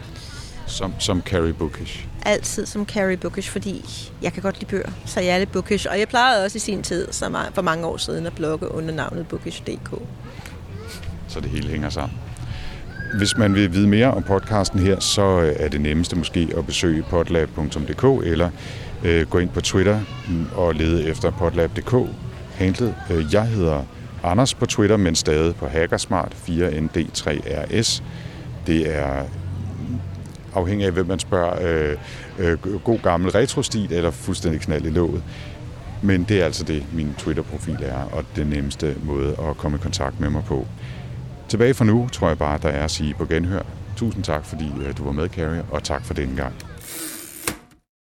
Som, 0.65 0.93
som 0.99 1.21
Carrie 1.21 1.53
Bookish? 1.53 2.07
Altid 2.25 2.65
som 2.65 2.85
Carrie 2.85 3.17
Bookish, 3.17 3.51
fordi 3.51 3.85
jeg 4.21 4.33
kan 4.33 4.43
godt 4.43 4.59
lide 4.59 4.69
bøger, 4.69 4.89
så 5.05 5.19
jeg 5.19 5.29
er 5.29 5.37
lidt 5.37 5.51
bookish. 5.51 5.87
Og 5.89 5.99
jeg 5.99 6.07
plejede 6.07 6.45
også 6.45 6.55
i 6.55 6.59
sin 6.59 6.83
tid, 6.83 7.07
for 7.53 7.61
mange 7.61 7.85
år 7.85 7.97
siden, 7.97 8.25
at 8.25 8.33
blogge 8.35 8.71
under 8.71 8.93
navnet 8.93 9.27
bookish.dk. 9.27 10.01
Så 11.27 11.39
det 11.39 11.49
hele 11.49 11.69
hænger 11.69 11.89
sammen. 11.89 12.19
Hvis 13.17 13.37
man 13.37 13.53
vil 13.53 13.73
vide 13.73 13.87
mere 13.87 14.11
om 14.11 14.23
podcasten 14.23 14.79
her, 14.79 14.99
så 14.99 15.53
er 15.55 15.67
det 15.67 15.81
nemmeste 15.81 16.15
måske 16.15 16.47
at 16.57 16.65
besøge 16.65 17.03
podlab.dk 17.03 18.25
eller 18.25 18.49
øh, 19.03 19.27
gå 19.27 19.37
ind 19.37 19.49
på 19.49 19.61
Twitter 19.61 19.99
og 20.55 20.75
lede 20.75 21.07
efter 21.07 21.31
potlab.dk 21.31 21.95
handlet. 22.55 22.95
Øh, 23.11 23.33
jeg 23.33 23.45
hedder 23.45 23.83
Anders 24.23 24.53
på 24.53 24.65
Twitter, 24.65 24.97
men 24.97 25.15
stadig 25.15 25.55
på 25.55 25.67
Hackersmart 25.67 26.35
4ND3RS. 26.47 28.03
Det 28.67 28.95
er 28.95 29.23
afhængig 30.53 30.87
af, 30.87 30.93
hvem 30.93 31.05
man 31.05 31.19
spørger, 31.19 31.53
øh, 31.61 31.97
øh, 32.39 32.83
god 32.83 32.99
gammel 32.99 33.31
retrostil 33.31 33.93
eller 33.93 34.11
fuldstændig 34.11 34.61
knald 34.61 34.85
i 34.85 34.89
låget. 34.89 35.23
Men 36.01 36.23
det 36.23 36.41
er 36.41 36.45
altså 36.45 36.63
det, 36.63 36.83
min 36.93 37.13
Twitter-profil 37.17 37.77
er, 37.81 38.03
og 38.11 38.23
den 38.35 38.47
nemmeste 38.47 38.95
måde 39.03 39.35
at 39.49 39.57
komme 39.57 39.77
i 39.77 39.81
kontakt 39.81 40.19
med 40.19 40.29
mig 40.29 40.43
på. 40.43 40.67
Tilbage 41.49 41.73
for 41.73 41.85
nu 41.85 42.09
tror 42.11 42.27
jeg 42.27 42.37
bare, 42.37 42.59
der 42.61 42.69
er 42.69 42.83
at 42.83 42.91
sige 42.91 43.13
på 43.13 43.25
genhør. 43.25 43.61
Tusind 43.95 44.23
tak, 44.23 44.45
fordi 44.45 44.71
øh, 44.85 44.97
du 44.97 45.03
var 45.03 45.11
med, 45.11 45.29
Carrie, 45.29 45.63
og 45.71 45.83
tak 45.83 46.05
for 46.05 46.13
denne 46.13 46.35
gang. 46.35 46.53